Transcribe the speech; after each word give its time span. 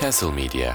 Castle 0.00 0.32
Media 0.32 0.74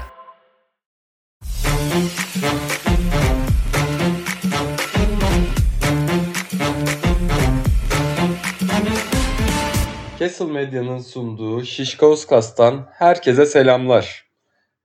Castle 10.18 10.44
Medya'nın 10.44 10.98
sunduğu 10.98 11.64
Şişkoskas'tan 11.64 12.88
herkese 12.92 13.46
selamlar. 13.46 14.24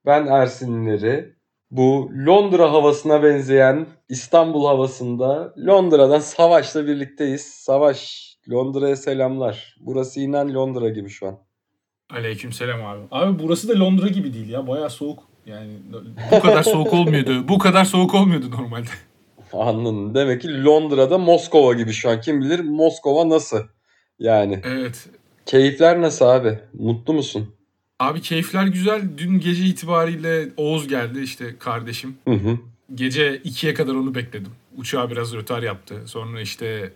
Ben 0.05 0.27
Ersinleri. 0.27 1.35
Bu 1.69 2.11
Londra 2.25 2.71
havasına 2.71 3.23
benzeyen 3.23 3.87
İstanbul 4.09 4.65
havasında 4.65 5.53
Londra'dan 5.57 6.19
Savaş'la 6.19 6.87
birlikteyiz. 6.87 7.41
Savaş, 7.41 8.31
Londra'ya 8.49 8.95
selamlar. 8.95 9.75
Burası 9.79 10.19
inan 10.19 10.53
Londra 10.53 10.89
gibi 10.89 11.09
şu 11.09 11.27
an. 11.27 11.50
Aleyküm 12.13 12.53
selam 12.53 12.85
abi. 12.85 12.99
Abi 13.11 13.39
burası 13.39 13.69
da 13.69 13.79
Londra 13.79 14.07
gibi 14.07 14.33
değil 14.33 14.49
ya. 14.49 14.67
Bayağı 14.67 14.89
soğuk. 14.89 15.23
Yani 15.45 15.71
bu 16.31 16.39
kadar 16.39 16.63
soğuk 16.63 16.93
olmuyordu. 16.93 17.47
Bu 17.47 17.57
kadar 17.57 17.85
soğuk 17.85 18.13
olmuyordu 18.13 18.51
normalde. 18.51 18.89
Anladın. 19.53 20.15
Demek 20.15 20.41
ki 20.41 20.63
Londra'da 20.63 21.17
Moskova 21.17 21.73
gibi 21.73 21.93
şu 21.93 22.09
an. 22.09 22.21
Kim 22.21 22.41
bilir 22.41 22.59
Moskova 22.59 23.29
nasıl? 23.29 23.63
Yani. 24.19 24.61
Evet. 24.63 25.09
Keyifler 25.45 26.01
nasıl 26.01 26.25
abi? 26.25 26.59
Mutlu 26.73 27.13
musun? 27.13 27.55
Abi 27.99 28.21
keyifler 28.21 28.67
güzel. 28.67 29.01
Dün 29.17 29.39
gece 29.39 29.63
itibariyle 29.63 30.49
Oğuz 30.57 30.87
geldi 30.87 31.19
işte 31.19 31.57
kardeşim. 31.59 32.17
Hı 32.27 32.33
hı. 32.33 32.57
Gece 32.95 33.37
2'ye 33.37 33.73
kadar 33.73 33.93
onu 33.93 34.15
bekledim. 34.15 34.51
Uçağı 34.77 35.11
biraz 35.11 35.33
rötar 35.33 35.63
yaptı. 35.63 36.01
Sonra 36.05 36.41
işte 36.41 36.93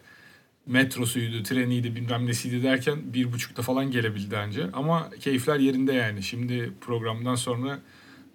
metrosuydu, 0.68 1.44
treniydi 1.44 1.96
bilmem 1.96 2.26
nesiydi 2.26 2.64
derken 2.64 3.14
bir 3.14 3.32
buçukta 3.32 3.62
falan 3.62 3.92
gelebildi 3.92 4.38
anca. 4.38 4.70
Ama 4.74 5.10
keyifler 5.20 5.60
yerinde 5.60 5.94
yani. 5.94 6.24
Şimdi 6.24 6.72
programdan 6.82 7.36
sonra 7.36 7.80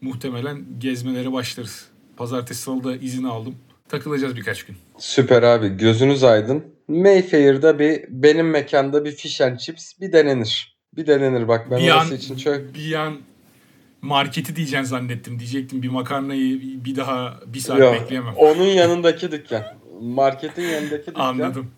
muhtemelen 0.01 0.65
gezmelere 0.79 1.33
başlarız. 1.33 1.89
Pazartesi 2.17 2.63
salıda 2.63 2.97
izin 2.97 3.25
aldım. 3.25 3.55
Takılacağız 3.89 4.37
birkaç 4.37 4.63
gün. 4.63 4.77
Süper 4.99 5.43
abi. 5.43 5.69
Gözünüz 5.69 6.25
aydın. 6.25 6.65
Mayfair'da 6.89 7.79
bir 7.79 8.05
benim 8.09 8.51
mekanda 8.51 9.05
bir 9.05 9.13
fish 9.13 9.41
and 9.41 9.59
chips 9.59 9.93
bir 10.01 10.13
denenir. 10.13 10.77
Bir 10.97 11.07
denenir 11.07 11.49
bak 11.49 11.71
ben 11.71 11.79
bir 11.79 11.91
orası 11.91 12.15
an, 12.15 12.17
için 12.17 12.37
çok 12.37 12.75
bir 12.75 12.95
an 12.95 13.19
marketi 14.03 14.57
diyeceksin 14.57 14.85
zannettim. 14.85 15.39
Diyecektim 15.39 15.83
bir 15.83 15.89
makarnayı 15.89 16.61
bir 16.85 16.97
daha 16.97 17.41
bir 17.47 17.61
saat 17.61 17.79
Yok, 17.79 17.95
bekleyemem. 17.95 18.35
Onun 18.37 18.65
yanındaki 18.65 19.33
dükkan. 19.33 19.65
Marketin 20.01 20.63
yanındaki 20.63 21.07
dükkan. 21.07 21.21
Anladım. 21.21 21.71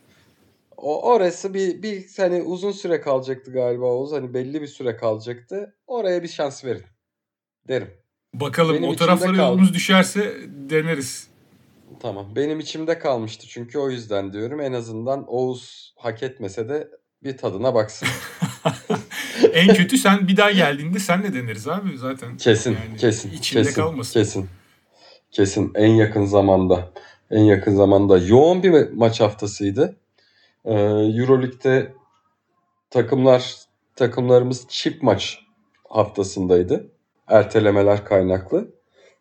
O 0.82 1.02
orası 1.10 1.54
bir 1.54 1.82
bir 1.82 2.06
hani 2.16 2.42
uzun 2.42 2.72
süre 2.72 3.00
kalacaktı 3.00 3.52
galiba 3.52 3.84
Oğuz. 3.84 4.12
Hani 4.12 4.34
belli 4.34 4.62
bir 4.62 4.66
süre 4.66 4.96
kalacaktı. 4.96 5.76
Oraya 5.86 6.22
bir 6.22 6.28
şans 6.28 6.64
verin. 6.64 6.82
Derim. 7.68 7.90
Bakalım 8.34 8.76
Benim 8.76 8.88
o 8.88 8.96
taraflara 8.96 9.36
yolumuz 9.36 9.74
düşerse 9.74 10.34
deneriz. 10.70 11.28
Tamam. 12.00 12.36
Benim 12.36 12.60
içimde 12.60 12.98
kalmıştı 12.98 13.46
çünkü 13.48 13.78
o 13.78 13.90
yüzden 13.90 14.32
diyorum. 14.32 14.60
En 14.60 14.72
azından 14.72 15.24
Oğuz 15.28 15.94
hak 15.98 16.22
etmese 16.22 16.68
de 16.68 16.88
bir 17.24 17.36
tadına 17.36 17.74
baksın. 17.74 18.08
en 19.52 19.74
kötü 19.74 19.98
sen 19.98 20.28
bir 20.28 20.36
daha 20.36 20.50
geldiğinde 20.50 20.98
senle 20.98 21.34
deneriz 21.34 21.68
abi 21.68 21.98
zaten. 21.98 22.36
Kesin, 22.36 22.70
Yani 22.70 22.96
kesin, 22.98 23.32
içinde 23.32 23.62
kesin, 23.62 23.82
kalmasın. 23.82 24.20
kesin. 24.20 24.48
Kesin 25.30 25.72
en 25.74 25.90
yakın 25.90 26.24
zamanda. 26.24 26.92
En 27.30 27.42
yakın 27.42 27.76
zamanda 27.76 28.18
yoğun 28.18 28.62
bir 28.62 28.70
ma- 28.70 28.94
maç 28.94 29.20
haftasıydı. 29.20 29.96
Ee, 30.64 30.72
EuroLeague'de 30.72 31.92
takımlar 32.90 33.54
takımlarımız 33.96 34.66
çift 34.68 35.02
maç 35.02 35.38
haftasındaydı. 35.88 36.90
Ertelemeler 37.28 38.04
kaynaklı. 38.04 38.68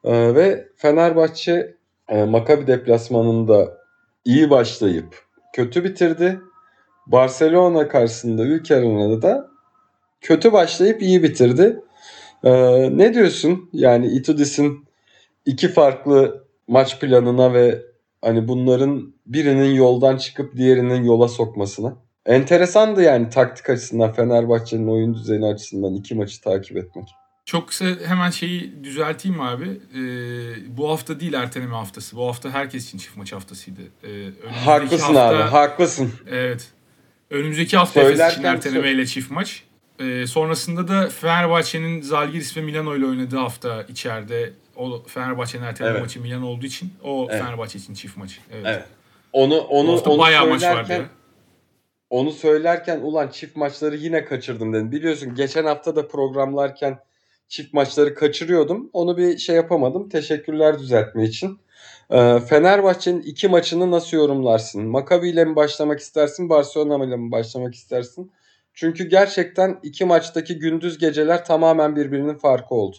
Ee, 0.03 0.35
ve 0.35 0.67
Fenerbahçe 0.75 1.75
e, 2.09 2.23
Maccabi 2.23 2.67
deplasmanında 2.67 3.77
iyi 4.25 4.49
başlayıp 4.49 5.25
kötü 5.53 5.83
bitirdi. 5.83 6.39
Barcelona 7.07 7.87
karşısında 7.87 8.43
ülke 8.43 8.75
da 9.21 9.49
kötü 10.21 10.51
başlayıp 10.51 11.01
iyi 11.01 11.23
bitirdi. 11.23 11.79
Ee, 12.43 12.97
ne 12.97 13.13
diyorsun? 13.13 13.69
Yani 13.73 14.07
Itudis'in 14.07 14.85
iki 15.45 15.67
farklı 15.67 16.43
maç 16.67 16.99
planına 16.99 17.53
ve 17.53 17.81
hani 18.21 18.47
bunların 18.47 19.13
birinin 19.25 19.73
yoldan 19.73 20.17
çıkıp 20.17 20.55
diğerinin 20.57 21.03
yola 21.03 21.27
sokmasına. 21.27 21.95
Enteresandı 22.25 23.03
yani 23.03 23.29
taktik 23.29 23.69
açısından 23.69 24.13
Fenerbahçe'nin 24.13 24.87
oyun 24.87 25.13
düzeni 25.13 25.45
açısından 25.45 25.93
iki 25.95 26.15
maçı 26.15 26.41
takip 26.41 26.77
etmek. 26.77 27.05
Çok 27.45 27.67
kısa 27.67 27.85
hemen 28.05 28.29
şeyi 28.29 28.83
düzelteyim 28.83 29.41
abi. 29.41 29.65
Ee, 29.65 30.77
bu 30.77 30.89
hafta 30.89 31.19
değil 31.19 31.33
erteleme 31.33 31.75
haftası. 31.75 32.17
Bu 32.17 32.27
hafta 32.27 32.49
herkes 32.49 32.87
için 32.87 32.97
çift 32.97 33.17
maç 33.17 33.33
haftasıydı. 33.33 33.81
Ee, 34.03 34.29
Haklısın 34.65 35.13
hafta- 35.13 35.27
abi, 35.27 35.43
haklısın. 35.43 36.11
Evet. 36.29 36.67
Önümüzdeki 37.29 37.77
hafta 37.77 38.01
Efes 38.01 38.33
için 38.33 38.43
ertelemeyle 38.43 39.05
çift 39.05 39.31
maç. 39.31 39.63
Ee, 39.99 40.27
sonrasında 40.27 40.87
da 40.87 41.09
Fenerbahçe'nin 41.09 42.01
Zalgiris 42.01 42.57
ve 42.57 42.61
Milano 42.61 42.95
ile 42.95 43.05
oynadığı 43.05 43.37
hafta 43.37 43.83
içeride 43.83 44.53
o 44.81 45.03
Fenerbahçe'nin 45.07 45.63
erteleme 45.63 45.91
Evet. 45.91 46.01
maçı 46.01 46.21
Milano 46.21 46.47
olduğu 46.47 46.65
için 46.65 46.93
o 47.03 47.27
Evet. 47.29 47.41
Fenerbahçe 47.43 47.79
için 47.79 47.93
çift 47.93 48.17
maç. 48.17 48.39
Evet. 48.51 48.65
Evet. 48.67 48.85
Onu 49.33 49.57
onu 49.59 50.01
onu 50.01 50.17
bayağı 50.19 50.47
maç 50.47 50.63
vardı 50.63 50.93
ya. 50.93 51.09
onu 52.09 52.31
söylerken 52.31 52.99
ulan 52.99 53.27
çift 53.27 53.55
maçları 53.55 53.95
yine 53.95 54.25
kaçırdım 54.25 54.73
dedim. 54.73 54.91
Biliyorsun 54.91 55.35
geçen 55.35 55.65
hafta 55.65 55.95
da 55.95 56.07
programlarken 56.07 56.99
çift 57.47 57.73
maçları 57.73 58.15
kaçırıyordum. 58.15 58.89
Onu 58.93 59.17
bir 59.17 59.37
şey 59.37 59.55
yapamadım. 59.55 60.09
Teşekkürler 60.09 60.79
düzeltme 60.79 61.23
için. 61.23 61.59
Ee, 62.11 62.39
Fenerbahçe'nin 62.39 63.21
iki 63.21 63.47
maçını 63.47 63.91
nasıl 63.91 64.17
yorumlarsın? 64.17 64.85
Maccabi 64.87 65.29
ile 65.29 65.45
mi 65.45 65.55
başlamak 65.55 65.99
istersin? 65.99 66.49
Barcelona 66.49 67.05
ile 67.05 67.17
mi 67.17 67.31
başlamak 67.31 67.75
istersin? 67.75 68.31
Çünkü 68.73 69.09
gerçekten 69.09 69.79
iki 69.83 70.05
maçtaki 70.05 70.59
gündüz 70.59 70.97
geceler 70.97 71.45
tamamen 71.45 71.95
birbirinin 71.95 72.37
farkı 72.37 72.75
oldu. 72.75 72.97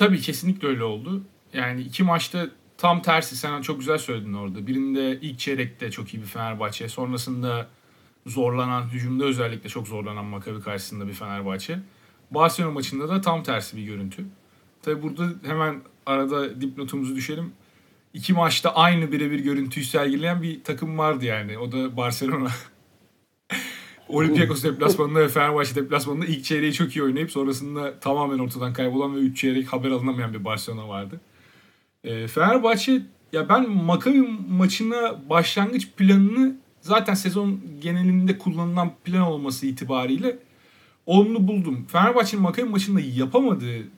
Tabii 0.00 0.20
kesinlikle 0.20 0.68
öyle 0.68 0.84
oldu. 0.84 1.22
Yani 1.52 1.82
iki 1.82 2.02
maçta 2.02 2.48
tam 2.78 3.02
tersi 3.02 3.36
sen 3.36 3.62
çok 3.62 3.78
güzel 3.78 3.98
söyledin 3.98 4.32
orada. 4.32 4.66
Birinde 4.66 5.20
ilk 5.20 5.38
çeyrekte 5.38 5.90
çok 5.90 6.14
iyi 6.14 6.22
bir 6.22 6.26
Fenerbahçe. 6.26 6.88
Sonrasında 6.88 7.68
zorlanan, 8.26 8.88
hücumda 8.88 9.24
özellikle 9.24 9.68
çok 9.68 9.88
zorlanan 9.88 10.24
Maccabi 10.24 10.60
karşısında 10.60 11.08
bir 11.08 11.12
Fenerbahçe. 11.12 11.78
Barcelona 12.30 12.72
maçında 12.72 13.08
da 13.08 13.20
tam 13.20 13.42
tersi 13.42 13.76
bir 13.76 13.82
görüntü. 13.82 14.24
Tabii 14.82 15.02
burada 15.02 15.28
hemen 15.44 15.82
arada 16.06 16.60
dipnotumuzu 16.60 17.16
düşelim. 17.16 17.52
İki 18.14 18.32
maçta 18.32 18.74
aynı 18.74 19.12
birebir 19.12 19.38
görüntüyü 19.38 19.86
sergileyen 19.86 20.42
bir 20.42 20.64
takım 20.64 20.98
vardı 20.98 21.24
yani. 21.24 21.58
O 21.58 21.72
da 21.72 21.96
Barcelona. 21.96 22.50
Olympiakos 24.12 24.64
deplasmanında 24.64 25.20
ve 25.20 25.28
Fenerbahçe 25.28 25.74
deplasmanında 25.74 26.26
ilk 26.26 26.44
çeyreği 26.44 26.72
çok 26.72 26.96
iyi 26.96 27.02
oynayıp 27.02 27.30
sonrasında 27.30 28.00
tamamen 28.00 28.38
ortadan 28.38 28.72
kaybolan 28.72 29.16
ve 29.16 29.18
3 29.18 29.40
çeyrek 29.40 29.72
haber 29.72 29.90
alınamayan 29.90 30.34
bir 30.34 30.44
Barcelona 30.44 30.88
vardı. 30.88 31.20
Ee, 32.04 32.26
Fenerbahçe 32.26 33.02
ya 33.32 33.48
ben 33.48 33.70
Maccabi 33.70 34.28
maçına 34.48 35.28
başlangıç 35.30 35.88
planını 35.96 36.56
zaten 36.80 37.14
sezon 37.14 37.60
genelinde 37.80 38.38
kullanılan 38.38 38.92
plan 39.04 39.22
olması 39.22 39.66
itibariyle 39.66 40.38
olumlu 41.06 41.48
buldum. 41.48 41.86
Fenerbahçe'nin 41.92 42.42
Maccabi 42.42 42.68
maçında 42.68 43.00
yapamadığı 43.00 43.88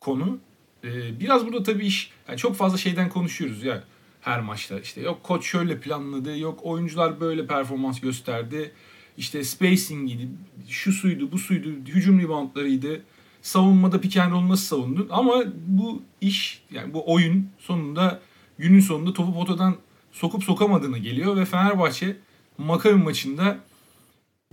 konu 0.00 0.38
e, 0.84 1.20
biraz 1.20 1.46
burada 1.46 1.62
tabii 1.62 1.86
iş 1.86 2.10
yani 2.28 2.38
çok 2.38 2.56
fazla 2.56 2.78
şeyden 2.78 3.08
konuşuyoruz 3.08 3.62
ya 3.62 3.84
her 4.20 4.40
maçta 4.40 4.80
işte 4.80 5.00
yok 5.00 5.22
koç 5.22 5.44
şöyle 5.46 5.80
planladı 5.80 6.38
yok 6.38 6.60
oyuncular 6.62 7.20
böyle 7.20 7.46
performans 7.46 8.00
gösterdi 8.00 8.72
işte 9.18 9.44
spacing'iydi 9.44 10.28
şu 10.68 10.92
suydu 10.92 11.32
bu 11.32 11.38
suydu 11.38 11.68
hücum 11.86 12.20
reboundlarıydı 12.20 13.02
savunmada 13.42 14.00
pick 14.00 14.16
and 14.16 14.32
roll 14.32 14.48
nasıl 14.48 14.76
savundun 14.76 15.08
ama 15.10 15.44
bu 15.66 16.02
iş 16.20 16.62
yani 16.70 16.94
bu 16.94 17.12
oyun 17.12 17.48
sonunda 17.58 18.20
günün 18.58 18.80
sonunda 18.80 19.12
topu 19.12 19.34
potadan 19.34 19.76
sokup 20.12 20.44
sokamadığına 20.44 20.98
geliyor 20.98 21.36
ve 21.36 21.44
Fenerbahçe 21.44 22.16
Maccabi 22.58 23.02
maçında 23.02 23.58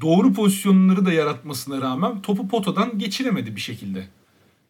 doğru 0.02 0.34
pozisyonları 0.34 1.06
da 1.06 1.14
yaratmasına 1.14 1.82
rağmen 1.82 2.22
topu 2.22 2.48
potadan 2.48 3.00
geçiremedi 3.00 3.56
bir 3.56 3.62
şekilde. 3.62 4.08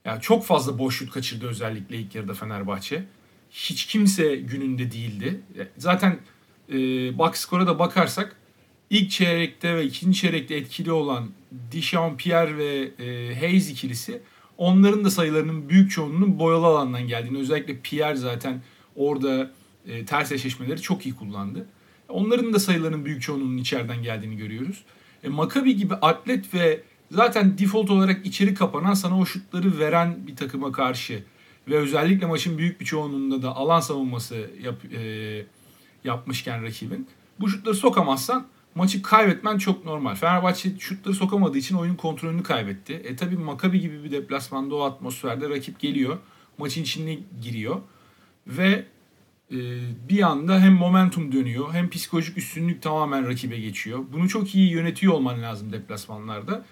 Yani 0.06 0.22
çok 0.22 0.46
fazla 0.46 0.80
boş 0.80 0.98
şut 0.98 1.12
kaçırdı 1.12 1.48
özellikle 1.48 1.98
ilk 1.98 2.16
yarıda 2.16 2.34
Fenerbahçe. 2.34 3.06
Hiç 3.52 3.86
kimse 3.86 4.36
gününde 4.36 4.92
değildi. 4.92 5.42
Zaten 5.78 6.20
e, 6.70 6.78
box 7.18 7.36
score'a 7.36 7.68
da 7.68 7.80
bakarsak 7.80 8.36
ilk 8.92 9.12
çeyrekte 9.12 9.76
ve 9.76 9.86
ikinci 9.86 10.20
çeyrekte 10.20 10.56
etkili 10.56 10.92
olan 10.92 11.30
Dichampier 11.72 12.58
ve 12.58 12.92
e, 13.00 13.36
Hayes 13.40 13.70
ikilisi 13.70 14.22
onların 14.58 15.06
da 15.06 15.10
sayılarının 15.10 15.70
büyük 15.70 15.92
çoğunluğunun 15.92 16.40
boyalı 16.40 16.66
alandan 16.66 17.08
geldiğini 17.08 17.38
özellikle 17.38 17.80
Pierre 17.80 18.16
zaten 18.16 18.62
orada 18.96 19.52
e, 19.88 20.06
ters 20.06 20.32
eşleşmeleri 20.32 20.82
çok 20.82 21.06
iyi 21.06 21.16
kullandı. 21.16 21.66
Onların 22.10 22.54
da 22.54 22.60
sayılarının 22.60 23.06
büyük 23.06 23.22
çoğunluğunun 23.22 23.58
içeriden 23.58 24.04
geldiğini 24.04 24.38
görüyoruz. 24.38 24.84
E, 25.24 25.30
Maccabi 25.30 25.76
gibi 25.76 25.94
atlet 25.94 26.54
ve 26.54 26.82
zaten 27.12 27.58
default 27.58 27.90
olarak 27.90 28.26
içeri 28.26 28.54
kapanan 28.54 28.94
sana 28.94 29.20
o 29.20 29.26
şutları 29.26 29.80
veren 29.80 30.28
bir 30.28 30.36
takıma 30.36 30.72
karşı 30.72 31.24
ve 31.68 31.78
özellikle 31.78 32.26
maçın 32.26 32.58
büyük 32.58 32.80
bir 32.80 32.86
çoğunluğunda 32.86 33.42
da 33.42 33.56
alan 33.56 33.80
savunması 33.80 34.50
yap, 34.64 34.94
e, 34.94 35.46
yapmışken 36.04 36.64
rakibin 36.64 37.08
bu 37.40 37.50
şutları 37.50 37.76
sokamazsan 37.76 38.48
maçı 38.76 39.02
kaybetmen 39.02 39.58
çok 39.58 39.86
normal. 39.86 40.16
Fenerbahçe 40.16 40.80
şutları 40.80 41.16
sokamadığı 41.16 41.58
için 41.58 41.76
oyun 41.76 41.96
kontrolünü 41.96 42.44
kaybetti. 42.44 42.94
E 42.94 43.16
tabi 43.16 43.38
Makabi 43.38 43.80
gibi 43.80 44.04
bir 44.04 44.12
deplasmanda 44.12 44.76
o 44.76 44.82
atmosferde 44.82 45.50
rakip 45.50 45.80
geliyor. 45.80 46.18
Maçın 46.58 46.82
içine 46.82 47.18
giriyor. 47.42 47.82
Ve 48.48 48.86
e, 49.52 49.58
bir 50.10 50.22
anda 50.22 50.60
hem 50.60 50.74
momentum 50.74 51.32
dönüyor 51.32 51.74
hem 51.74 51.90
psikolojik 51.90 52.38
üstünlük 52.38 52.82
tamamen 52.82 53.28
rakibe 53.28 53.60
geçiyor. 53.60 54.00
Bunu 54.14 54.30
çok 54.30 54.56
iyi 54.56 54.72
yönetiyor 54.72 55.14
olman 55.14 55.42
lazım 55.42 55.72
deplasmanlarda. 55.72 56.66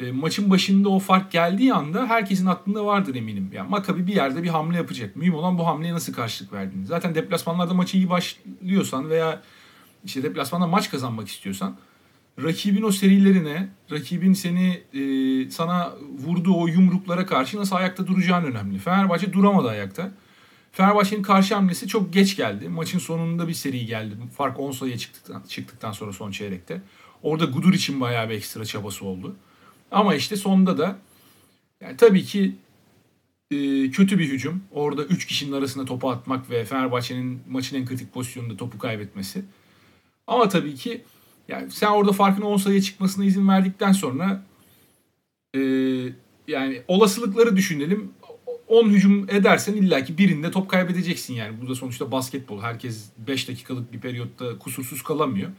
E, 0.00 0.12
maçın 0.12 0.50
başında 0.50 0.88
o 0.88 0.98
fark 0.98 1.32
geldiği 1.32 1.74
anda 1.74 2.06
herkesin 2.06 2.46
aklında 2.46 2.86
vardır 2.86 3.14
eminim. 3.14 3.50
Yani 3.52 3.70
Makabi 3.70 4.06
bir 4.06 4.14
yerde 4.14 4.42
bir 4.42 4.48
hamle 4.48 4.76
yapacak. 4.76 5.16
Mühim 5.16 5.34
olan 5.34 5.58
bu 5.58 5.66
hamleye 5.66 5.94
nasıl 5.94 6.12
karşılık 6.12 6.52
verdiğini. 6.52 6.86
Zaten 6.86 7.14
deplasmanlarda 7.14 7.74
maçı 7.74 7.96
iyi 7.96 8.10
başlıyorsan 8.10 9.10
veya 9.10 9.42
işte 10.06 10.22
deplasmanda 10.22 10.66
maç 10.66 10.90
kazanmak 10.90 11.28
istiyorsan 11.28 11.76
rakibin 12.42 12.82
o 12.82 12.92
serilerine, 12.92 13.68
rakibin 13.90 14.32
seni 14.32 14.82
e, 14.94 15.50
sana 15.50 15.94
vurduğu 16.18 16.54
o 16.54 16.66
yumruklara 16.66 17.26
karşı 17.26 17.58
nasıl 17.58 17.76
ayakta 17.76 18.06
duracağın 18.06 18.44
önemli. 18.44 18.78
Fenerbahçe 18.78 19.32
duramadı 19.32 19.68
ayakta. 19.68 20.12
Fenerbahçe'nin 20.72 21.22
karşı 21.22 21.54
hamlesi 21.54 21.88
çok 21.88 22.12
geç 22.12 22.36
geldi. 22.36 22.68
Maçın 22.68 22.98
sonunda 22.98 23.48
bir 23.48 23.54
seri 23.54 23.86
geldi. 23.86 24.14
Fark 24.36 24.60
10 24.60 24.72
sayıya 24.72 24.98
çıktıktan, 24.98 25.42
çıktıktan 25.48 25.92
sonra 25.92 26.12
son 26.12 26.30
çeyrekte. 26.30 26.82
Orada 27.22 27.44
Gudur 27.44 27.74
için 27.74 28.00
bayağı 28.00 28.28
bir 28.28 28.34
ekstra 28.34 28.64
çabası 28.64 29.04
oldu. 29.04 29.36
Ama 29.90 30.14
işte 30.14 30.36
sonunda 30.36 30.78
da 30.78 30.98
yani 31.80 31.96
tabii 31.96 32.24
ki 32.24 32.56
e, 33.50 33.90
kötü 33.90 34.18
bir 34.18 34.28
hücum. 34.28 34.62
Orada 34.70 35.04
3 35.04 35.26
kişinin 35.26 35.52
arasında 35.52 35.84
topu 35.84 36.10
atmak 36.10 36.50
ve 36.50 36.64
Fenerbahçe'nin 36.64 37.42
maçın 37.48 37.76
en 37.76 37.86
kritik 37.86 38.14
pozisyonunda 38.14 38.56
topu 38.56 38.78
kaybetmesi. 38.78 39.44
Ama 40.26 40.48
tabii 40.48 40.74
ki 40.74 41.04
yani 41.48 41.70
sen 41.70 41.88
orada 41.88 42.12
farkın 42.12 42.42
10 42.42 42.56
sayıya 42.56 42.82
çıkmasına 42.82 43.24
izin 43.24 43.48
verdikten 43.48 43.92
sonra 43.92 44.42
e, 45.54 45.60
yani 46.48 46.82
olasılıkları 46.88 47.56
düşünelim. 47.56 48.12
10 48.68 48.88
hücum 48.88 49.30
edersen 49.30 49.74
illaki 49.74 50.18
birinde 50.18 50.50
top 50.50 50.68
kaybedeceksin 50.68 51.34
yani. 51.34 51.60
Bu 51.62 51.68
da 51.68 51.74
sonuçta 51.74 52.12
basketbol. 52.12 52.62
Herkes 52.62 53.10
5 53.18 53.48
dakikalık 53.48 53.92
bir 53.92 54.00
periyotta 54.00 54.58
kusursuz 54.58 55.02
kalamıyor. 55.02 55.50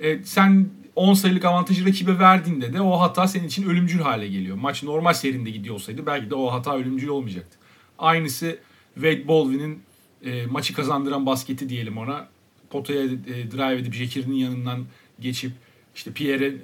E, 0.00 0.24
sen 0.24 0.68
10 0.96 1.14
sayılık 1.14 1.44
avantajı 1.44 1.86
rakibe 1.86 2.18
verdiğinde 2.18 2.72
de 2.72 2.80
o 2.80 3.00
hata 3.00 3.28
senin 3.28 3.46
için 3.46 3.68
ölümcül 3.68 4.00
hale 4.00 4.28
geliyor. 4.28 4.56
Maç 4.56 4.82
normal 4.82 5.12
serinde 5.12 5.50
gidiyor 5.50 5.74
olsaydı 5.74 6.06
belki 6.06 6.30
de 6.30 6.34
o 6.34 6.52
hata 6.52 6.76
ölümcül 6.76 7.08
olmayacaktı. 7.08 7.58
Aynısı 7.98 8.58
Wade 8.94 9.28
Baldwin'in 9.28 9.82
e, 10.24 10.46
maçı 10.46 10.74
kazandıran 10.74 11.26
basketi 11.26 11.68
diyelim 11.68 11.98
ona. 11.98 12.28
Potaya 12.74 13.04
e, 13.04 13.50
drive 13.50 13.80
edip 13.80 13.94
Jekir'in 13.94 14.32
yanından 14.32 14.86
geçip 15.20 15.52
işte 15.94 16.12
Pierre 16.12 16.54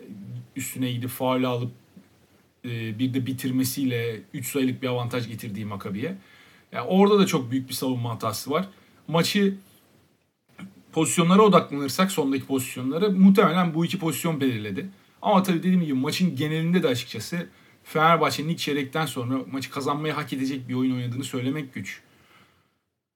üstüne 0.57 0.93
gidip 0.93 1.11
faul 1.11 1.45
alıp 1.45 1.71
e, 2.65 2.99
bir 2.99 3.15
de 3.15 3.27
bitirmesiyle 3.27 4.21
3 4.35 4.47
sayılık 4.47 4.83
bir 4.83 4.89
avantaj 4.89 5.29
getirdiği 5.29 5.65
Makabi'ye. 5.65 6.17
Yani 6.73 6.87
orada 6.89 7.19
da 7.19 7.27
çok 7.27 7.51
büyük 7.51 7.69
bir 7.69 7.75
savunma 7.75 8.15
hatası 8.15 8.51
var. 8.51 8.69
Maçı 9.09 9.55
pozisyonlara 10.93 11.43
odaklanırsak 11.43 12.13
sondaki 12.13 12.47
pozisyonlara 12.47 13.09
muhtemelen 13.09 13.75
bu 13.75 13.85
iki 13.85 13.99
pozisyon 13.99 14.41
belirledi. 14.41 14.87
Ama 15.23 15.43
tabii 15.43 15.59
dediğim 15.59 15.81
gibi 15.81 15.95
maçın 15.95 16.37
genelinde 16.37 16.83
de 16.83 16.89
açıkçası 16.89 17.47
Fenerbahçe'nin 17.85 18.49
ilk 18.49 18.59
çeyrekten 18.59 19.07
sonra 19.07 19.35
maçı 19.53 19.71
kazanmayı 19.71 20.15
hak 20.15 20.33
edecek 20.33 20.69
bir 20.69 20.75
oyun 20.75 20.97
oynadığını 20.97 21.25
söylemek 21.25 21.75
güç. 21.75 22.01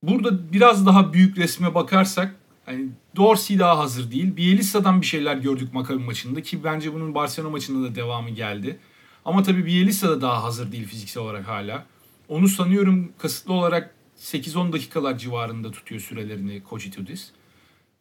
Burada 0.02 0.52
biraz 0.52 0.86
daha 0.86 1.12
büyük 1.12 1.38
resme 1.38 1.74
bakarsak 1.74 2.43
hani 2.66 2.88
Dorsey 3.16 3.58
daha 3.58 3.78
hazır 3.78 4.10
değil. 4.10 4.36
Bielitsa'dan 4.36 5.00
bir 5.00 5.06
şeyler 5.06 5.36
gördük 5.36 5.74
Maccabi 5.74 6.02
maçında 6.02 6.42
ki 6.42 6.64
bence 6.64 6.94
bunun 6.94 7.14
Barcelona 7.14 7.50
maçında 7.50 7.90
da 7.90 7.94
devamı 7.94 8.30
geldi. 8.30 8.78
Ama 9.24 9.42
tabii 9.42 9.66
Bielitsa 9.66 10.08
da 10.08 10.20
daha 10.20 10.42
hazır 10.42 10.72
değil 10.72 10.86
fiziksel 10.86 11.22
olarak 11.22 11.48
hala. 11.48 11.86
Onu 12.28 12.48
sanıyorum 12.48 13.12
kasıtlı 13.18 13.52
olarak 13.52 13.94
8-10 14.18 14.72
dakikalar 14.72 15.18
civarında 15.18 15.70
tutuyor 15.70 16.00
sürelerini 16.00 16.62
Koç 16.62 16.86
Itudis. 16.86 17.30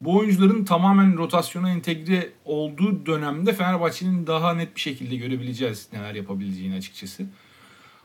Bu 0.01 0.17
oyuncuların 0.17 0.65
tamamen 0.65 1.17
rotasyona 1.17 1.69
entegre 1.71 2.29
olduğu 2.45 3.05
dönemde 3.05 3.53
Fenerbahçe'nin 3.53 4.27
daha 4.27 4.53
net 4.53 4.75
bir 4.75 4.81
şekilde 4.81 5.15
görebileceğiz 5.15 5.87
neler 5.93 6.15
yapabileceğini 6.15 6.75
açıkçası. 6.75 7.25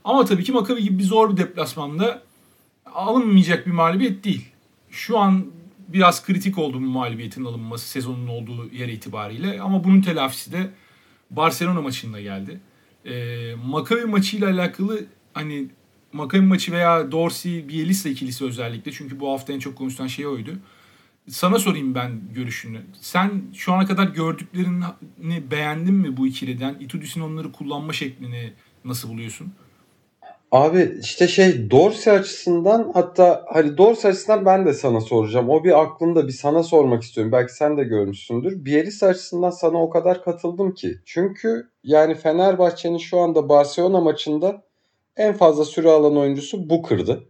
Ama 0.04 0.24
tabii 0.24 0.44
ki 0.44 0.52
Maccabi 0.52 0.82
gibi 0.82 0.98
bir 0.98 1.04
zor 1.04 1.32
bir 1.32 1.36
deplasmanda 1.36 2.22
alınmayacak 2.94 3.66
bir 3.66 3.72
mağlubiyet 3.72 4.24
değil. 4.24 4.48
Şu 4.90 5.18
an 5.18 5.46
biraz 5.88 6.26
kritik 6.26 6.58
oldu 6.58 6.76
bu 6.76 6.80
mağlubiyetin 6.80 7.44
alınması 7.44 7.88
sezonun 7.88 8.26
olduğu 8.26 8.72
yer 8.72 8.88
itibariyle. 8.88 9.60
Ama 9.60 9.84
bunun 9.84 10.00
telafisi 10.00 10.52
de 10.52 10.70
Barcelona 11.30 11.82
maçında 11.82 12.20
geldi. 12.20 12.60
E, 13.04 13.54
Maccabi 13.64 14.04
maçıyla 14.04 14.50
alakalı 14.50 15.06
hani 15.34 15.68
Maccabi 16.12 16.46
maçı 16.46 16.72
veya 16.72 17.12
Dorsey 17.12 17.68
Bielisa 17.68 18.08
ikilisi 18.08 18.44
özellikle 18.44 18.92
çünkü 18.92 19.20
bu 19.20 19.32
hafta 19.32 19.52
en 19.52 19.58
çok 19.58 19.76
konuşulan 19.76 20.06
şey 20.06 20.26
oydu. 20.26 20.50
Sana 21.28 21.58
sorayım 21.58 21.94
ben 21.94 22.20
görüşünü. 22.34 22.82
Sen 23.00 23.42
şu 23.54 23.72
ana 23.72 23.86
kadar 23.86 24.06
gördüklerini 24.06 25.50
beğendin 25.50 25.94
mi 25.94 26.16
bu 26.16 26.26
ikiliden? 26.26 26.76
Itudis'in 26.80 27.20
onları 27.20 27.52
kullanma 27.52 27.92
şeklini 27.92 28.52
nasıl 28.84 29.08
buluyorsun? 29.08 29.52
Abi 30.52 30.98
işte 31.00 31.28
şey 31.28 31.70
Dorsey 31.70 32.12
açısından 32.12 32.90
hatta 32.94 33.44
hani 33.48 33.78
Dorsey 33.78 34.10
açısından 34.10 34.44
ben 34.44 34.66
de 34.66 34.72
sana 34.72 35.00
soracağım. 35.00 35.50
O 35.50 35.64
bir 35.64 35.82
aklımda 35.82 36.28
bir 36.28 36.32
sana 36.32 36.62
sormak 36.62 37.02
istiyorum. 37.02 37.32
Belki 37.32 37.52
sen 37.52 37.76
de 37.76 37.84
görmüşsündür. 37.84 38.64
Bielisa 38.64 39.06
açısından 39.06 39.50
sana 39.50 39.82
o 39.82 39.90
kadar 39.90 40.24
katıldım 40.24 40.74
ki. 40.74 40.94
Çünkü 41.04 41.70
yani 41.84 42.14
Fenerbahçe'nin 42.14 42.98
şu 42.98 43.18
anda 43.18 43.48
Barcelona 43.48 44.00
maçında 44.00 44.62
en 45.16 45.34
fazla 45.34 45.64
süre 45.64 45.90
alan 45.90 46.16
oyuncusu 46.16 46.70
bu 46.70 46.82
kırdı. 46.82 47.24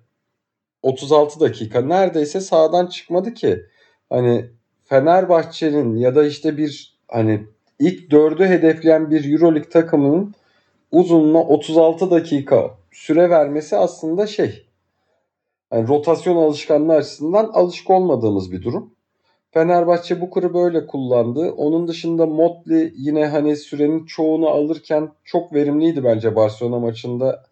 36 0.82 1.40
dakika 1.40 1.80
neredeyse 1.80 2.40
sağdan 2.40 2.86
çıkmadı 2.86 3.34
ki. 3.34 3.62
Hani 4.10 4.50
Fenerbahçe'nin 4.84 5.96
ya 5.96 6.14
da 6.14 6.24
işte 6.24 6.56
bir 6.56 6.98
hani 7.08 7.46
ilk 7.78 8.10
dördü 8.10 8.44
hedefleyen 8.44 9.10
bir 9.10 9.32
Euroleague 9.32 9.70
takımının 9.70 10.34
uzunluğuna 10.93 11.43
36 11.43 12.11
dakika 12.11 12.70
süre 12.92 13.30
vermesi 13.30 13.76
aslında 13.76 14.26
şey 14.26 14.66
yani 15.73 15.88
rotasyon 15.88 16.37
alışkanlığı 16.37 16.95
açısından 16.95 17.50
alışık 17.52 17.90
olmadığımız 17.90 18.52
bir 18.52 18.62
durum. 18.62 18.95
Fenerbahçe 19.50 20.21
bu 20.21 20.30
kırı 20.30 20.54
böyle 20.54 20.87
kullandı. 20.87 21.52
Onun 21.52 21.88
dışında 21.88 22.26
Motley 22.26 22.92
yine 22.97 23.26
hani 23.26 23.57
sürenin 23.57 24.07
çoğunu 24.07 24.49
alırken 24.49 25.12
çok 25.25 25.54
verimliydi 25.54 26.04
bence 26.04 26.37
Barcelona 26.37 26.78
maçında. 26.78 27.45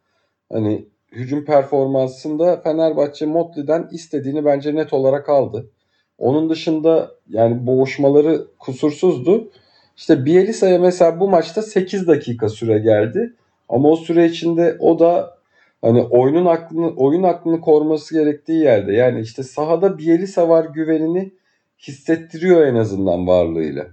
Hani 0.52 0.86
hücum 1.12 1.44
performansında 1.44 2.60
Fenerbahçe 2.60 3.26
Motley'den 3.26 3.88
istediğini 3.92 4.44
bence 4.44 4.74
net 4.74 4.92
olarak 4.92 5.28
aldı. 5.28 5.70
Onun 6.18 6.50
dışında 6.50 7.10
yani 7.28 7.66
boğuşmaları 7.66 8.46
kusursuzdu. 8.58 9.50
İşte 9.96 10.24
Bielisa'ya 10.24 10.78
mesela 10.78 11.20
bu 11.20 11.28
maçta 11.28 11.62
8 11.62 12.08
dakika 12.08 12.48
süre 12.48 12.78
geldi. 12.78 13.34
Ama 13.68 13.88
o 13.88 13.96
süre 13.96 14.26
içinde 14.26 14.76
o 14.80 14.98
da 14.98 15.36
hani 15.82 16.02
oyunun 16.02 16.46
aklını 16.46 16.90
oyun 16.96 17.22
aklını 17.22 17.60
koruması 17.60 18.14
gerektiği 18.14 18.60
yerde. 18.62 18.92
Yani 18.92 19.20
işte 19.20 19.42
sahada 19.42 19.98
Bielisa 19.98 20.48
var 20.48 20.64
güvenini 20.64 21.32
hissettiriyor 21.78 22.66
en 22.66 22.74
azından 22.74 23.26
varlığıyla. 23.26 23.86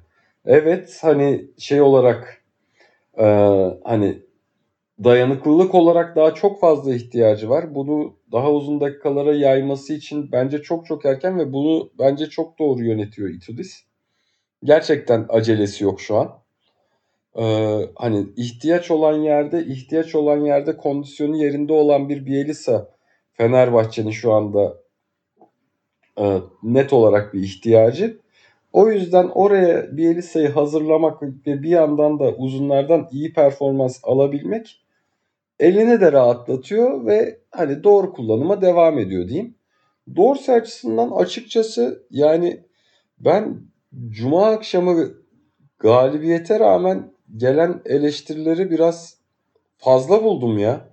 Evet 0.45 0.97
hani 1.01 1.45
şey 1.57 1.81
olarak 1.81 2.41
e, 3.17 3.25
hani 3.83 4.19
dayanıklılık 5.03 5.75
olarak 5.75 6.15
daha 6.15 6.33
çok 6.33 6.59
fazla 6.59 6.95
ihtiyacı 6.95 7.49
var. 7.49 7.75
Bunu 7.75 8.13
daha 8.31 8.51
uzun 8.51 8.81
dakikalara 8.81 9.35
yayması 9.35 9.93
için 9.93 10.31
bence 10.31 10.61
çok 10.61 10.85
çok 10.85 11.05
erken 11.05 11.39
ve 11.39 11.53
bunu 11.53 11.89
bence 11.99 12.25
çok 12.25 12.59
doğru 12.59 12.83
yönetiyor 12.83 13.29
Itudis. 13.29 13.83
Gerçekten 14.63 15.25
acelesi 15.29 15.83
yok 15.83 16.01
şu 16.01 16.17
an. 16.17 16.31
Ee, 17.35 17.79
hani 17.95 18.25
ihtiyaç 18.35 18.91
olan 18.91 19.17
yerde 19.17 19.65
ihtiyaç 19.65 20.15
olan 20.15 20.37
yerde 20.45 20.77
kondisyonu 20.77 21.37
yerinde 21.37 21.73
olan 21.73 22.09
bir 22.09 22.25
Bielisa 22.25 22.89
Fenerbahçe'nin 23.33 24.11
şu 24.11 24.33
anda 24.33 24.77
e, 26.19 26.37
net 26.63 26.93
olarak 26.93 27.33
bir 27.33 27.43
ihtiyacı. 27.43 28.17
O 28.73 28.89
yüzden 28.89 29.27
oraya 29.27 29.97
Bielisa'yı 29.97 30.49
hazırlamak 30.49 31.21
ve 31.21 31.63
bir 31.63 31.69
yandan 31.69 32.19
da 32.19 32.31
uzunlardan 32.31 33.07
iyi 33.11 33.33
performans 33.33 33.99
alabilmek 34.03 34.83
elini 35.59 36.01
de 36.01 36.11
rahatlatıyor 36.11 37.05
ve 37.05 37.39
hani 37.51 37.83
doğru 37.83 38.13
kullanıma 38.13 38.61
devam 38.61 38.99
ediyor 38.99 39.27
diyeyim. 39.29 39.55
Dorsey 40.15 40.55
açısından 40.55 41.11
açıkçası 41.11 42.03
yani 42.11 42.63
ben 43.19 43.61
Cuma 44.09 44.45
akşamı 44.45 45.13
galibiyete 45.79 46.59
rağmen 46.59 47.11
gelen 47.37 47.81
eleştirileri 47.85 48.71
biraz 48.71 49.17
fazla 49.77 50.23
buldum 50.23 50.57
ya. 50.57 50.89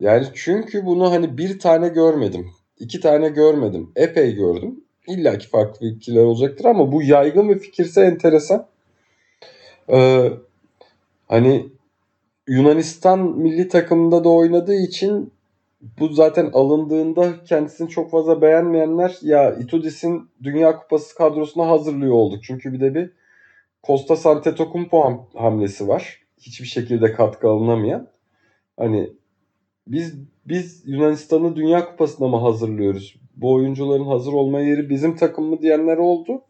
Yani 0.00 0.26
çünkü 0.34 0.86
bunu 0.86 1.10
hani 1.10 1.38
bir 1.38 1.58
tane 1.58 1.88
görmedim. 1.88 2.50
iki 2.78 3.00
tane 3.00 3.28
görmedim. 3.28 3.92
Epey 3.96 4.34
gördüm. 4.34 4.84
İlla 5.06 5.38
ki 5.38 5.48
farklı 5.48 5.88
fikirler 5.88 6.24
olacaktır 6.24 6.64
ama 6.64 6.92
bu 6.92 7.02
yaygın 7.02 7.48
bir 7.48 7.58
fikirse 7.58 8.02
enteresan. 8.02 8.66
Ee, 9.92 10.32
hani 11.28 11.66
Yunanistan 12.48 13.20
milli 13.20 13.68
takımında 13.68 14.24
da 14.24 14.28
oynadığı 14.28 14.74
için 14.74 15.32
bu 15.80 16.08
zaten 16.08 16.50
alındığında 16.52 17.44
kendisini 17.44 17.88
çok 17.88 18.10
fazla 18.10 18.42
beğenmeyenler 18.42 19.18
ya 19.22 19.54
Itudis'in 19.54 20.30
Dünya 20.42 20.76
Kupası 20.76 21.14
kadrosuna 21.14 21.68
hazırlıyor 21.68 22.12
olduk. 22.12 22.44
Çünkü 22.44 22.72
bir 22.72 22.80
de 22.80 22.94
bir 22.94 23.10
Costa 23.86 24.30
Antetokounmpo 24.30 25.28
hamlesi 25.34 25.88
var. 25.88 26.22
Hiçbir 26.40 26.66
şekilde 26.66 27.12
katkı 27.12 27.48
alınamayan. 27.48 28.08
Hani 28.76 29.10
biz 29.86 30.14
biz 30.46 30.82
Yunanistan'ı 30.86 31.56
Dünya 31.56 31.90
Kupası'na 31.90 32.28
mı 32.28 32.36
hazırlıyoruz? 32.36 33.16
Bu 33.36 33.52
oyuncuların 33.52 34.06
hazır 34.06 34.32
olma 34.32 34.60
yeri 34.60 34.90
bizim 34.90 35.16
takım 35.16 35.44
mı 35.44 35.62
diyenler 35.62 35.96
oldu. 35.96 36.42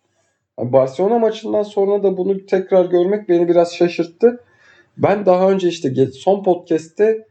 Yani 0.58 0.73
Barcelona 0.73 1.18
maçından 1.18 1.62
sonra 1.62 2.02
da 2.02 2.16
bunu 2.16 2.47
tekrar 2.47 2.85
görmek 2.85 3.28
beni 3.28 3.49
biraz 3.49 3.75
şaşırttı. 3.75 4.44
Ben 4.97 5.26
daha 5.26 5.50
önce 5.50 5.68
işte 5.68 6.06
son 6.06 6.42
podcast'te 6.42 7.27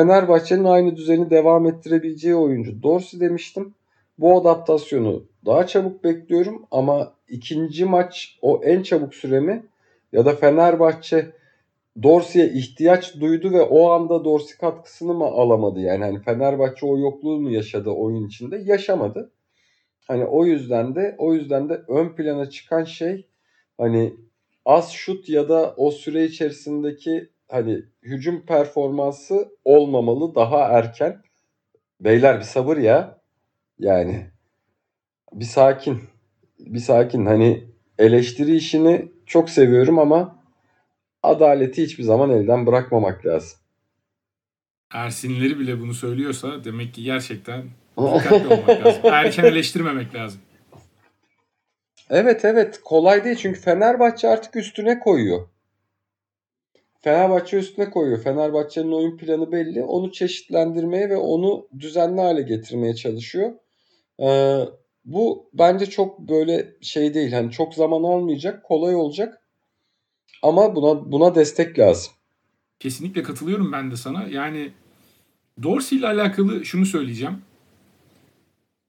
Fenerbahçe'nin 0.00 0.64
aynı 0.64 0.96
düzeni 0.96 1.30
devam 1.30 1.66
ettirebileceği 1.66 2.34
oyuncu 2.34 2.82
Dorsey 2.82 3.20
demiştim. 3.20 3.74
Bu 4.18 4.40
adaptasyonu 4.40 5.24
daha 5.46 5.66
çabuk 5.66 6.04
bekliyorum 6.04 6.66
ama 6.70 7.14
ikinci 7.28 7.84
maç 7.84 8.38
o 8.42 8.60
en 8.64 8.82
çabuk 8.82 9.14
süremi 9.14 9.62
ya 10.12 10.24
da 10.24 10.36
Fenerbahçe 10.36 11.32
Dorsey'e 12.02 12.52
ihtiyaç 12.52 13.20
duydu 13.20 13.52
ve 13.52 13.62
o 13.62 13.90
anda 13.90 14.24
Dorsey 14.24 14.56
katkısını 14.56 15.14
mı 15.14 15.24
alamadı? 15.24 15.80
Yani 15.80 16.04
hani 16.04 16.22
Fenerbahçe 16.22 16.86
o 16.86 16.98
yokluğu 16.98 17.40
mu 17.40 17.50
yaşadı 17.50 17.90
oyun 17.90 18.26
içinde? 18.26 18.62
Yaşamadı. 18.64 19.32
Hani 20.08 20.24
o 20.24 20.46
yüzden 20.46 20.94
de 20.94 21.14
o 21.18 21.34
yüzden 21.34 21.68
de 21.68 21.80
ön 21.88 22.08
plana 22.08 22.50
çıkan 22.50 22.84
şey 22.84 23.26
hani 23.78 24.14
az 24.64 24.90
şut 24.90 25.28
ya 25.28 25.48
da 25.48 25.74
o 25.76 25.90
süre 25.90 26.24
içerisindeki 26.24 27.28
hani 27.50 27.82
hücum 28.02 28.46
performansı 28.46 29.48
olmamalı 29.64 30.34
daha 30.34 30.58
erken. 30.58 31.22
Beyler 32.00 32.38
bir 32.38 32.44
sabır 32.44 32.76
ya. 32.76 33.20
Yani 33.78 34.26
bir 35.32 35.44
sakin. 35.44 36.02
Bir 36.58 36.78
sakin. 36.78 37.26
Hani 37.26 37.64
eleştiri 37.98 38.56
işini 38.56 39.12
çok 39.26 39.50
seviyorum 39.50 39.98
ama 39.98 40.38
adaleti 41.22 41.82
hiçbir 41.82 42.04
zaman 42.04 42.30
elden 42.30 42.66
bırakmamak 42.66 43.26
lazım. 43.26 43.58
Ersinleri 44.92 45.58
bile 45.58 45.80
bunu 45.80 45.94
söylüyorsa 45.94 46.64
demek 46.64 46.94
ki 46.94 47.04
gerçekten 47.04 47.62
dikkatli 47.98 48.48
olmak 48.48 48.68
lazım. 48.68 49.02
Erken 49.04 49.44
eleştirmemek 49.44 50.14
lazım. 50.14 50.40
Evet 52.10 52.44
evet 52.44 52.80
kolay 52.84 53.24
değil 53.24 53.36
çünkü 53.36 53.60
Fenerbahçe 53.60 54.28
artık 54.28 54.56
üstüne 54.56 54.98
koyuyor. 54.98 55.48
Fenerbahçe 57.00 57.56
üstüne 57.56 57.90
koyuyor. 57.90 58.22
Fenerbahçe'nin 58.22 58.92
oyun 58.92 59.16
planı 59.16 59.52
belli. 59.52 59.82
Onu 59.82 60.12
çeşitlendirmeye 60.12 61.08
ve 61.10 61.16
onu 61.16 61.68
düzenli 61.78 62.20
hale 62.20 62.42
getirmeye 62.42 62.94
çalışıyor. 62.94 63.52
Ee, 64.22 64.64
bu 65.04 65.50
bence 65.52 65.86
çok 65.86 66.18
böyle 66.18 66.74
şey 66.80 67.14
değil. 67.14 67.32
Hani 67.32 67.50
çok 67.50 67.74
zaman 67.74 68.02
almayacak, 68.02 68.64
kolay 68.64 68.94
olacak. 68.94 69.42
Ama 70.42 70.76
buna 70.76 71.12
buna 71.12 71.34
destek 71.34 71.78
lazım. 71.78 72.12
Kesinlikle 72.80 73.22
katılıyorum 73.22 73.72
ben 73.72 73.90
de 73.90 73.96
sana. 73.96 74.26
Yani 74.30 74.72
Dorsey 75.62 75.98
ile 75.98 76.06
alakalı 76.06 76.64
şunu 76.64 76.86
söyleyeceğim. 76.86 77.42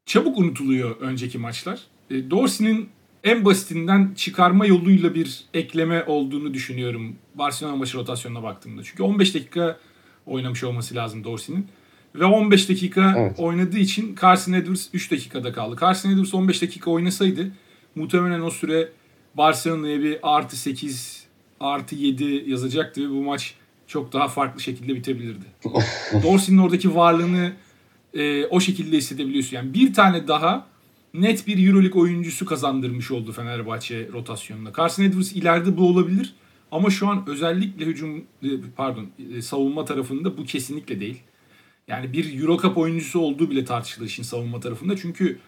Çabuk 0.06 0.38
unutuluyor 0.38 1.00
önceki 1.00 1.38
maçlar. 1.38 1.88
E, 2.10 2.30
Dorsey'nin 2.30 2.89
en 3.24 3.46
basitinden 3.46 4.13
çıkarma 4.16 4.66
yoluyla 4.66 5.16
bir 5.16 5.44
ekleme 5.54 6.04
olduğunu 6.04 6.54
düşünüyorum 6.54 7.16
Barcelona 7.36 7.75
maçı 7.75 7.98
rotasyonuna 7.98 8.44
baktığımda. 8.44 8.84
Çünkü 8.84 9.04
15 9.04 9.36
dakika 9.36 9.78
oynamış 10.25 10.63
olması 10.63 10.96
lazım 10.96 11.24
Dorsey'nin. 11.24 11.68
Ve 12.16 12.25
15 12.25 12.70
dakika 12.70 13.16
evet. 13.18 13.40
oynadığı 13.40 13.78
için 13.78 14.16
Carson 14.22 14.54
Edwards 14.54 14.88
3 14.94 15.12
dakikada 15.12 15.54
kaldı. 15.54 15.75
Carson 15.82 16.10
Edwards 16.10 16.34
15 16.34 16.62
dakika 16.62 16.92
oynasaydı 16.92 17.51
muhtemelen 17.96 18.42
o 18.42 18.50
süre 18.50 18.90
Barcelona'ya 19.36 20.00
bir 20.00 20.20
artı 20.24 20.58
8 20.58 21.25
artı 21.60 21.96
7 21.96 22.44
yazacaktı 22.48 23.01
ve 23.01 23.10
bu 23.10 23.24
maç 23.24 23.54
çok 23.88 24.13
daha 24.13 24.28
farklı 24.28 24.62
şekilde 24.62 24.96
bitebilirdi. 24.96 25.46
Dorsey'nin 26.24 26.60
oradaki 26.60 26.96
varlığını 26.96 27.54
e, 28.13 28.46
o 28.46 28.60
şekilde 28.60 28.98
hissedebiliyorsun. 28.98 29.58
Yani 29.58 29.74
bir 29.74 29.94
tane 29.94 30.28
daha 30.28 30.68
net 31.13 31.48
bir 31.48 31.68
Euroleague 31.68 32.01
oyuncusu 32.01 32.46
kazandırmış 32.46 33.12
oldu 33.12 33.32
Fenerbahçe 33.32 34.10
rotasyonunda. 34.13 34.74
Carson 34.77 35.03
Edwards 35.03 35.32
ileride 35.32 35.77
bu 35.77 35.88
olabilir 35.88 36.34
ama 36.72 36.89
şu 36.89 37.08
an 37.08 37.24
özellikle 37.27 37.86
hücum 37.86 38.18
e, 38.44 38.50
pardon 38.75 39.10
e, 39.34 39.41
savunma 39.41 39.86
tarafında 39.86 40.38
bu 40.38 40.46
kesinlikle 40.46 41.00
değil. 41.00 41.20
Yani 41.88 42.13
bir 42.13 42.41
Euro 42.41 42.74
oyuncusu 42.75 43.20
olduğu 43.20 43.50
bile 43.50 43.65
tartışılır 43.65 44.06
işin 44.06 44.24
savunma 44.24 44.60
tarafında. 44.60 44.98
Çünkü 44.98 45.39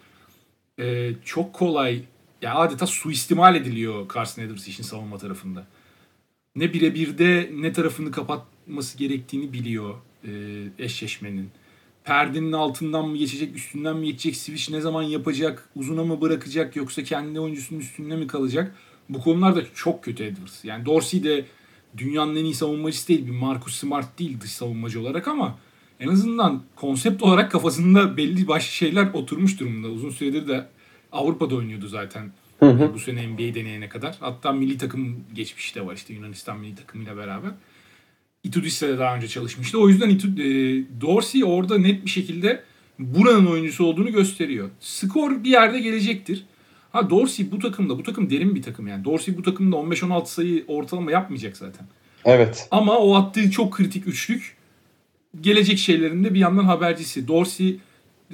e, 0.80 1.12
çok 1.26 1.54
kolay 1.54 2.04
ya 2.42 2.56
adeta 2.56 2.88
suistimal 2.88 3.56
ediliyor 3.56 4.14
Carson 4.14 4.44
Edwards 4.44 4.68
işin 4.68 4.84
savunma 4.84 5.18
tarafında. 5.18 5.68
Ne 6.56 6.74
birebirde 6.74 7.52
ne 7.54 7.74
tarafını 7.74 8.12
kapatması 8.12 8.98
gerektiğini 8.98 9.54
biliyor 9.54 9.96
e, 10.28 10.32
eşleşmenin 10.80 11.50
perdenin 12.04 12.52
altından 12.52 13.08
mı 13.08 13.18
geçecek, 13.18 13.56
üstünden 13.56 13.98
mi 13.98 14.06
geçecek, 14.06 14.36
switch 14.36 14.72
ne 14.72 14.82
zaman 14.82 15.04
yapacak, 15.04 15.70
uzuna 15.76 16.04
mı 16.04 16.22
bırakacak 16.22 16.76
yoksa 16.76 17.04
kendi 17.04 17.40
oyuncusunun 17.40 17.80
üstünde 17.80 18.16
mi 18.16 18.28
kalacak? 18.28 18.76
Bu 19.10 19.22
konularda 19.22 19.64
çok 19.76 20.04
kötü 20.04 20.24
Edwards. 20.24 20.66
Yani 20.66 20.86
Dorsey 20.86 21.24
de 21.24 21.46
dünyanın 21.98 22.36
en 22.36 22.44
iyi 22.44 22.54
savunmacısı 22.54 23.08
değil. 23.08 23.26
Bir 23.26 23.32
Marcus 23.32 23.76
Smart 23.76 24.20
değil 24.20 24.42
dış 24.42 24.52
savunmacı 24.52 25.02
olarak 25.02 25.28
ama 25.28 25.58
en 26.00 26.08
azından 26.08 26.64
konsept 26.76 27.24
olarak 27.24 27.52
kafasında 27.52 28.18
belli 28.18 28.48
başlı 28.48 28.72
şeyler 28.72 29.14
oturmuş 29.14 29.60
durumda. 29.60 29.88
Uzun 29.88 30.10
süredir 30.10 30.48
de 30.48 30.68
Avrupa'da 31.12 31.56
oynuyordu 31.56 31.88
zaten. 31.88 32.32
Hı 32.60 32.70
hı. 32.70 32.94
Bu 32.94 33.00
sene 33.00 33.28
NBA 33.28 33.56
deneyene 33.56 33.90
kadar. 33.90 34.18
Hatta 34.20 34.52
milli 34.52 34.78
takım 34.78 35.24
geçmişi 35.34 35.76
de 35.76 35.86
var 35.86 35.96
işte 35.96 36.14
Yunanistan 36.14 36.60
milli 36.60 36.76
takımıyla 36.76 37.18
beraber. 37.18 37.52
Itudis'le 38.44 38.82
de 38.82 39.00
daha 39.00 39.16
önce 39.16 39.28
çalışmıştı. 39.28 39.80
O 39.80 39.90
yüzden 39.90 40.10
Itud 40.10 40.38
e, 40.38 40.44
Dorsey 41.02 41.44
orada 41.46 41.78
net 41.78 42.06
bir 42.06 42.10
şekilde 42.10 42.64
buranın 43.00 43.46
oyuncusu 43.46 43.86
olduğunu 43.86 44.12
gösteriyor. 44.12 44.70
Skor 44.80 45.44
bir 45.44 45.50
yerde 45.50 45.80
gelecektir. 45.80 46.46
Ha 46.92 47.10
Dorsey 47.10 47.52
bu 47.52 47.60
takımda, 47.60 47.98
bu 47.98 48.04
takım 48.04 48.30
derin 48.30 48.56
bir 48.56 48.62
takım 48.62 48.88
yani. 48.88 49.06
Dorsey 49.06 49.38
bu 49.38 49.44
takımda 49.44 49.76
15-16 49.76 50.26
sayı 50.26 50.64
ortalama 50.68 51.12
yapmayacak 51.12 51.58
zaten. 51.58 51.88
Evet. 52.26 52.68
Ama 52.72 52.98
o 52.98 53.16
attığı 53.16 53.52
çok 53.52 53.74
kritik 53.74 54.08
üçlük 54.08 54.58
gelecek 55.42 55.78
şeylerinde 55.78 56.34
bir 56.34 56.40
yandan 56.40 56.64
habercisi. 56.64 57.28
Dorsey 57.28 57.80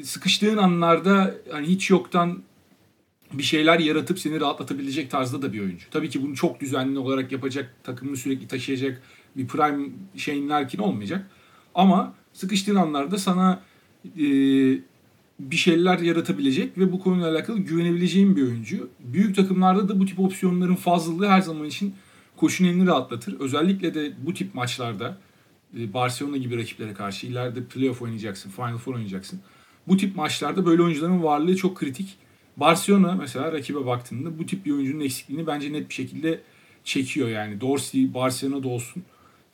sıkıştığın 0.04 0.58
anlarda 0.58 1.36
hani 1.52 1.68
hiç 1.68 1.90
yoktan 1.90 2.44
bir 3.34 3.44
şeyler 3.44 3.80
yaratıp 3.80 4.20
seni 4.20 4.40
rahatlatabilecek 4.40 5.12
tarzda 5.12 5.42
da 5.42 5.54
bir 5.54 5.60
oyuncu. 5.60 5.90
Tabii 5.92 6.10
ki 6.10 6.24
bunu 6.24 6.36
çok 6.36 6.60
düzenli 6.60 7.00
olarak 7.00 7.32
yapacak, 7.32 7.76
takımını 7.84 8.18
sürekli 8.18 8.48
taşıyacak 8.48 9.02
bir 9.36 9.48
prime 9.48 9.90
Shane 10.16 10.48
Larkin 10.48 10.80
olmayacak. 10.80 11.30
Ama 11.76 12.14
sıkıştığın 12.34 12.76
anlarda 12.76 13.18
sana 13.18 13.62
e, 14.06 14.26
bir 15.40 15.56
şeyler 15.56 16.00
yaratabilecek 16.00 16.78
ve 16.78 16.92
bu 16.92 17.00
konuyla 17.00 17.32
alakalı 17.32 17.60
güvenebileceğin 17.60 18.36
bir 18.36 18.44
oyuncu. 18.44 18.90
Büyük 19.00 19.36
takımlarda 19.36 19.90
da 19.90 20.00
bu 20.00 20.06
tip 20.06 20.20
opsiyonların 20.20 20.76
fazlalığı 20.76 21.28
her 21.28 21.42
zaman 21.42 21.66
için 21.66 21.94
koşun 22.38 22.66
elini 22.66 22.88
rahatlatır. 22.88 23.40
Özellikle 23.40 23.94
de 23.94 24.14
bu 24.26 24.34
tip 24.34 24.56
maçlarda 24.56 25.18
e, 25.80 25.94
Barcelona 25.94 26.38
gibi 26.38 26.58
rakiplere 26.58 26.94
karşı 26.94 27.28
ileride 27.28 27.64
playoff 27.64 28.02
oynayacaksın, 28.02 28.50
Final 28.50 28.78
Four 28.78 28.94
oynayacaksın. 28.94 29.40
Bu 29.88 29.98
tip 29.98 30.16
maçlarda 30.16 30.66
böyle 30.66 30.82
oyuncuların 30.82 31.24
varlığı 31.24 31.56
çok 31.56 31.78
kritik. 31.78 32.18
Barcelona 32.58 33.16
mesela 33.16 33.52
rakibe 33.52 33.86
baktığında 33.86 34.40
bu 34.40 34.46
tip 34.46 34.66
bir 34.66 34.72
oyuncunun 34.72 35.00
eksikliğini 35.00 35.48
bence 35.48 35.74
net 35.74 35.90
bir 35.90 35.94
şekilde 35.94 36.42
çekiyor 36.84 37.30
yani. 37.30 37.62
Dorsey, 37.62 38.14
Barcelona'da 38.14 38.68
olsun. 38.68 39.04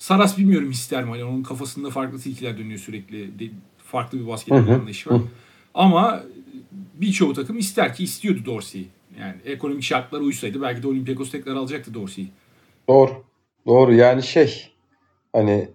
Saras 0.06 0.38
bilmiyorum 0.38 0.72
ister 0.72 1.04
mi? 1.04 1.10
Hani 1.10 1.24
onun 1.24 1.44
kafasında 1.44 1.90
farklı 1.90 2.20
tilkiler 2.20 2.58
dönüyor 2.58 2.80
sürekli. 2.80 3.40
De, 3.40 3.44
farklı 3.78 4.20
bir 4.20 4.28
basketbol 4.28 4.74
anlayışı 4.74 5.10
var. 5.10 5.22
Ama 5.74 6.24
birçoğu 6.94 7.34
takım 7.34 7.58
ister 7.58 7.96
ki 7.96 8.04
istiyordu 8.04 8.40
Dorsey'i. 8.46 8.88
Yani 9.20 9.36
ekonomik 9.46 9.84
şartlar 9.84 10.20
uysaydı 10.20 10.62
belki 10.62 10.84
de 10.84 10.88
Olympiakos 10.88 11.32
tekrar 11.32 11.56
alacaktı 11.56 11.94
Dorsey'i. 11.94 12.28
Doğru. 12.88 13.12
Doğru 13.68 13.94
yani 13.94 14.24
şey 14.24 14.68
hani 15.34 15.70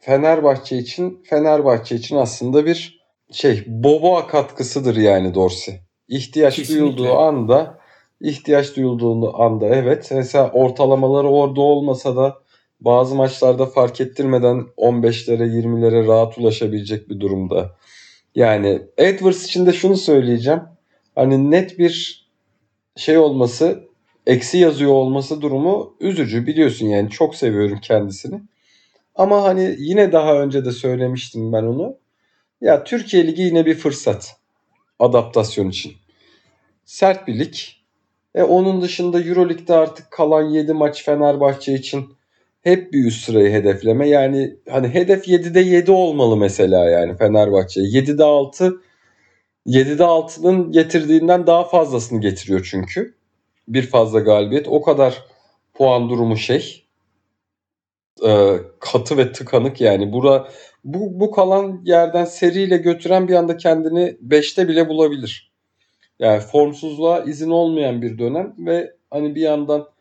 Fenerbahçe 0.00 0.78
için 0.78 1.22
Fenerbahçe 1.24 1.96
için 1.96 2.16
aslında 2.16 2.66
bir 2.66 3.02
şey 3.32 3.64
Boboa 3.66 4.26
katkısıdır 4.26 4.96
yani 4.96 5.34
Dorsey. 5.34 5.80
İhtiyaç 6.08 6.56
Kesinlikle. 6.56 6.80
duyulduğu 6.80 7.18
anda 7.18 7.78
ihtiyaç 8.20 8.76
duyulduğu 8.76 9.42
anda 9.42 9.66
evet 9.66 10.10
mesela 10.14 10.50
ortalamaları 10.50 11.28
orada 11.28 11.60
olmasa 11.60 12.16
da 12.16 12.41
bazı 12.84 13.14
maçlarda 13.14 13.66
fark 13.66 14.00
ettirmeden 14.00 14.66
15'lere 14.76 15.46
20'lere 15.60 16.06
rahat 16.06 16.38
ulaşabilecek 16.38 17.10
bir 17.10 17.20
durumda. 17.20 17.76
Yani 18.34 18.82
Edwards 18.98 19.44
için 19.44 19.66
de 19.66 19.72
şunu 19.72 19.96
söyleyeceğim. 19.96 20.60
Hani 21.14 21.50
net 21.50 21.78
bir 21.78 22.26
şey 22.96 23.18
olması, 23.18 23.84
eksi 24.26 24.58
yazıyor 24.58 24.90
olması 24.90 25.40
durumu 25.40 25.96
üzücü 26.00 26.46
biliyorsun 26.46 26.86
yani 26.86 27.10
çok 27.10 27.34
seviyorum 27.34 27.78
kendisini. 27.82 28.40
Ama 29.14 29.42
hani 29.42 29.74
yine 29.78 30.12
daha 30.12 30.42
önce 30.42 30.64
de 30.64 30.72
söylemiştim 30.72 31.52
ben 31.52 31.62
onu. 31.62 31.96
Ya 32.60 32.84
Türkiye 32.84 33.26
Ligi 33.26 33.42
yine 33.42 33.66
bir 33.66 33.74
fırsat 33.74 34.36
adaptasyon 34.98 35.68
için. 35.68 35.92
Sert 36.84 37.28
bir 37.28 37.38
lig. 37.38 37.54
E 38.34 38.42
onun 38.42 38.82
dışında 38.82 39.20
Euroleague'de 39.20 39.74
artık 39.74 40.10
kalan 40.10 40.42
7 40.42 40.72
maç 40.72 41.04
Fenerbahçe 41.04 41.74
için 41.74 42.08
hep 42.62 42.92
bir 42.92 43.04
üst 43.04 43.24
sırayı 43.24 43.52
hedefleme. 43.52 44.08
Yani 44.08 44.56
hani 44.70 44.88
hedef 44.88 45.28
7'de 45.28 45.60
7 45.60 45.90
olmalı 45.90 46.36
mesela 46.36 46.90
yani 46.90 47.16
Fenerbahçe. 47.16 47.80
7'de 47.80 48.24
6 48.24 48.80
7'de 49.66 50.02
6'nın 50.02 50.72
getirdiğinden 50.72 51.46
daha 51.46 51.64
fazlasını 51.64 52.20
getiriyor 52.20 52.68
çünkü. 52.70 53.14
Bir 53.68 53.86
fazla 53.86 54.20
galibiyet. 54.20 54.68
O 54.68 54.82
kadar 54.82 55.24
puan 55.74 56.10
durumu 56.10 56.36
şey. 56.36 56.84
E, 58.26 58.56
katı 58.80 59.16
ve 59.16 59.32
tıkanık 59.32 59.80
yani. 59.80 60.12
Bura, 60.12 60.48
bu, 60.84 61.20
bu 61.20 61.30
kalan 61.30 61.80
yerden 61.84 62.24
seriyle 62.24 62.76
götüren 62.76 63.28
bir 63.28 63.34
anda 63.34 63.56
kendini 63.56 64.16
5'te 64.28 64.68
bile 64.68 64.88
bulabilir. 64.88 65.52
Yani 66.18 66.40
formsuzluğa 66.40 67.20
izin 67.20 67.50
olmayan 67.50 68.02
bir 68.02 68.18
dönem 68.18 68.54
ve 68.58 68.96
hani 69.10 69.34
bir 69.34 69.40
yandan 69.40 69.91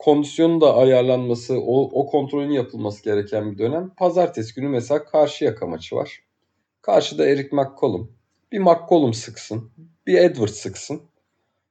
kondisyonun 0.00 0.60
da 0.60 0.76
ayarlanması, 0.76 1.60
o, 1.60 2.00
o 2.00 2.06
kontrolün 2.06 2.50
yapılması 2.50 3.04
gereken 3.04 3.52
bir 3.52 3.58
dönem. 3.58 3.90
Pazartesi 3.96 4.54
günü 4.54 4.68
mesela 4.68 5.04
karşı 5.04 5.44
yaka 5.44 5.66
maçı 5.66 5.96
var. 5.96 6.20
Karşıda 6.82 7.26
Eric 7.26 7.48
McCollum. 7.52 8.12
Bir 8.52 8.58
McCollum 8.58 9.14
sıksın. 9.14 9.70
Bir 10.06 10.14
Edwards 10.14 10.54
sıksın. 10.54 11.02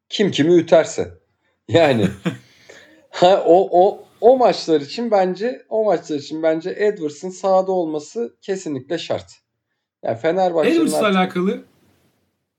Kim 0.09 0.31
kimi 0.31 0.53
üterse. 0.53 1.19
Yani 1.69 2.07
ha, 3.09 3.43
o, 3.45 3.69
o, 3.71 4.03
o 4.21 4.37
maçlar 4.37 4.81
için 4.81 5.11
bence 5.11 5.65
o 5.69 5.85
maçlar 5.85 6.15
için 6.15 6.43
bence 6.43 6.69
Edwards'ın 6.69 7.29
sahada 7.29 7.71
olması 7.71 8.35
kesinlikle 8.41 8.97
şart. 8.97 9.31
Yani 10.03 10.17
Fenerbahçe'nin 10.17 10.75
Edwards'la 10.75 10.97
artık... 10.97 11.17
alakalı 11.17 11.63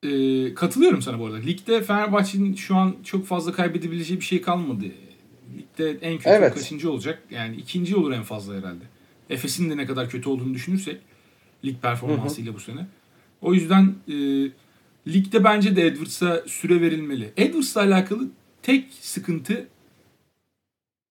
e, 0.02 0.54
katılıyorum 0.54 1.02
sana 1.02 1.18
bu 1.18 1.26
arada. 1.26 1.36
Ligde 1.36 1.82
Fenerbahçe'nin 1.82 2.54
şu 2.54 2.76
an 2.76 2.96
çok 3.04 3.26
fazla 3.26 3.52
kaybedebileceği 3.52 4.20
bir 4.20 4.24
şey 4.24 4.42
kalmadı. 4.42 4.84
Ligde 5.56 5.90
en 5.90 6.16
kötü 6.16 6.30
Evet. 6.30 6.54
kaçıncı 6.54 6.90
olacak? 6.92 7.22
Yani 7.30 7.56
ikinci 7.56 7.96
olur 7.96 8.12
en 8.12 8.22
fazla 8.22 8.54
herhalde. 8.54 8.84
Efes'in 9.30 9.70
de 9.70 9.76
ne 9.76 9.86
kadar 9.86 10.10
kötü 10.10 10.28
olduğunu 10.28 10.54
düşünürsek 10.54 10.96
lig 11.64 11.82
performansıyla 11.82 12.54
bu 12.54 12.60
sene. 12.60 12.86
O 13.40 13.54
yüzden 13.54 13.94
e, 14.08 14.14
ligde 15.12 15.44
bence 15.44 15.76
de 15.76 15.86
Edwards'a 15.86 16.42
süre 16.46 16.80
verilmeli. 16.80 17.32
Edwards'la 17.36 17.80
alakalı 17.80 18.28
tek 18.62 18.86
sıkıntı 19.00 19.68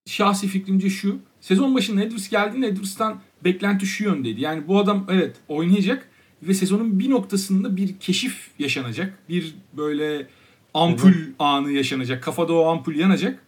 şahsi 0.06 0.48
fikrimce 0.48 0.90
şu. 0.90 1.20
Sezon 1.42 1.76
başında 1.76 2.02
Edwards 2.04 2.30
geldiğinde 2.30 2.68
Edwards'tan 2.68 3.22
beklenti 3.44 3.86
şu 3.86 4.04
yöndeydi. 4.04 4.42
Yani 4.42 4.68
bu 4.68 4.80
adam 4.80 5.06
evet 5.10 5.36
oynayacak 5.48 6.10
ve 6.44 6.54
sezonun 6.54 7.00
bir 7.00 7.10
noktasında 7.10 7.78
bir 7.78 8.00
keşif 8.00 8.50
yaşanacak. 8.60 9.18
Bir 9.30 9.56
böyle 9.78 10.28
ampul 10.74 11.14
anı 11.40 11.72
yaşanacak. 11.72 12.24
Kafada 12.24 12.54
o 12.54 12.66
ampul 12.66 12.96
yanacak. 12.96 13.40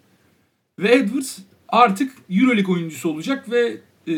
Ve 0.82 0.96
Edwards 0.96 1.40
artık 1.70 2.12
Euroleague 2.30 2.74
oyuncusu 2.74 3.10
olacak 3.10 3.52
ve 3.52 3.78
e, 4.08 4.14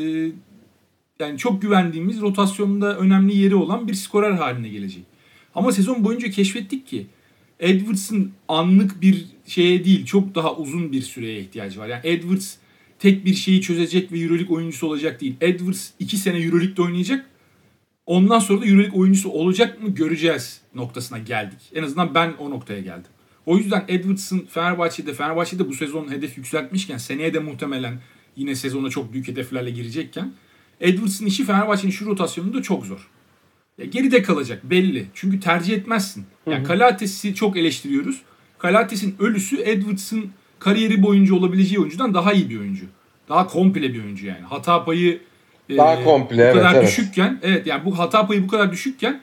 yani 1.19 1.37
çok 1.37 1.61
güvendiğimiz 1.61 2.21
rotasyonda 2.21 2.97
önemli 2.97 3.37
yeri 3.37 3.55
olan 3.55 3.87
bir 3.87 3.93
skorer 3.93 4.31
haline 4.31 4.69
gelecek. 4.69 5.03
Ama 5.55 5.71
sezon 5.71 6.03
boyunca 6.03 6.29
keşfettik 6.29 6.87
ki 6.87 7.07
Edwards'ın 7.59 8.31
anlık 8.47 9.01
bir 9.01 9.25
şeye 9.47 9.85
değil 9.85 10.05
çok 10.05 10.35
daha 10.35 10.55
uzun 10.55 10.91
bir 10.91 11.01
süreye 11.01 11.39
ihtiyacı 11.39 11.79
var. 11.79 11.87
Yani 11.87 12.01
Edwards 12.03 12.55
tek 12.99 13.25
bir 13.25 13.33
şeyi 13.33 13.61
çözecek 13.61 14.11
ve 14.11 14.19
Euroleague 14.19 14.55
oyuncusu 14.55 14.87
olacak 14.87 15.21
değil. 15.21 15.35
Edwards 15.41 15.89
2 15.99 16.17
sene 16.17 16.37
Euroleague'de 16.37 16.81
oynayacak. 16.81 17.29
Ondan 18.05 18.39
sonra 18.39 18.61
da 18.61 18.65
Euroleague 18.65 18.99
oyuncusu 18.99 19.29
olacak 19.29 19.83
mı 19.83 19.89
göreceğiz 19.89 20.61
noktasına 20.75 21.17
geldik. 21.17 21.59
En 21.75 21.83
azından 21.83 22.15
ben 22.15 22.33
o 22.39 22.49
noktaya 22.49 22.79
geldim. 22.79 23.11
O 23.45 23.57
yüzden 23.57 23.85
Edwards'ın 23.87 24.39
Fenerbahçe'de, 24.39 25.13
Fenerbahçe'de 25.13 25.69
bu 25.69 25.73
sezon 25.73 26.11
hedef 26.11 26.37
yükseltmişken 26.37 26.97
seneye 26.97 27.33
de 27.33 27.39
muhtemelen 27.39 27.99
yine 28.35 28.55
sezona 28.55 28.89
çok 28.89 29.13
büyük 29.13 29.27
hedeflerle 29.27 29.71
girecekken 29.71 30.33
Edwards'ın 30.81 31.25
işi 31.25 31.45
Fenerbahçe'nin 31.45 31.91
şu 31.91 32.05
rotasyonunda 32.05 32.61
çok 32.61 32.85
zor. 32.85 33.09
Ya 33.77 33.85
geride 33.85 34.23
kalacak 34.23 34.63
belli. 34.63 35.05
Çünkü 35.13 35.39
tercih 35.39 35.73
etmezsin. 35.73 36.25
Yani 36.47 36.63
Kalates'i 36.63 37.35
çok 37.35 37.57
eleştiriyoruz. 37.57 38.21
Kalates'in 38.57 39.15
ölüsü 39.19 39.61
Edwards'ın 39.61 40.31
kariyeri 40.59 41.03
boyunca 41.03 41.35
olabileceği 41.35 41.79
oyuncudan 41.79 42.13
daha 42.13 42.33
iyi 42.33 42.49
bir 42.49 42.59
oyuncu. 42.59 42.85
Daha 43.29 43.47
komple 43.47 43.93
bir 43.93 44.03
oyuncu 44.03 44.27
yani. 44.27 44.41
Hata 44.41 44.85
payı 44.85 45.21
e, 45.69 45.77
Daha 45.77 46.03
komple, 46.03 46.37
bu 46.37 46.41
evet, 46.41 46.55
kadar 46.55 46.73
evet. 46.73 46.87
düşükken 46.87 47.39
evet 47.43 47.67
yani 47.67 47.85
bu 47.85 47.99
hata 47.99 48.27
payı 48.27 48.43
bu 48.43 48.47
kadar 48.47 48.71
düşükken 48.71 49.21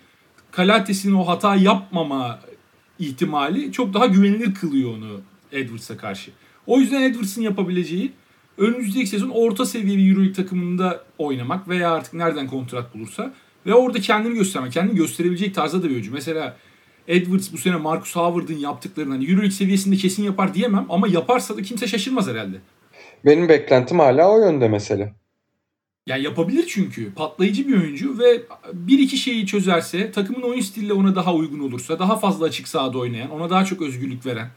Kalates'in 0.50 1.12
o 1.12 1.28
hata 1.28 1.56
yapmama 1.56 2.40
ihtimali 3.00 3.72
çok 3.72 3.94
daha 3.94 4.06
güvenilir 4.06 4.54
kılıyor 4.54 4.90
onu 4.90 5.20
Edwards'a 5.52 5.96
karşı. 5.96 6.30
O 6.66 6.80
yüzden 6.80 7.02
Edwards'ın 7.02 7.42
yapabileceği 7.42 8.12
önümüzdeki 8.58 9.06
sezon 9.06 9.28
orta 9.28 9.66
seviye 9.66 9.98
bir 9.98 10.10
Euroleague 10.10 10.32
takımında 10.32 11.04
oynamak 11.18 11.68
veya 11.68 11.92
artık 11.92 12.14
nereden 12.14 12.46
kontrat 12.46 12.94
bulursa 12.94 13.34
ve 13.66 13.74
orada 13.74 14.00
kendini 14.00 14.34
göstermek, 14.34 14.72
kendini 14.72 14.96
gösterebilecek 14.96 15.54
tarzda 15.54 15.82
da 15.82 15.88
bir 15.88 15.90
oyuncu. 15.90 16.12
Mesela 16.12 16.56
Edwards 17.08 17.52
bu 17.52 17.58
sene 17.58 17.76
Marcus 17.76 18.16
Howard'ın 18.16 18.58
yaptıklarını 18.58 19.12
hani 19.12 19.24
Euroleague 19.24 19.50
seviyesinde 19.50 19.96
kesin 19.96 20.24
yapar 20.24 20.54
diyemem 20.54 20.86
ama 20.88 21.08
yaparsa 21.08 21.56
da 21.56 21.62
kimse 21.62 21.86
şaşırmaz 21.86 22.28
herhalde. 22.28 22.56
Benim 23.24 23.48
beklentim 23.48 23.98
hala 23.98 24.30
o 24.30 24.40
yönde 24.40 24.68
mesela. 24.68 25.12
Yani 26.06 26.22
yapabilir 26.22 26.64
çünkü. 26.68 27.14
Patlayıcı 27.14 27.68
bir 27.68 27.80
oyuncu 27.80 28.18
ve 28.18 28.42
bir 28.72 28.98
iki 28.98 29.16
şeyi 29.16 29.46
çözerse, 29.46 30.12
takımın 30.12 30.42
oyun 30.42 30.60
stili 30.60 30.92
ona 30.92 31.14
daha 31.14 31.34
uygun 31.34 31.60
olursa, 31.60 31.98
daha 31.98 32.18
fazla 32.18 32.46
açık 32.46 32.68
sahada 32.68 32.98
oynayan, 32.98 33.30
ona 33.30 33.50
daha 33.50 33.64
çok 33.64 33.82
özgürlük 33.82 34.26
veren, 34.26 34.50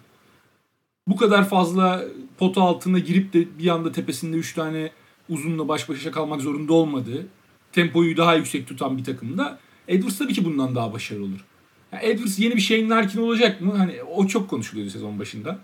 bu 1.07 1.15
kadar 1.15 1.49
fazla 1.49 2.03
pota 2.37 2.61
altına 2.61 2.99
girip 2.99 3.33
de 3.33 3.59
bir 3.59 3.67
anda 3.67 3.91
tepesinde 3.91 4.37
3 4.37 4.53
tane 4.53 4.91
uzunla 5.29 5.67
baş 5.67 5.89
başa 5.89 6.11
kalmak 6.11 6.41
zorunda 6.41 6.73
olmadığı, 6.73 7.27
tempoyu 7.71 8.17
daha 8.17 8.35
yüksek 8.35 8.67
tutan 8.67 8.97
bir 8.97 9.03
takımda 9.03 9.59
Edwards 9.87 10.17
tabii 10.17 10.33
ki 10.33 10.45
bundan 10.45 10.75
daha 10.75 10.93
başarılı 10.93 11.25
olur. 11.25 11.45
Yani 11.91 12.05
Edwards 12.05 12.39
yeni 12.39 12.55
bir 12.55 12.61
Shane 12.61 12.89
Larkin 12.89 13.21
olacak 13.21 13.61
mı? 13.61 13.73
Hani 13.77 14.03
o 14.03 14.27
çok 14.27 14.49
konuşuluyordu 14.49 14.91
sezon 14.91 15.19
başında. 15.19 15.59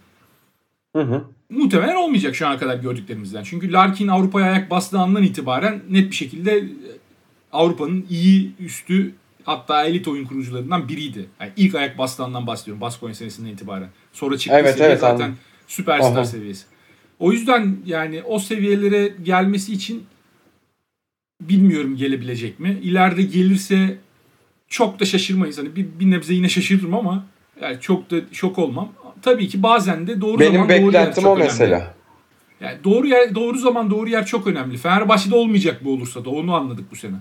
Hı 0.95 1.01
hı. 1.01 1.25
Muhtemelen 1.49 1.95
olmayacak 1.95 2.35
şu 2.35 2.47
ana 2.47 2.57
kadar 2.57 2.77
gördüklerimizden. 2.77 3.43
Çünkü 3.43 3.71
Larkin 3.71 4.07
Avrupa'ya 4.07 4.51
ayak 4.51 4.69
bastığı 4.69 4.99
andan 4.99 5.23
itibaren 5.23 5.81
net 5.89 6.11
bir 6.11 6.15
şekilde 6.15 6.57
e, 6.57 6.65
Avrupa'nın 7.51 8.05
iyi 8.09 8.51
üstü 8.59 9.13
hatta 9.43 9.85
elit 9.85 10.07
oyun 10.07 10.25
kurucularından 10.25 10.89
biriydi. 10.89 11.29
Yani 11.39 11.51
ilk 11.57 11.75
ayak 11.75 11.97
bastığı 11.97 12.23
bahsediyorum. 12.23 12.81
Baskonya 12.81 13.15
senesinden 13.15 13.49
itibaren. 13.49 13.89
Sonra 14.13 14.37
çıktığı 14.37 14.59
Evet, 14.59 14.73
seviye 14.73 14.89
evet, 14.89 14.99
zaten 14.99 15.15
anladım. 15.15 15.37
süperstar 15.67 16.15
Aha. 16.15 16.25
seviyesi. 16.25 16.65
O 17.19 17.31
yüzden 17.31 17.77
yani 17.85 18.23
o 18.23 18.39
seviyelere 18.39 19.13
gelmesi 19.23 19.73
için 19.73 20.03
bilmiyorum 21.41 21.95
gelebilecek 21.95 22.59
mi. 22.59 22.79
İleride 22.83 23.21
gelirse 23.21 23.97
çok 24.67 24.99
da 24.99 25.05
şaşırmayız. 25.05 25.57
Hani 25.57 25.75
bir, 25.75 25.87
bir 25.99 26.11
nebze 26.11 26.33
yine 26.33 26.49
şaşırırım 26.49 26.93
ama 26.93 27.25
yani 27.61 27.77
çok 27.81 28.11
da 28.11 28.15
şok 28.31 28.59
olmam. 28.59 28.93
Tabii 29.21 29.47
ki 29.47 29.63
bazen 29.63 30.07
de 30.07 30.21
doğru 30.21 30.39
Benim 30.39 30.51
zaman 30.53 30.69
doğru 30.69 30.75
yer 30.75 30.85
beklentim 30.85 31.23
çok 31.23 31.31
o 31.31 31.35
önemli. 31.35 31.47
mesela. 31.47 31.93
Yani 32.61 32.77
doğru 32.83 33.07
yer, 33.07 33.35
doğru 33.35 33.57
zaman, 33.57 33.91
doğru 33.91 34.09
yer 34.09 34.25
çok 34.25 34.47
önemli. 34.47 34.77
Fenerbahçe'de 34.77 35.35
olmayacak 35.35 35.81
bu 35.85 35.91
olursa 35.93 36.25
da 36.25 36.29
onu 36.29 36.55
anladık 36.55 36.91
bu 36.91 36.95
sene. 36.95 37.15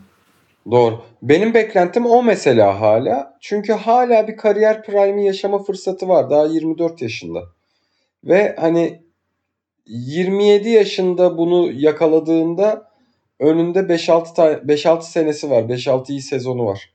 Doğru. 0.71 1.01
Benim 1.23 1.55
beklentim 1.55 2.07
o 2.07 2.23
mesela 2.23 2.81
hala. 2.81 3.39
Çünkü 3.41 3.73
hala 3.73 4.29
bir 4.29 4.37
kariyer 4.37 4.83
prime'i 4.83 5.27
yaşama 5.27 5.63
fırsatı 5.63 6.09
var. 6.09 6.31
Daha 6.31 6.45
24 6.45 7.03
yaşında. 7.03 7.43
Ve 8.25 8.57
hani 8.61 9.03
27 9.87 10.69
yaşında 10.69 11.39
bunu 11.39 11.73
yakaladığında 11.73 12.91
önünde 13.41 13.79
5-6 13.79 14.35
tane 14.35 14.53
5-6 14.53 15.03
senesi 15.03 15.51
var. 15.51 15.63
5-6 15.63 16.13
iyi 16.13 16.23
sezonu 16.23 16.67
var. 16.67 16.91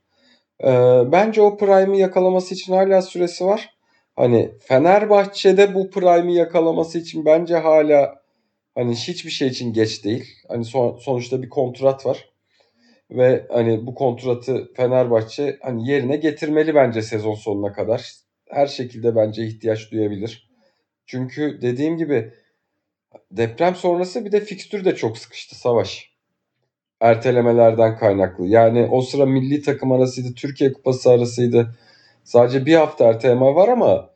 Ee, 0.64 1.02
bence 1.12 1.42
o 1.42 1.56
prime'i 1.56 2.00
yakalaması 2.00 2.54
için 2.54 2.72
hala 2.72 3.02
süresi 3.02 3.44
var. 3.46 3.73
Hani 4.16 4.52
Fenerbahçe'de 4.60 5.74
bu 5.74 5.90
prime'i 5.90 6.34
yakalaması 6.34 6.98
için 6.98 7.24
bence 7.24 7.56
hala 7.56 8.22
hani 8.74 8.94
hiçbir 8.94 9.30
şey 9.30 9.48
için 9.48 9.72
geç 9.72 10.04
değil. 10.04 10.24
Hani 10.48 10.64
son- 10.64 10.98
sonuçta 10.98 11.42
bir 11.42 11.48
kontrat 11.48 12.06
var. 12.06 12.30
Ve 13.10 13.46
hani 13.50 13.86
bu 13.86 13.94
kontratı 13.94 14.72
Fenerbahçe 14.76 15.58
hani 15.62 15.90
yerine 15.90 16.16
getirmeli 16.16 16.74
bence 16.74 17.02
sezon 17.02 17.34
sonuna 17.34 17.72
kadar. 17.72 18.12
Her 18.50 18.66
şekilde 18.66 19.16
bence 19.16 19.46
ihtiyaç 19.46 19.92
duyabilir. 19.92 20.50
Çünkü 21.06 21.58
dediğim 21.62 21.96
gibi 21.96 22.34
deprem 23.30 23.74
sonrası 23.76 24.24
bir 24.24 24.32
de 24.32 24.40
fikstür 24.40 24.84
de 24.84 24.96
çok 24.96 25.18
sıkıştı 25.18 25.54
savaş. 25.56 26.10
Ertelemelerden 27.00 27.98
kaynaklı. 27.98 28.46
Yani 28.46 28.88
o 28.90 29.02
sıra 29.02 29.26
milli 29.26 29.62
takım 29.62 29.92
arasıydı, 29.92 30.34
Türkiye 30.34 30.72
Kupası 30.72 31.10
arasıydı. 31.10 31.76
Sadece 32.24 32.66
bir 32.66 32.74
hafta 32.74 33.04
erteleme 33.04 33.54
var 33.54 33.68
ama 33.68 34.10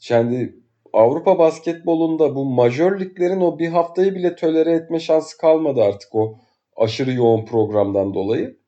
kendi 0.00 0.64
Avrupa 0.92 1.38
basketbolunda 1.38 2.34
bu 2.34 2.44
majör 2.44 3.00
liglerin 3.00 3.40
o 3.40 3.58
bir 3.58 3.68
haftayı 3.68 4.14
bile 4.14 4.34
tölere 4.36 4.72
etme 4.72 5.00
şansı 5.00 5.38
kalmadı 5.38 5.82
artık 5.82 6.14
o 6.14 6.38
aşırı 6.76 7.12
yoğun 7.12 7.44
programdan 7.44 8.14
dolayı. 8.14 8.58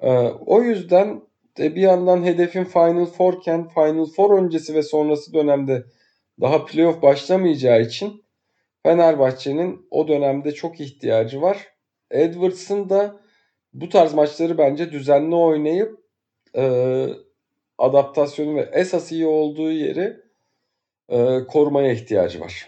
Ee, 0.00 0.10
o 0.46 0.62
yüzden 0.62 1.22
de 1.58 1.74
bir 1.74 1.80
yandan 1.80 2.24
hedefin 2.24 2.64
Final 2.64 3.06
Four'ken 3.06 3.68
Final 3.68 4.06
Four 4.06 4.38
öncesi 4.38 4.74
ve 4.74 4.82
sonrası 4.82 5.34
dönemde 5.34 5.84
daha 6.40 6.64
playoff 6.64 7.02
başlamayacağı 7.02 7.80
için 7.82 8.24
Fenerbahçe'nin 8.82 9.86
o 9.90 10.08
dönemde 10.08 10.52
çok 10.52 10.80
ihtiyacı 10.80 11.42
var. 11.42 11.68
Edwards'ın 12.10 12.88
da 12.88 13.20
bu 13.72 13.88
tarz 13.88 14.14
maçları 14.14 14.58
bence 14.58 14.92
düzenli 14.92 15.34
oynayıp 15.34 15.98
e, 16.56 17.06
adaptasyonu 17.78 18.56
ve 18.56 18.70
esas 18.72 19.12
iyi 19.12 19.26
olduğu 19.26 19.70
yeri 19.70 20.16
e, 21.08 21.44
korumaya 21.48 21.92
ihtiyacı 21.92 22.40
var. 22.40 22.66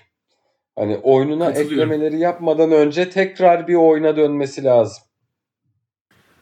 Hani 0.76 0.96
oyununa 0.96 1.50
eklemeleri 1.50 2.18
yapmadan 2.18 2.72
önce 2.72 3.10
tekrar 3.10 3.68
bir 3.68 3.74
oyuna 3.74 4.16
dönmesi 4.16 4.64
lazım. 4.64 5.02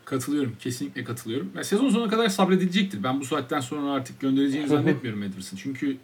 Katılıyorum. 0.05 0.57
Kesinlikle 0.61 1.05
katılıyorum. 1.05 1.53
Ya 1.57 1.65
sezon 1.65 1.91
sonuna 1.91 2.11
kadar 2.11 2.29
sabredilecektir. 2.29 3.03
Ben 3.03 3.21
bu 3.21 3.25
saatten 3.25 3.61
sonra 3.61 3.93
artık 3.93 4.21
göndereceğini 4.21 4.69
zannetmiyorum 4.69 5.23
Edwards'ın. 5.23 5.57
Çünkü 5.57 5.97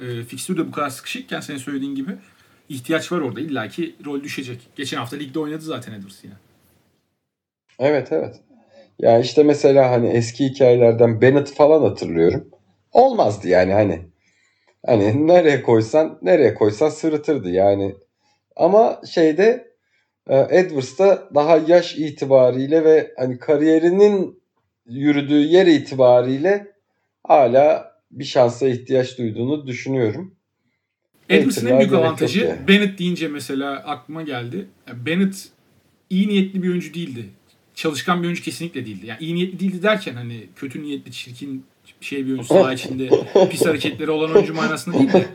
e, 0.00 0.22
fikstür 0.22 0.58
de 0.58 0.66
bu 0.66 0.72
kadar 0.72 0.90
sıkışıkken 0.90 1.40
senin 1.40 1.58
söylediğin 1.58 1.94
gibi 1.94 2.10
ihtiyaç 2.68 3.12
var 3.12 3.20
orada. 3.20 3.40
İlla 3.40 3.68
ki 3.68 3.94
rol 4.04 4.22
düşecek. 4.22 4.68
Geçen 4.76 4.98
hafta 4.98 5.16
ligde 5.16 5.38
oynadı 5.38 5.60
zaten 5.60 5.92
Edwards 5.92 6.24
yine. 6.24 6.34
Evet 7.78 8.12
evet. 8.12 8.40
Ya 9.00 9.18
işte 9.18 9.42
mesela 9.42 9.90
hani 9.90 10.08
eski 10.08 10.44
hikayelerden 10.44 11.20
Bennett 11.20 11.54
falan 11.54 11.82
hatırlıyorum. 11.82 12.48
Olmazdı 12.92 13.48
yani 13.48 13.72
hani. 13.72 14.00
Hani 14.86 15.26
nereye 15.26 15.62
koysan 15.62 16.18
nereye 16.22 16.54
koysan 16.54 16.88
sırıtırdı 16.88 17.50
yani. 17.50 17.94
Ama 18.56 19.00
şeyde 19.14 19.74
e, 20.28 20.46
Edwards 20.50 20.98
da 20.98 21.28
daha 21.34 21.56
yaş 21.56 21.94
itibariyle 21.94 22.84
ve 22.84 23.14
hani 23.16 23.38
kariyerinin 23.38 24.42
yürüdüğü 24.86 25.40
yer 25.40 25.66
itibariyle 25.66 26.66
hala 27.26 27.92
bir 28.10 28.24
şansa 28.24 28.68
ihtiyaç 28.68 29.18
duyduğunu 29.18 29.66
düşünüyorum. 29.66 30.34
Edwards'ın 31.28 31.66
en 31.66 31.78
büyük 31.78 31.92
avantajı 31.92 32.40
yani. 32.40 32.68
Bennett 32.68 32.98
deyince 32.98 33.28
mesela 33.28 33.72
aklıma 33.72 34.22
geldi. 34.22 34.66
Yani 34.88 35.06
Bennett 35.06 35.48
iyi 36.10 36.28
niyetli 36.28 36.62
bir 36.62 36.68
oyuncu 36.68 36.94
değildi. 36.94 37.24
Çalışkan 37.80 38.22
bir 38.22 38.26
oyuncu 38.26 38.42
kesinlikle 38.42 38.86
değildi. 38.86 39.06
Yani 39.06 39.18
iyi 39.20 39.34
niyetli 39.34 39.60
değildi 39.60 39.82
derken 39.82 40.14
hani 40.14 40.46
kötü 40.56 40.82
niyetli, 40.82 41.12
çirkin 41.12 41.64
şey 42.00 42.26
bir 42.26 42.30
oyuncu 42.30 42.46
saha 42.46 42.72
içinde 42.72 43.10
pis 43.50 43.66
hareketleri 43.66 44.10
olan 44.10 44.34
oyuncu 44.34 44.54
manasında 44.54 44.98
değil 44.98 45.12
de 45.12 45.28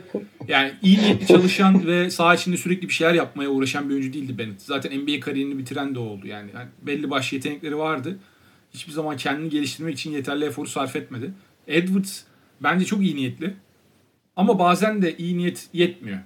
yani 0.48 0.72
iyi 0.82 0.98
niyetli 0.98 1.26
çalışan 1.26 1.86
ve 1.86 2.10
saha 2.10 2.34
içinde 2.34 2.56
sürekli 2.56 2.88
bir 2.88 2.92
şeyler 2.92 3.14
yapmaya 3.14 3.48
uğraşan 3.48 3.88
bir 3.88 3.94
oyuncu 3.94 4.12
değildi 4.12 4.38
Bennett. 4.38 4.62
Zaten 4.62 4.98
NBA 5.00 5.20
kariyerini 5.20 5.58
bitiren 5.58 5.94
de 5.94 5.98
oldu 5.98 6.26
yani. 6.26 6.50
yani 6.54 6.68
belli 6.82 7.10
başlı 7.10 7.36
yetenekleri 7.36 7.78
vardı. 7.78 8.18
Hiçbir 8.74 8.92
zaman 8.92 9.16
kendini 9.16 9.50
geliştirmek 9.50 9.94
için 9.94 10.12
yeterli 10.12 10.44
eforu 10.44 10.66
sarf 10.66 10.96
etmedi. 10.96 11.30
Edwards 11.66 12.20
bence 12.60 12.84
çok 12.84 13.02
iyi 13.02 13.16
niyetli. 13.16 13.54
Ama 14.36 14.58
bazen 14.58 15.02
de 15.02 15.16
iyi 15.16 15.38
niyet 15.38 15.68
yetmiyor. 15.72 16.18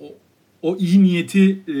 O, 0.00 0.14
o 0.62 0.76
iyi 0.76 1.02
niyeti 1.02 1.50
e, 1.68 1.74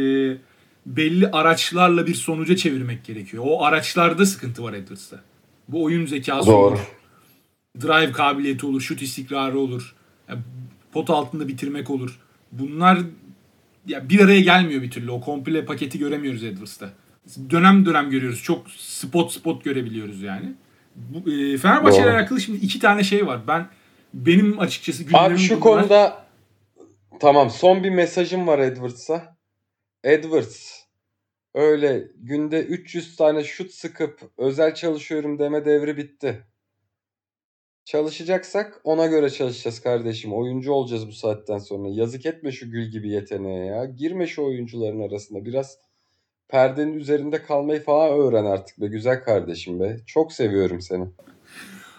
belli 0.86 1.30
araçlarla 1.30 2.06
bir 2.06 2.14
sonuca 2.14 2.56
çevirmek 2.56 3.04
gerekiyor. 3.04 3.44
O 3.46 3.64
araçlarda 3.64 4.26
sıkıntı 4.26 4.62
var 4.62 4.72
Edwards'ta. 4.72 5.20
Bu 5.68 5.84
oyun 5.84 6.06
zekası 6.06 6.46
Doğru. 6.46 6.56
olur. 6.56 6.78
Drive 7.82 8.12
kabiliyeti 8.12 8.66
olur, 8.66 8.80
şut 8.80 9.02
istikrarı 9.02 9.58
olur. 9.58 9.94
Yani 10.28 10.40
pot 10.92 11.10
altında 11.10 11.48
bitirmek 11.48 11.90
olur. 11.90 12.20
Bunlar 12.52 12.98
ya 13.86 14.08
bir 14.08 14.20
araya 14.20 14.40
gelmiyor 14.40 14.82
bir 14.82 14.90
türlü. 14.90 15.10
O 15.10 15.20
komple 15.20 15.64
paketi 15.64 15.98
göremiyoruz 15.98 16.44
Edwards'ta. 16.44 16.90
Dönem 17.50 17.86
dönem 17.86 18.10
görüyoruz. 18.10 18.42
Çok 18.42 18.70
spot 18.70 19.32
spot 19.32 19.64
görebiliyoruz 19.64 20.22
yani. 20.22 20.52
Bu, 20.96 21.30
e, 21.30 21.58
Fenerbahçe 21.58 22.02
ile 22.02 22.10
alakalı 22.10 22.40
şimdi 22.40 22.58
iki 22.58 22.78
tane 22.78 23.04
şey 23.04 23.26
var. 23.26 23.40
Ben 23.48 23.66
benim 24.14 24.60
açıkçası 24.60 25.04
Abi 25.12 25.38
şu 25.38 25.50
bunlar... 25.50 25.60
konuda 25.60 26.24
tamam 27.20 27.50
son 27.50 27.84
bir 27.84 27.90
mesajım 27.90 28.46
var 28.46 28.58
Edwards'a. 28.58 29.33
Edwards 30.04 30.84
öyle 31.54 32.08
günde 32.16 32.60
300 32.60 33.16
tane 33.16 33.44
şut 33.44 33.70
sıkıp 33.70 34.20
özel 34.38 34.74
çalışıyorum 34.74 35.38
deme 35.38 35.64
devri 35.64 35.96
bitti. 35.96 36.44
Çalışacaksak 37.84 38.80
ona 38.84 39.06
göre 39.06 39.30
çalışacağız 39.30 39.80
kardeşim. 39.80 40.34
Oyuncu 40.34 40.72
olacağız 40.72 41.08
bu 41.08 41.12
saatten 41.12 41.58
sonra. 41.58 41.88
Yazık 41.88 42.26
etme 42.26 42.52
şu 42.52 42.70
gül 42.70 42.90
gibi 42.90 43.08
yeteneğe 43.08 43.64
ya. 43.64 43.84
Girme 43.84 44.26
şu 44.26 44.42
oyuncuların 44.42 45.08
arasında. 45.08 45.44
Biraz 45.44 45.78
perdenin 46.48 46.94
üzerinde 46.94 47.42
kalmayı 47.42 47.82
falan 47.82 48.18
öğren 48.18 48.44
artık 48.44 48.80
be 48.80 48.86
güzel 48.86 49.24
kardeşim 49.24 49.80
be. 49.80 49.96
Çok 50.06 50.32
seviyorum 50.32 50.80
seni. 50.80 51.04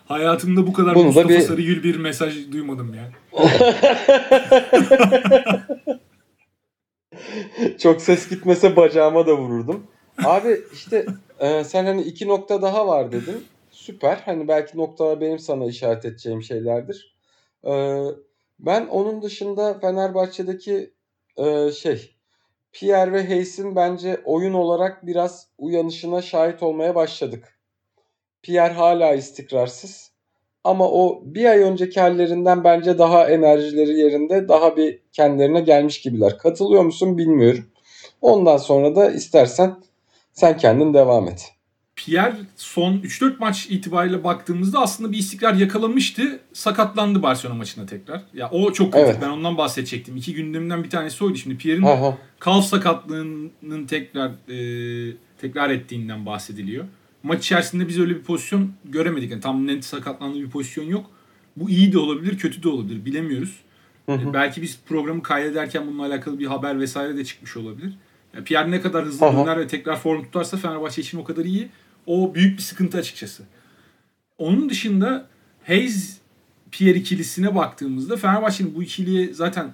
Hayatımda 0.05 0.67
bu 0.67 0.73
kadar 0.73 0.95
Bunu 0.95 1.05
Mustafa 1.05 1.29
bir... 1.29 1.39
Sarıgül 1.39 1.83
bir 1.83 1.95
mesaj 1.95 2.51
duymadım 2.51 2.93
ya. 2.93 3.11
Çok 7.79 8.01
ses 8.01 8.29
gitmese 8.29 8.75
bacağıma 8.75 9.27
da 9.27 9.37
vururdum. 9.37 9.87
Abi 10.25 10.61
işte 10.73 11.05
e, 11.39 11.63
sen 11.63 11.85
hani 11.85 12.01
iki 12.01 12.27
nokta 12.27 12.61
daha 12.61 12.87
var 12.87 13.11
dedin 13.11 13.45
süper. 13.71 14.21
Hani 14.25 14.47
belki 14.47 14.77
noktalar 14.77 15.21
benim 15.21 15.39
sana 15.39 15.65
işaret 15.65 16.05
edeceğim 16.05 16.43
şeylerdir. 16.43 17.15
Ee, 17.67 18.03
ben 18.59 18.87
onun 18.87 19.21
dışında 19.21 19.79
Fenerbahçe'deki 19.79 20.93
e, 21.37 21.71
şey 21.71 22.15
Pierre 22.71 23.13
ve 23.13 23.27
Hayes'in 23.27 23.75
bence 23.75 24.21
oyun 24.25 24.53
olarak 24.53 25.05
biraz 25.05 25.47
uyanışına 25.57 26.21
şahit 26.21 26.63
olmaya 26.63 26.95
başladık. 26.95 27.59
Pierre 28.41 28.73
hala 28.73 29.13
istikrarsız. 29.13 30.11
Ama 30.65 30.89
o 30.89 31.21
bir 31.25 31.45
ay 31.45 31.59
önceki 31.59 32.01
hallerinden 32.01 32.63
bence 32.63 32.97
daha 32.97 33.27
enerjileri 33.27 33.99
yerinde, 33.99 34.47
daha 34.47 34.77
bir 34.77 34.99
kendilerine 35.11 35.61
gelmiş 35.61 36.01
gibiler. 36.01 36.37
Katılıyor 36.37 36.83
musun 36.83 37.17
bilmiyorum. 37.17 37.65
Ondan 38.21 38.57
sonra 38.57 38.95
da 38.95 39.11
istersen 39.11 39.75
sen 40.33 40.57
kendin 40.57 40.93
devam 40.93 41.27
et. 41.27 41.51
Pierre 41.95 42.35
son 42.55 42.93
3-4 42.93 43.39
maç 43.39 43.67
itibariyle 43.69 44.23
baktığımızda 44.23 44.79
aslında 44.79 45.11
bir 45.11 45.17
istikrar 45.17 45.53
yakalamıştı. 45.53 46.39
Sakatlandı 46.53 47.23
Barcelona 47.23 47.57
maçında 47.57 47.85
tekrar. 47.85 48.21
Ya 48.33 48.49
o 48.51 48.73
çok 48.73 48.93
kötü. 48.93 49.05
Evet. 49.05 49.17
Ben 49.21 49.29
ondan 49.29 49.57
bahsedecektim. 49.57 50.17
İki 50.17 50.33
gündemden 50.33 50.83
bir 50.83 50.89
tanesi 50.89 51.23
oydu. 51.23 51.37
Şimdi 51.37 51.57
Pierre'in 51.57 52.13
kalf 52.39 52.65
sakatlığının 52.65 53.85
tekrar 53.87 54.29
e, 54.29 54.57
tekrar 55.41 55.69
ettiğinden 55.69 56.25
bahsediliyor. 56.25 56.85
Maç 57.25 57.45
içerisinde 57.45 57.87
biz 57.87 57.99
öyle 57.99 58.15
bir 58.15 58.23
pozisyon 58.23 58.71
göremedik. 58.85 59.31
Yani 59.31 59.41
tam 59.41 59.67
net 59.67 59.85
sakatlandığı 59.85 60.39
bir 60.39 60.49
pozisyon 60.49 60.85
yok. 60.85 61.11
Bu 61.57 61.69
iyi 61.69 61.93
de 61.93 61.99
olabilir, 61.99 62.37
kötü 62.37 62.63
de 62.63 62.69
olabilir. 62.69 63.05
Bilemiyoruz. 63.05 63.59
Hı 64.05 64.11
hı. 64.11 64.29
E, 64.29 64.33
belki 64.33 64.61
biz 64.61 64.79
programı 64.85 65.23
kaydederken 65.23 65.87
bununla 65.87 66.05
alakalı 66.05 66.39
bir 66.39 66.45
haber 66.45 66.79
vesaire 66.79 67.17
de 67.17 67.25
çıkmış 67.25 67.57
olabilir. 67.57 67.93
Yani 68.33 68.43
Pierre 68.43 68.71
ne 68.71 68.81
kadar 68.81 69.05
hızlı 69.05 69.25
döner 69.25 69.59
ve 69.59 69.67
tekrar 69.67 69.99
form 69.99 70.23
tutarsa 70.23 70.57
Fenerbahçe 70.57 71.01
için 71.01 71.17
o 71.17 71.23
kadar 71.23 71.45
iyi. 71.45 71.69
O 72.05 72.35
büyük 72.35 72.57
bir 72.57 72.63
sıkıntı 72.63 72.97
açıkçası. 72.97 73.43
Onun 74.37 74.69
dışında 74.69 75.27
Hayes 75.67 76.17
Pierre 76.71 76.99
ikilisine 76.99 77.55
baktığımızda 77.55 78.17
Fenerbahçe'nin 78.17 78.75
bu 78.75 78.83
ikiliye 78.83 79.33
zaten 79.33 79.73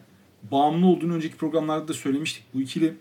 bağımlı 0.52 0.86
olduğunu 0.86 1.14
önceki 1.14 1.36
programlarda 1.36 1.88
da 1.88 1.94
söylemiştik. 1.94 2.44
Bu 2.54 2.62
ikili 2.62 2.94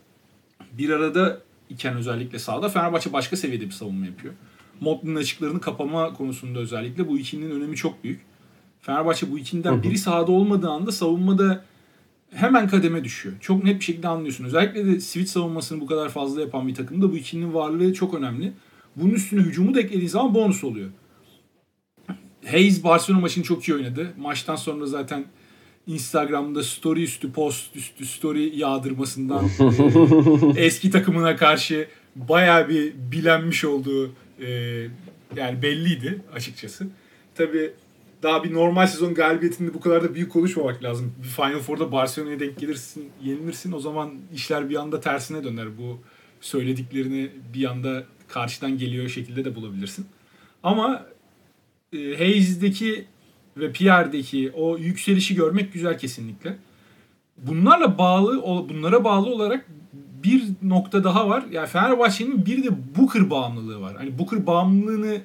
bir 0.73 0.91
arada 0.91 1.41
iken 1.71 1.97
özellikle 1.97 2.39
sahada 2.39 2.69
Fenerbahçe 2.69 3.13
başka 3.13 3.37
seviyede 3.37 3.67
bir 3.67 3.71
savunma 3.71 4.07
yapıyor. 4.07 4.35
Motley'nin 4.81 5.17
açıklarını 5.17 5.61
kapama 5.61 6.15
konusunda 6.15 6.59
özellikle 6.59 7.09
bu 7.09 7.19
ikilinin 7.19 7.51
önemi 7.51 7.77
çok 7.77 8.05
büyük. 8.05 8.21
Fenerbahçe 8.81 9.31
bu 9.31 9.39
ikiliden 9.39 9.83
biri 9.83 9.99
sahada 9.99 10.33
olmadığı 10.33 10.69
anda 10.69 10.93
savunmada 10.93 11.65
hemen 12.31 12.69
kademe 12.69 13.05
düşüyor. 13.05 13.35
Çok 13.41 13.65
net 13.65 13.81
bir 13.81 13.85
şekilde 13.85 14.09
anlıyorsun. 14.09 14.45
Özellikle 14.45 14.87
de 14.87 15.01
switch 15.01 15.31
savunmasını 15.31 15.81
bu 15.81 15.87
kadar 15.87 16.09
fazla 16.09 16.41
yapan 16.41 16.69
bir 16.69 16.75
takımda 16.75 17.13
bu 17.13 17.17
ikilinin 17.17 17.55
varlığı 17.55 17.95
çok 17.95 18.15
önemli. 18.15 18.53
Bunun 18.97 19.11
üstüne 19.11 19.41
hücumu 19.41 19.75
da 19.75 19.81
eklediğin 19.81 20.09
zaman 20.09 20.35
bonus 20.35 20.65
oluyor. 20.65 20.91
Hayes 22.47 22.85
Barcelona 22.85 23.21
maçını 23.21 23.45
çok 23.45 23.69
iyi 23.69 23.75
oynadı. 23.75 24.15
Maçtan 24.19 24.57
sonra 24.57 24.87
zaten 24.87 25.25
Instagram'da 25.87 26.63
story 26.63 27.03
üstü 27.03 27.33
post 27.33 27.77
üstü 27.77 28.07
story 28.07 28.57
yağdırmasından 28.57 29.45
e, 30.57 30.65
eski 30.65 30.91
takımına 30.91 31.37
karşı 31.37 31.89
baya 32.17 32.69
bir 32.69 32.93
bilenmiş 33.13 33.65
olduğu 33.65 34.11
e, 34.41 34.49
yani 35.37 35.63
belliydi 35.63 36.23
açıkçası. 36.35 36.87
Tabi 37.35 37.73
daha 38.23 38.45
bir 38.45 38.55
normal 38.55 38.87
sezon 38.87 39.15
galibiyetinde 39.15 39.75
bu 39.75 39.81
kadar 39.81 40.05
da 40.05 40.15
büyük 40.15 40.33
konuşmamak 40.33 40.83
lazım. 40.83 41.13
Bir 41.23 41.29
Final 41.29 41.59
Four'da 41.59 41.93
Barcelona'ya 41.93 42.41
denk 42.41 42.59
gelirsin, 42.59 43.09
yenilirsin. 43.25 43.73
O 43.73 43.81
zaman 43.81 44.15
işler 44.35 44.71
bir 44.71 44.77
anda 44.77 45.01
tersine 45.01 45.45
döner. 45.45 45.79
Bu 45.79 45.99
söylediklerini 46.41 47.31
bir 47.55 47.65
anda 47.65 48.05
karşıdan 48.29 48.79
geliyor 48.79 49.09
şekilde 49.09 49.45
de 49.45 49.55
bulabilirsin. 49.55 50.07
Ama 50.63 51.07
e, 51.93 52.17
Hayes'deki 52.17 53.05
ve 53.61 53.73
Pierre'deki 53.73 54.53
o 54.55 54.79
yükselişi 54.79 55.35
görmek 55.35 55.73
güzel 55.73 55.99
kesinlikle. 55.99 56.57
Bunlarla 57.37 57.99
bağlı, 57.99 58.43
bunlara 58.69 59.05
bağlı 59.05 59.27
olarak 59.27 59.67
bir 60.25 60.45
nokta 60.63 61.05
daha 61.05 61.29
var. 61.29 61.45
Yani 61.51 61.67
Fenerbahçe'nin 61.67 62.47
bir 62.47 62.65
de 62.65 62.69
Booker 62.97 63.31
bağımlılığı 63.31 63.81
var. 63.81 63.97
Hani 63.97 64.19
Booker 64.19 64.47
bağımlılığını 64.47 65.21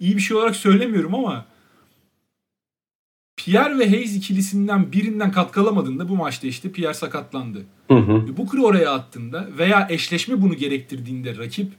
iyi 0.00 0.16
bir 0.16 0.22
şey 0.22 0.36
olarak 0.36 0.56
söylemiyorum 0.56 1.14
ama 1.14 1.44
Pierre 3.36 3.78
ve 3.78 3.88
Hayes 3.88 4.16
ikilisinden 4.16 4.92
birinden 4.92 5.32
katkı 5.32 5.60
alamadığında 5.60 6.08
bu 6.08 6.16
maçta 6.16 6.46
işte 6.46 6.72
Pierre 6.72 6.94
sakatlandı. 6.94 7.64
Hı 7.88 7.94
hı. 7.94 8.36
Booker 8.36 8.58
oraya 8.58 8.92
attığında 8.92 9.48
veya 9.58 9.86
eşleşme 9.90 10.42
bunu 10.42 10.54
gerektirdiğinde 10.54 11.36
rakip 11.36 11.72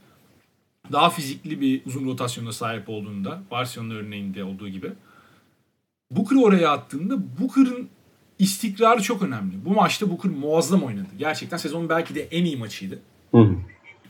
daha 0.92 1.10
fizikli 1.10 1.60
bir 1.60 1.82
uzun 1.86 2.06
rotasyona 2.06 2.52
sahip 2.52 2.88
olduğunda 2.88 3.42
Barcelona 3.50 3.94
örneğinde 3.94 4.44
olduğu 4.44 4.68
gibi 4.68 4.92
Booker 6.10 6.36
oraya 6.36 6.70
attığında 6.70 7.18
Booker'ın 7.40 7.88
istikrarı 8.38 9.02
çok 9.02 9.22
önemli. 9.22 9.64
Bu 9.64 9.70
maçta 9.70 10.10
Booker 10.10 10.30
muazzam 10.30 10.82
oynadı. 10.82 11.08
Gerçekten 11.18 11.56
sezonun 11.56 11.88
belki 11.88 12.14
de 12.14 12.22
en 12.22 12.44
iyi 12.44 12.56
maçıydı. 12.56 12.98
Hı. 13.34 13.56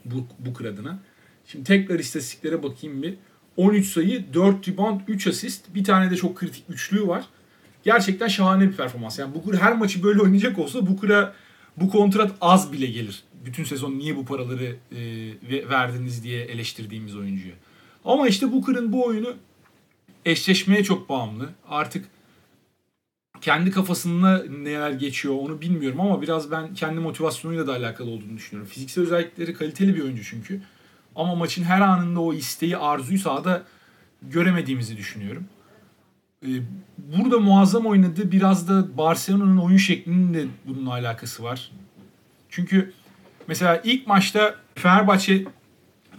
Bu, 0.04 0.26
Booker 0.38 0.64
adına. 0.64 0.98
Şimdi 1.46 1.64
tekrar 1.64 1.98
istatistiklere 1.98 2.62
bakayım 2.62 3.02
bir. 3.02 3.14
13 3.56 3.86
sayı, 3.86 4.34
4 4.34 4.68
rebound, 4.68 5.00
3 5.08 5.26
asist. 5.26 5.74
Bir 5.74 5.84
tane 5.84 6.10
de 6.10 6.16
çok 6.16 6.36
kritik 6.36 6.64
üçlüğü 6.68 7.08
var. 7.08 7.24
Gerçekten 7.82 8.28
şahane 8.28 8.68
bir 8.68 8.76
performans. 8.76 9.18
Yani 9.18 9.34
Booker 9.34 9.58
her 9.58 9.76
maçı 9.76 10.02
böyle 10.02 10.20
oynayacak 10.20 10.58
olsa 10.58 10.86
Booker'a 10.86 11.34
bu 11.76 11.90
kontrat 11.90 12.32
az 12.40 12.72
bile 12.72 12.86
gelir. 12.86 13.22
Bütün 13.44 13.64
sezon 13.64 13.98
niye 13.98 14.16
bu 14.16 14.24
paraları 14.24 14.76
e, 14.92 15.68
verdiniz 15.68 16.24
diye 16.24 16.44
eleştirdiğimiz 16.44 17.16
oyuncuya. 17.16 17.54
Ama 18.04 18.28
işte 18.28 18.52
Booker'ın 18.52 18.92
bu 18.92 19.04
oyunu 19.04 19.34
eşleşmeye 20.24 20.84
çok 20.84 21.08
bağımlı. 21.08 21.48
Artık 21.68 22.08
kendi 23.40 23.70
kafasında 23.70 24.44
neler 24.44 24.90
geçiyor 24.90 25.34
onu 25.34 25.60
bilmiyorum 25.60 26.00
ama 26.00 26.22
biraz 26.22 26.50
ben 26.50 26.74
kendi 26.74 27.00
motivasyonuyla 27.00 27.66
da 27.66 27.72
alakalı 27.72 28.10
olduğunu 28.10 28.36
düşünüyorum. 28.36 28.72
Fiziksel 28.72 29.04
özellikleri 29.04 29.54
kaliteli 29.54 29.96
bir 29.96 30.02
oyuncu 30.02 30.24
çünkü. 30.24 30.62
Ama 31.16 31.34
maçın 31.34 31.64
her 31.64 31.80
anında 31.80 32.20
o 32.20 32.34
isteği, 32.34 32.76
arzuyu 32.76 33.18
sahada 33.18 33.62
göremediğimizi 34.22 34.96
düşünüyorum. 34.96 35.44
Ee, 36.46 36.48
burada 36.98 37.38
muazzam 37.38 37.86
oynadı. 37.86 38.32
Biraz 38.32 38.68
da 38.68 38.98
Barcelona'nın 38.98 39.56
oyun 39.56 39.76
şeklinin 39.76 40.34
de 40.34 40.46
bununla 40.66 40.90
alakası 40.90 41.42
var. 41.42 41.70
Çünkü 42.48 42.92
mesela 43.48 43.80
ilk 43.84 44.06
maçta 44.06 44.54
Fenerbahçe 44.74 45.44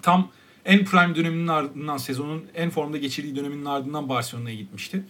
tam 0.01 0.31
en 0.65 0.85
prime 0.85 1.15
döneminin 1.15 1.47
ardından 1.47 1.97
sezonun 1.97 2.45
en 2.55 2.69
formda 2.69 2.97
geçirdiği 2.97 3.35
döneminin 3.35 3.65
ardından 3.65 4.09
Barcelona'ya 4.09 4.55
gitmişti. 4.55 5.03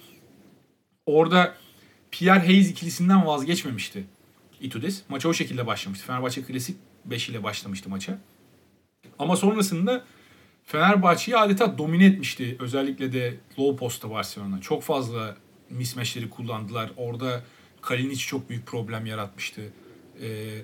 Orada 1.06 1.56
Pierre 2.12 2.40
Hayes 2.40 2.72
ikilisinden 2.72 3.26
vazgeçmemişti 3.26 4.04
Itudis. 4.62 5.04
Maça 5.10 5.30
o 5.30 5.34
şekilde 5.34 5.68
başlamıştı. 5.68 6.06
Fenerbahçe 6.06 6.42
klasik 6.42 6.78
5 7.06 7.30
ile 7.30 7.44
başlamıştı 7.44 7.90
maça. 7.90 8.18
Ama 9.20 9.36
sonrasında 9.36 10.06
Fenerbahçe'yi 10.64 11.38
adeta 11.38 11.78
domine 11.78 12.06
etmişti. 12.06 12.56
Özellikle 12.60 13.14
de 13.14 13.38
low 13.60 13.76
post'ta 13.76 14.10
Barcelona. 14.10 14.62
Çok 14.62 14.84
fazla 14.84 15.36
mismatchleri 15.70 16.30
kullandılar. 16.30 16.92
Orada 16.98 17.44
Kalinic 17.82 18.20
çok 18.20 18.50
büyük 18.50 18.66
problem 18.66 19.06
yaratmıştı. 19.06 19.62
Ee, 20.22 20.62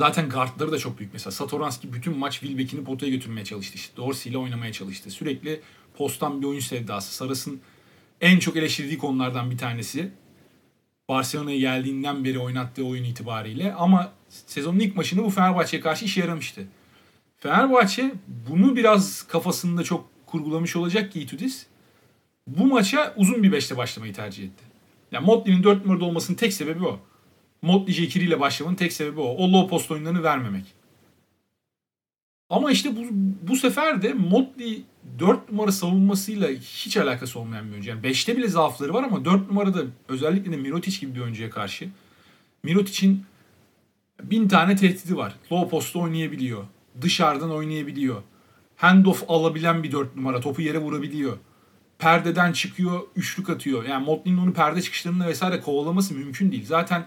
zaten 0.00 0.28
guardları 0.28 0.72
da 0.72 0.78
çok 0.78 0.98
büyük. 0.98 1.12
Mesela 1.12 1.30
Satoranski 1.30 1.92
bütün 1.92 2.18
maç 2.18 2.40
Wilbeck'ini 2.40 2.84
potaya 2.84 3.12
götürmeye 3.12 3.44
çalıştı. 3.44 3.74
İşte 3.74 3.96
Dorsey 3.96 4.30
ile 4.30 4.38
oynamaya 4.38 4.72
çalıştı. 4.72 5.10
Sürekli 5.10 5.60
posttan 5.94 6.42
bir 6.42 6.46
oyun 6.46 6.60
sevdası. 6.60 7.14
Saras'ın 7.14 7.60
en 8.20 8.38
çok 8.38 8.56
eleştirdiği 8.56 8.98
konulardan 8.98 9.50
bir 9.50 9.58
tanesi. 9.58 10.10
Barcelona'ya 11.08 11.58
geldiğinden 11.58 12.24
beri 12.24 12.38
oynattığı 12.38 12.84
oyun 12.84 13.04
itibariyle. 13.04 13.74
Ama 13.74 14.12
sezonun 14.28 14.78
ilk 14.78 14.96
maçında 14.96 15.24
bu 15.24 15.30
Fenerbahçe'ye 15.30 15.82
karşı 15.82 16.04
işe 16.04 16.20
yaramıştı. 16.20 16.66
Fenerbahçe 17.38 18.12
bunu 18.50 18.76
biraz 18.76 19.22
kafasında 19.22 19.82
çok 19.84 20.08
kurgulamış 20.26 20.76
olacak 20.76 21.12
ki 21.12 21.20
Itudis. 21.20 21.66
Bu 22.46 22.66
maça 22.66 23.14
uzun 23.16 23.42
bir 23.42 23.52
beşte 23.52 23.76
başlamayı 23.76 24.14
tercih 24.14 24.44
etti. 24.44 24.64
Yani 25.12 25.26
Motley'nin 25.26 25.62
4 25.62 25.84
numarada 25.84 26.04
olmasının 26.04 26.36
tek 26.36 26.52
sebebi 26.52 26.86
o. 26.86 27.00
Motley 27.62 27.94
Jekiri 27.94 28.24
ile 28.24 28.40
başlamanın 28.40 28.76
tek 28.76 28.92
sebebi 28.92 29.20
o. 29.20 29.24
O 29.24 29.52
low 29.52 29.70
post 29.70 29.90
oyunlarını 29.90 30.22
vermemek. 30.22 30.64
Ama 32.50 32.70
işte 32.70 32.96
bu, 32.96 33.00
bu 33.48 33.56
sefer 33.56 34.02
de 34.02 34.12
Motley 34.12 34.82
4 35.18 35.52
numara 35.52 35.72
savunmasıyla 35.72 36.48
hiç 36.48 36.96
alakası 36.96 37.38
olmayan 37.38 37.66
bir 37.66 37.72
oyuncu. 37.72 37.90
Yani 37.90 38.00
5'te 38.00 38.36
bile 38.36 38.48
zaafları 38.48 38.94
var 38.94 39.04
ama 39.04 39.24
4 39.24 39.48
numarada 39.48 39.82
özellikle 40.08 40.52
de 40.52 40.56
Mirotic 40.56 41.00
gibi 41.00 41.14
bir 41.14 41.20
oyuncuya 41.20 41.50
karşı. 41.50 41.88
Mirotic'in 42.62 43.24
bin 44.22 44.48
tane 44.48 44.76
tehdidi 44.76 45.16
var. 45.16 45.34
Low 45.52 45.70
posta 45.70 45.98
oynayabiliyor 45.98 46.64
dışarıdan 47.02 47.50
oynayabiliyor. 47.50 48.22
Handoff 48.76 49.24
alabilen 49.28 49.82
bir 49.82 49.92
dört 49.92 50.16
numara. 50.16 50.40
Topu 50.40 50.62
yere 50.62 50.78
vurabiliyor. 50.78 51.38
Perdeden 51.98 52.52
çıkıyor, 52.52 53.00
üçlük 53.16 53.50
atıyor. 53.50 53.84
Yani 53.84 54.04
Motley'nin 54.04 54.38
onu 54.38 54.52
perde 54.52 54.82
çıkışlarında 54.82 55.26
vesaire 55.26 55.60
kovalaması 55.60 56.14
mümkün 56.14 56.52
değil. 56.52 56.66
Zaten 56.66 57.06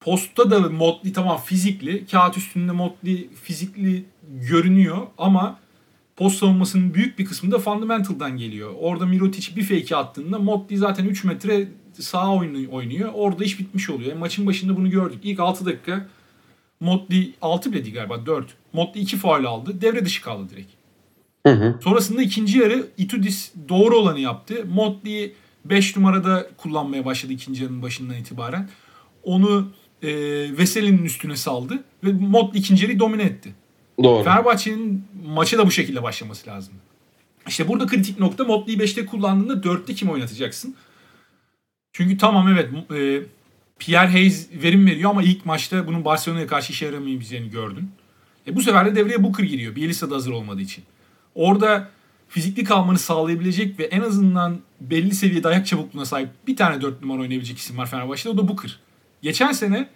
postta 0.00 0.50
da 0.50 0.60
Motley 0.60 1.12
tamam 1.12 1.40
fizikli. 1.44 2.06
Kağıt 2.06 2.36
üstünde 2.36 2.72
Motley 2.72 3.28
fizikli 3.42 4.04
görünüyor 4.28 5.06
ama 5.18 5.58
post 6.16 6.38
savunmasının 6.38 6.94
büyük 6.94 7.18
bir 7.18 7.24
kısmı 7.24 7.52
da 7.52 7.58
fundamental'dan 7.58 8.36
geliyor. 8.36 8.74
Orada 8.80 9.06
Mirotic 9.06 9.56
bir 9.56 9.62
fake 9.62 9.96
attığında 9.96 10.38
Motley 10.38 10.78
zaten 10.78 11.04
3 11.04 11.24
metre 11.24 11.68
sağ 11.98 12.34
oynuyor. 12.70 13.10
Orada 13.14 13.44
iş 13.44 13.58
bitmiş 13.58 13.90
oluyor. 13.90 14.10
Yani 14.10 14.18
maçın 14.18 14.46
başında 14.46 14.76
bunu 14.76 14.90
gördük. 14.90 15.20
İlk 15.22 15.40
6 15.40 15.66
dakika 15.66 16.06
Motley 16.80 17.34
6 17.42 17.72
bile 17.72 17.84
değil 17.84 17.94
galiba 17.94 18.26
4. 18.26 18.46
Motley 18.72 19.02
2 19.02 19.16
faul 19.16 19.44
aldı. 19.44 19.80
Devre 19.80 20.04
dışı 20.04 20.22
kaldı 20.22 20.50
direkt. 20.50 20.70
Hı 21.46 21.52
hı. 21.52 21.78
Sonrasında 21.84 22.22
ikinci 22.22 22.58
yarı 22.58 22.86
Itudis 22.98 23.52
doğru 23.68 23.96
olanı 23.96 24.20
yaptı. 24.20 24.66
Motley 24.74 25.34
5 25.64 25.96
numarada 25.96 26.46
kullanmaya 26.56 27.04
başladı 27.04 27.32
ikinci 27.32 27.62
yarının 27.62 27.82
başından 27.82 28.16
itibaren. 28.16 28.68
Onu 29.22 29.72
e, 30.02 30.08
Veseli'nin 30.58 31.04
üstüne 31.04 31.36
saldı 31.36 31.84
ve 32.04 32.12
Motley 32.12 32.60
ikinci 32.60 32.98
domine 32.98 33.22
etti. 33.22 33.54
Doğru. 34.02 34.24
Fenerbahçe'nin 34.24 35.04
maça 35.26 35.58
da 35.58 35.66
bu 35.66 35.70
şekilde 35.70 36.02
başlaması 36.02 36.50
lazım. 36.50 36.74
İşte 37.48 37.68
burada 37.68 37.86
kritik 37.86 38.20
nokta 38.20 38.44
Motley'i 38.44 38.78
5'te 38.78 39.06
kullandığında 39.06 39.68
4'te 39.68 39.94
kim 39.94 40.10
oynatacaksın? 40.10 40.76
Çünkü 41.92 42.18
tamam 42.18 42.48
evet 42.48 42.68
e, 42.94 43.22
Pierre 43.78 44.10
Hayes 44.10 44.48
verim 44.62 44.86
veriyor 44.86 45.10
ama 45.10 45.22
ilk 45.22 45.46
maçta 45.46 45.86
bunun 45.86 46.04
Barcelona'ya 46.04 46.46
karşı 46.46 46.72
işe 46.72 46.86
yaramayabileceğini 46.86 47.50
gördün. 47.50 47.90
E 48.46 48.56
bu 48.56 48.62
sefer 48.62 48.86
de 48.86 48.96
devreye 48.96 49.22
Booker 49.22 49.44
giriyor. 49.44 49.76
Bielsa 49.76 50.10
da 50.10 50.14
hazır 50.14 50.32
olmadığı 50.32 50.60
için. 50.60 50.84
Orada 51.34 51.88
fizikli 52.28 52.64
kalmanı 52.64 52.98
sağlayabilecek 52.98 53.78
ve 53.78 53.84
en 53.84 54.00
azından 54.00 54.60
belli 54.80 55.14
seviyede 55.14 55.48
ayak 55.48 55.66
çabukluğuna 55.66 56.04
sahip 56.04 56.28
bir 56.46 56.56
tane 56.56 56.82
4 56.82 57.02
numara 57.02 57.20
oynayabilecek 57.20 57.58
isim 57.58 57.78
var 57.78 57.90
Fenerbahçe'de. 57.90 58.28
O 58.28 58.36
da 58.36 58.48
Booker. 58.48 58.78
Geçen 59.22 59.52
sene 59.52 59.88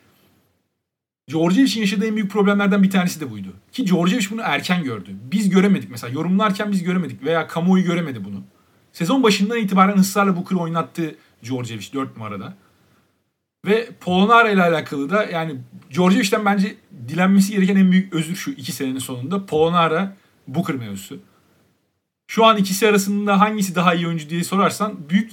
Djordjevic'in 1.31 1.81
yaşadığı 1.81 2.07
en 2.07 2.17
büyük 2.17 2.31
problemlerden 2.31 2.83
bir 2.83 2.91
tanesi 2.91 3.21
de 3.21 3.31
buydu. 3.31 3.49
Ki 3.73 3.87
Djordjevic 3.87 4.27
bunu 4.31 4.41
erken 4.45 4.85
gördü. 4.85 5.11
Biz 5.33 5.51
göremedik 5.51 5.91
mesela. 5.91 6.13
Yorumlarken 6.13 6.73
biz 6.73 6.83
göremedik 6.83 7.25
veya 7.25 7.47
kamuoyu 7.47 7.85
göremedi 7.85 8.25
bunu. 8.25 8.43
Sezon 8.93 9.23
başından 9.23 9.59
itibaren 9.59 9.99
ısrarla 9.99 10.37
Booker 10.37 10.57
oynattı 10.57 11.15
Djordjevic 11.45 11.93
4 11.95 12.17
numarada. 12.17 12.55
Ve 13.67 13.89
Polonara 14.01 14.51
ile 14.51 14.63
alakalı 14.63 15.11
da 15.11 15.25
yani 15.25 15.57
Djordjevic'den 15.91 16.45
bence 16.45 16.77
dilenmesi 17.09 17.53
gereken 17.53 17.77
en 17.77 17.93
büyük 17.93 18.13
özür 18.13 18.37
şu 18.37 18.51
iki 18.51 18.73
senenin 18.73 18.99
sonunda. 18.99 19.47
Polonara 19.47 20.17
Booker 20.49 20.77
mevzusu. 20.77 21.19
Şu 22.27 22.45
an 22.45 22.57
ikisi 22.57 22.89
arasında 22.89 23.41
hangisi 23.41 23.75
daha 23.75 23.95
iyi 23.95 24.07
oyuncu 24.07 24.31
diye 24.31 24.45
sorarsan 24.45 24.97
büyük 25.11 25.33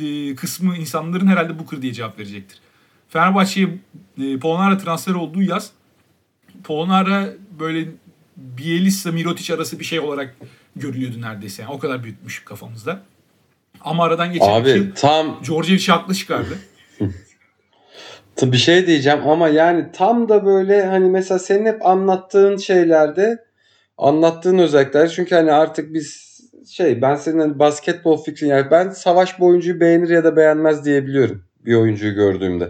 e, 0.00 0.34
kısmı 0.34 0.76
insanların 0.76 1.26
herhalde 1.26 1.58
Booker 1.58 1.82
diye 1.82 1.92
cevap 1.92 2.18
verecektir. 2.18 2.60
Fenerbahçe'ye 3.08 3.68
e, 4.18 4.38
Polonara 4.38 4.78
transfer 4.78 5.14
olduğu 5.14 5.42
yaz 5.42 5.70
Polonara 6.64 7.28
böyle 7.60 7.88
Bielitsa 8.36 9.12
Mirotic 9.12 9.54
arası 9.54 9.80
bir 9.80 9.84
şey 9.84 10.00
olarak 10.00 10.34
görülüyordu 10.76 11.20
neredeyse. 11.20 11.62
Yani 11.62 11.72
o 11.72 11.78
kadar 11.78 12.04
büyütmüş 12.04 12.44
kafamızda. 12.44 13.00
Ama 13.80 14.04
aradan 14.04 14.32
geçen 14.32 14.52
Abi, 14.52 14.70
yıl 14.70 14.94
tam 14.94 15.40
Djordjevic 15.44 15.86
haklı 15.86 16.14
çıkardı. 16.14 16.58
Bir 18.42 18.56
şey 18.56 18.86
diyeceğim 18.86 19.20
ama 19.26 19.48
yani 19.48 19.86
tam 19.92 20.28
da 20.28 20.46
böyle 20.46 20.86
hani 20.86 21.10
mesela 21.10 21.38
senin 21.38 21.66
hep 21.66 21.86
anlattığın 21.86 22.56
şeylerde 22.56 23.44
anlattığın 23.98 24.58
özellikler 24.58 25.08
çünkü 25.08 25.34
hani 25.34 25.52
artık 25.52 25.94
biz 25.94 26.28
şey 26.70 27.02
ben 27.02 27.14
senin 27.14 27.38
hani 27.38 27.58
basketbol 27.58 28.22
fikrin 28.22 28.48
yani 28.48 28.70
ben 28.70 28.90
Savaş 28.90 29.40
bu 29.40 29.46
oyuncuyu 29.46 29.80
beğenir 29.80 30.08
ya 30.08 30.24
da 30.24 30.36
beğenmez 30.36 30.84
diyebiliyorum 30.84 31.48
bir 31.68 31.74
oyuncuyu 31.74 32.14
gördüğümde. 32.14 32.68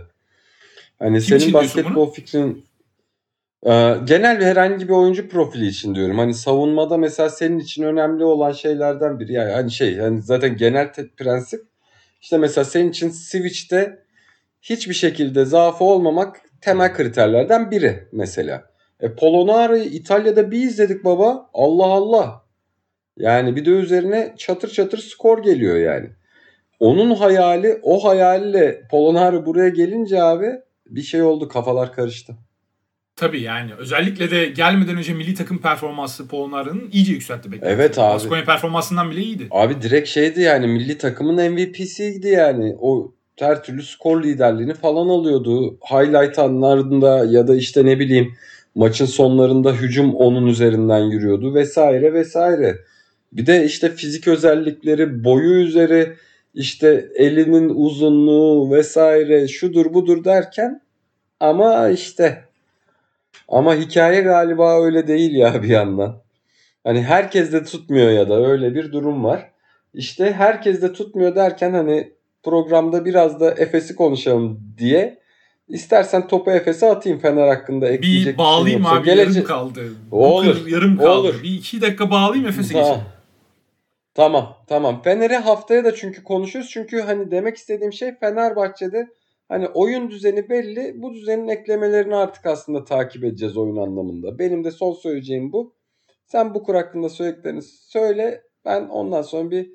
Hani 0.98 1.20
Kim 1.20 1.40
senin 1.40 1.54
basketbol 1.54 2.12
fikrin 2.12 2.64
e, 3.66 3.94
genel 4.04 4.40
bir 4.40 4.44
herhangi 4.44 4.88
bir 4.88 4.92
oyuncu 4.92 5.28
profili 5.28 5.66
için 5.66 5.94
diyorum. 5.94 6.18
Hani 6.18 6.34
savunmada 6.34 6.96
mesela 6.96 7.30
senin 7.30 7.58
için 7.58 7.82
önemli 7.82 8.24
olan 8.24 8.52
şeylerden 8.52 9.20
biri 9.20 9.32
yani 9.32 9.52
hani 9.52 9.70
şey 9.70 9.98
hani 9.98 10.22
zaten 10.22 10.56
genel 10.56 10.92
prensip 11.16 11.66
işte 12.20 12.38
mesela 12.38 12.64
senin 12.64 12.90
için 12.90 13.10
switch'te 13.10 13.98
hiçbir 14.62 14.94
şekilde 14.94 15.44
zaafı 15.44 15.84
olmamak 15.84 16.40
temel 16.60 16.94
kriterlerden 16.94 17.70
biri 17.70 18.08
mesela. 18.12 18.64
E 19.00 19.14
Polonara'yı 19.14 19.84
İtalya'da 19.84 20.50
bir 20.50 20.62
izledik 20.62 21.04
baba. 21.04 21.50
Allah 21.54 21.86
Allah. 21.86 22.44
Yani 23.16 23.56
bir 23.56 23.64
de 23.64 23.70
üzerine 23.70 24.34
çatır 24.38 24.70
çatır 24.70 24.98
skor 24.98 25.42
geliyor 25.42 25.76
yani. 25.76 26.10
Onun 26.80 27.14
hayali 27.14 27.80
o 27.82 28.04
hayalle 28.04 28.82
Polonara 28.90 29.46
buraya 29.46 29.68
gelince 29.68 30.22
abi 30.22 30.60
bir 30.88 31.02
şey 31.02 31.22
oldu 31.22 31.48
kafalar 31.48 31.92
karıştı. 31.92 32.36
Tabii 33.16 33.40
yani 33.40 33.74
özellikle 33.74 34.30
de 34.30 34.46
gelmeden 34.46 34.96
önce 34.96 35.14
milli 35.14 35.34
takım 35.34 35.58
performansı 35.58 36.28
Polonara'nın 36.28 36.90
iyice 36.92 37.12
yükseltti 37.12 37.52
beklenti. 37.52 37.74
Evet 37.74 37.98
abi. 37.98 38.14
Baskonya 38.14 38.44
performansından 38.44 39.10
bile 39.10 39.20
iyiydi. 39.20 39.46
Abi 39.50 39.82
direkt 39.82 40.08
şeydi 40.08 40.40
yani 40.40 40.66
milli 40.66 40.98
takımın 40.98 41.52
MVP'siydi 41.52 42.28
yani. 42.28 42.76
O 42.80 43.14
her 43.38 43.62
türlü 43.62 43.82
skor 43.82 44.22
liderliğini 44.22 44.74
falan 44.74 45.08
alıyordu. 45.08 45.78
Highlight 45.90 46.38
anlarında 46.38 47.24
ya 47.24 47.48
da 47.48 47.56
işte 47.56 47.84
ne 47.84 47.98
bileyim 47.98 48.34
maçın 48.74 49.06
sonlarında 49.06 49.72
hücum 49.72 50.14
onun 50.14 50.46
üzerinden 50.46 51.04
yürüyordu 51.04 51.54
vesaire 51.54 52.12
vesaire. 52.12 52.76
Bir 53.32 53.46
de 53.46 53.64
işte 53.64 53.94
fizik 53.94 54.28
özellikleri, 54.28 55.24
boyu 55.24 55.54
üzeri, 55.54 56.16
işte 56.58 57.08
elinin 57.14 57.68
uzunluğu 57.68 58.70
vesaire 58.70 59.48
şudur 59.48 59.94
budur 59.94 60.24
derken 60.24 60.80
ama 61.40 61.88
işte 61.88 62.44
ama 63.48 63.74
hikaye 63.74 64.20
galiba 64.20 64.84
öyle 64.84 65.08
değil 65.08 65.34
ya 65.34 65.62
bir 65.62 65.68
yandan. 65.68 66.22
Hani 66.84 67.02
herkes 67.02 67.52
de 67.52 67.64
tutmuyor 67.64 68.10
ya 68.10 68.28
da 68.28 68.46
öyle 68.46 68.74
bir 68.74 68.92
durum 68.92 69.24
var. 69.24 69.50
İşte 69.94 70.32
herkes 70.32 70.82
de 70.82 70.92
tutmuyor 70.92 71.34
derken 71.34 71.72
hani 71.72 72.12
programda 72.42 73.04
biraz 73.04 73.40
da 73.40 73.50
Efes'i 73.50 73.96
konuşalım 73.96 74.60
diye 74.78 75.18
istersen 75.68 76.26
topu 76.28 76.50
Efes'e 76.50 76.86
atayım 76.90 77.18
Fener 77.18 77.48
hakkında 77.48 77.88
ekleyecek 77.88 78.34
Bir 78.34 78.38
bağlayayım 78.38 78.82
şeyin 78.84 78.94
abi 78.96 79.08
yoksa. 79.08 79.10
yarım 79.10 79.32
Gelece- 79.32 79.44
kaldı. 79.44 79.80
Olur, 80.10 80.66
yarım 80.66 80.96
kaldı. 80.96 81.08
olur. 81.10 81.40
Bir 81.42 81.50
iki 81.54 81.80
dakika 81.80 82.10
bağlayayım 82.10 82.48
Efes'e 82.48 82.74
geçelim. 82.74 82.96
Tamam 84.18 84.56
tamam. 84.66 85.02
Fener'i 85.02 85.36
haftaya 85.36 85.84
da 85.84 85.94
çünkü 85.94 86.24
konuşuruz. 86.24 86.70
Çünkü 86.70 87.00
hani 87.00 87.30
demek 87.30 87.56
istediğim 87.56 87.92
şey 87.92 88.14
Fenerbahçe'de 88.14 89.08
hani 89.48 89.68
oyun 89.68 90.10
düzeni 90.10 90.48
belli. 90.48 91.02
Bu 91.02 91.14
düzenin 91.14 91.48
eklemelerini 91.48 92.16
artık 92.16 92.46
aslında 92.46 92.84
takip 92.84 93.24
edeceğiz 93.24 93.56
oyun 93.56 93.76
anlamında. 93.76 94.38
Benim 94.38 94.64
de 94.64 94.70
son 94.70 94.92
söyleyeceğim 94.92 95.52
bu. 95.52 95.74
Sen 96.26 96.54
bu 96.54 96.62
kur 96.62 96.74
hakkında 96.74 97.08
söylediklerini 97.08 97.62
söyle. 97.62 98.42
Ben 98.64 98.88
ondan 98.88 99.22
sonra 99.22 99.50
bir 99.50 99.70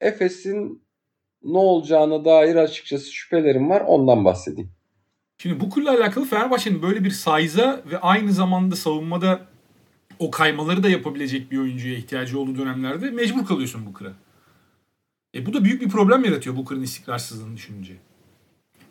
Efes'in 0.00 0.82
ne 1.42 1.58
olacağına 1.58 2.24
dair 2.24 2.56
açıkçası 2.56 3.12
şüphelerim 3.12 3.70
var. 3.70 3.80
Ondan 3.80 4.24
bahsedeyim. 4.24 4.70
Şimdi 5.38 5.60
Booker'la 5.60 5.90
alakalı 5.90 6.24
Fenerbahçe'nin 6.24 6.82
böyle 6.82 7.04
bir 7.04 7.10
size'a 7.10 7.82
ve 7.90 7.98
aynı 7.98 8.32
zamanda 8.32 8.76
savunmada 8.76 9.51
o 10.22 10.30
kaymaları 10.30 10.82
da 10.82 10.88
yapabilecek 10.88 11.50
bir 11.50 11.58
oyuncuya 11.58 11.94
ihtiyacı 11.94 12.38
olduğu 12.38 12.58
dönemlerde 12.58 13.10
mecbur 13.10 13.46
kalıyorsun 13.46 13.86
Booker'a. 13.86 14.12
E 15.34 15.46
bu 15.46 15.52
da 15.52 15.64
büyük 15.64 15.82
bir 15.82 15.88
problem 15.88 16.24
yaratıyor 16.24 16.56
Booker'ın 16.56 16.82
istikrarsızlığını 16.82 17.56
düşününce. 17.56 17.92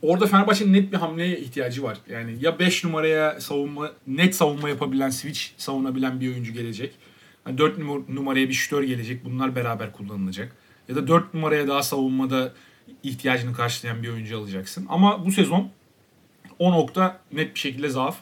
Orada 0.01 0.27
Fenerbahçe'nin 0.27 0.73
net 0.73 0.91
bir 0.91 0.97
hamleye 0.97 1.39
ihtiyacı 1.39 1.83
var. 1.83 1.97
Yani 2.09 2.37
ya 2.41 2.59
5 2.59 2.83
numaraya 2.83 3.41
savunma 3.41 3.91
net 4.07 4.35
savunma 4.35 4.69
yapabilen, 4.69 5.09
switch 5.09 5.41
savunabilen 5.57 6.21
bir 6.21 6.27
oyuncu 6.27 6.53
gelecek. 6.53 6.93
Yani 7.47 7.57
4 7.57 7.77
numaraya 8.09 8.49
bir 8.49 8.53
şütör 8.53 8.83
gelecek. 8.83 9.25
Bunlar 9.25 9.55
beraber 9.55 9.91
kullanılacak. 9.91 10.55
Ya 10.89 10.95
da 10.95 11.07
4 11.07 11.33
numaraya 11.33 11.67
daha 11.67 11.83
savunmada 11.83 12.53
ihtiyacını 13.03 13.53
karşılayan 13.53 14.03
bir 14.03 14.09
oyuncu 14.09 14.37
alacaksın. 14.37 14.85
Ama 14.89 15.25
bu 15.25 15.31
sezon 15.31 15.69
o 16.59 16.71
nokta 16.71 17.19
net 17.33 17.55
bir 17.55 17.59
şekilde 17.59 17.89
zaaf. 17.89 18.17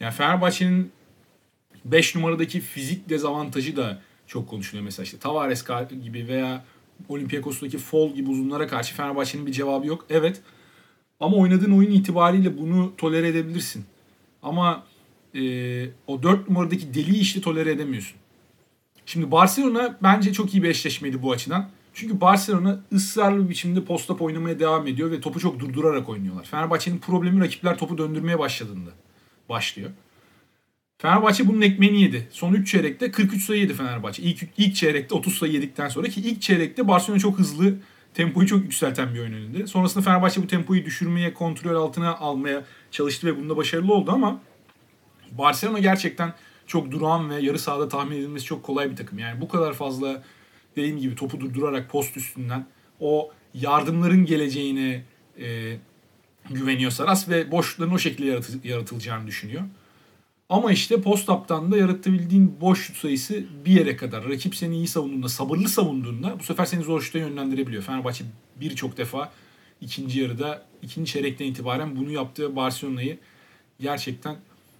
Yani 0.00 0.12
Fenerbahçe'nin 0.12 0.92
5 1.84 2.14
numaradaki 2.14 2.60
fizik 2.60 3.08
dezavantajı 3.08 3.76
da 3.76 4.02
çok 4.26 4.48
konuşuluyor 4.48 4.84
mesela 4.84 5.04
işte 5.04 5.18
Tavares 5.18 5.64
gibi 6.04 6.28
veya 6.28 6.64
Olympiakos'taki 7.08 7.78
Fall 7.78 8.14
gibi 8.14 8.30
uzunlara 8.30 8.66
karşı 8.66 8.94
Fenerbahçe'nin 8.94 9.46
bir 9.46 9.52
cevabı 9.52 9.86
yok. 9.86 10.06
Evet. 10.10 10.40
Ama 11.20 11.36
oynadığın 11.36 11.78
oyun 11.78 11.90
itibariyle 11.90 12.58
bunu 12.58 12.92
tolere 12.96 13.28
edebilirsin. 13.28 13.84
Ama 14.42 14.84
e, 15.34 15.40
o 16.06 16.22
4 16.22 16.48
numaradaki 16.48 16.94
deli 16.94 17.18
işi 17.18 17.40
tolere 17.40 17.72
edemiyorsun. 17.72 18.16
Şimdi 19.06 19.30
Barcelona 19.30 19.98
bence 20.02 20.32
çok 20.32 20.54
iyi 20.54 20.62
bir 20.62 20.68
eşleşmeydi 20.68 21.22
bu 21.22 21.32
açıdan. 21.32 21.70
Çünkü 21.94 22.20
Barcelona 22.20 22.80
ısrarlı 22.92 23.44
bir 23.44 23.48
biçimde 23.48 23.80
post-up 23.80 24.20
oynamaya 24.20 24.60
devam 24.60 24.86
ediyor 24.86 25.10
ve 25.10 25.20
topu 25.20 25.40
çok 25.40 25.60
durdurarak 25.60 26.08
oynuyorlar. 26.08 26.44
Fenerbahçe'nin 26.44 26.98
problemi 26.98 27.40
rakipler 27.40 27.78
topu 27.78 27.98
döndürmeye 27.98 28.38
başladığında 28.38 28.90
başlıyor. 29.48 29.90
Fenerbahçe 31.02 31.48
bunun 31.48 31.60
ekmeğini 31.60 32.02
yedi. 32.02 32.28
Son 32.30 32.52
3 32.52 32.70
çeyrekte 32.70 33.10
43 33.10 33.44
sayı 33.44 33.60
yedi 33.60 33.74
Fenerbahçe. 33.74 34.22
İlk, 34.22 34.42
ilk 34.56 34.74
çeyrekte 34.74 35.14
30 35.14 35.38
sayı 35.38 35.52
yedikten 35.52 35.88
sonra 35.88 36.08
ki 36.08 36.20
ilk 36.20 36.42
çeyrekte 36.42 36.88
Barcelona 36.88 37.20
çok 37.20 37.38
hızlı 37.38 37.74
tempoyu 38.14 38.46
çok 38.46 38.62
yükselten 38.62 39.14
bir 39.14 39.20
oyun 39.20 39.32
önünde. 39.32 39.66
Sonrasında 39.66 40.04
Fenerbahçe 40.04 40.42
bu 40.42 40.46
tempoyu 40.46 40.84
düşürmeye, 40.84 41.34
kontrol 41.34 41.76
altına 41.76 42.16
almaya 42.16 42.64
çalıştı 42.90 43.26
ve 43.26 43.36
bunda 43.36 43.56
başarılı 43.56 43.94
oldu 43.94 44.10
ama 44.10 44.40
Barcelona 45.30 45.78
gerçekten 45.78 46.34
çok 46.66 46.90
durağan 46.90 47.30
ve 47.30 47.34
yarı 47.40 47.58
sahada 47.58 47.88
tahmin 47.88 48.16
edilmesi 48.16 48.44
çok 48.44 48.62
kolay 48.62 48.90
bir 48.90 48.96
takım. 48.96 49.18
Yani 49.18 49.40
bu 49.40 49.48
kadar 49.48 49.72
fazla 49.72 50.22
dediğim 50.76 50.98
gibi 50.98 51.14
topu 51.14 51.40
durdurarak 51.40 51.90
post 51.90 52.16
üstünden 52.16 52.66
o 53.00 53.30
yardımların 53.54 54.24
geleceğine 54.24 55.04
e, 55.40 55.76
güveniyor 56.50 56.90
Saras 56.90 57.28
ve 57.28 57.50
boşlukların 57.50 57.92
o 57.92 57.98
şekilde 57.98 58.26
yaratı- 58.26 58.68
yaratılacağını 58.68 59.26
düşünüyor. 59.26 59.62
Ama 60.52 60.72
işte 60.72 61.00
post-up'tan 61.00 61.72
da 61.72 61.76
yaratabildiğin 61.76 62.60
boş 62.60 62.96
sayısı 62.96 63.44
bir 63.64 63.72
yere 63.72 63.96
kadar. 63.96 64.28
Rakip 64.28 64.56
seni 64.56 64.76
iyi 64.76 64.88
savunduğunda, 64.88 65.28
sabırlı 65.28 65.68
savunduğunda 65.68 66.38
bu 66.38 66.42
sefer 66.42 66.64
seni 66.64 66.82
zor 66.82 67.00
şuta 67.00 67.18
yönlendirebiliyor. 67.18 67.82
Fenerbahçe 67.82 68.24
birçok 68.60 68.96
defa 68.96 69.32
ikinci 69.80 70.20
yarıda, 70.20 70.62
ikinci 70.82 71.12
çeyrekten 71.12 71.46
itibaren 71.46 71.96
bunu 71.96 72.10
yaptığı 72.10 72.56
Barcelona'yı 72.56 73.18
gerçekten 73.80 74.36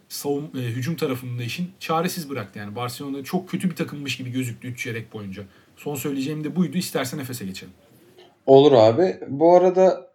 savun, 0.08 0.50
e, 0.56 0.58
hücum 0.58 0.96
tarafında 0.96 1.42
işin 1.42 1.70
çaresiz 1.80 2.30
bıraktı. 2.30 2.58
Yani 2.58 2.76
Barcelona 2.76 3.24
çok 3.24 3.48
kötü 3.48 3.70
bir 3.70 3.76
takımmış 3.76 4.16
gibi 4.16 4.30
gözüktü 4.30 4.68
3 4.68 4.82
çeyrek 4.82 5.12
boyunca. 5.12 5.44
Son 5.76 5.94
söyleyeceğim 5.94 6.44
de 6.44 6.56
buydu. 6.56 6.78
İstersen 6.78 7.18
Efes'e 7.18 7.46
geçelim. 7.46 7.72
Olur 8.46 8.72
abi. 8.72 9.16
Bu 9.28 9.56
arada 9.56 10.11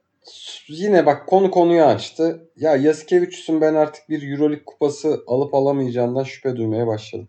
yine 0.68 1.06
bak 1.06 1.28
konu 1.28 1.52
konuyu 1.52 1.84
açtı. 1.84 2.50
Ya 2.56 2.76
Yasikevicius'un 2.76 3.62
ben 3.62 3.74
artık 3.74 4.10
bir 4.10 4.32
Euroleague 4.32 4.66
kupası 4.66 5.24
alıp 5.28 5.54
alamayacağından 5.54 6.24
şüphe 6.24 6.56
duymaya 6.56 6.88
başladım. 6.88 7.28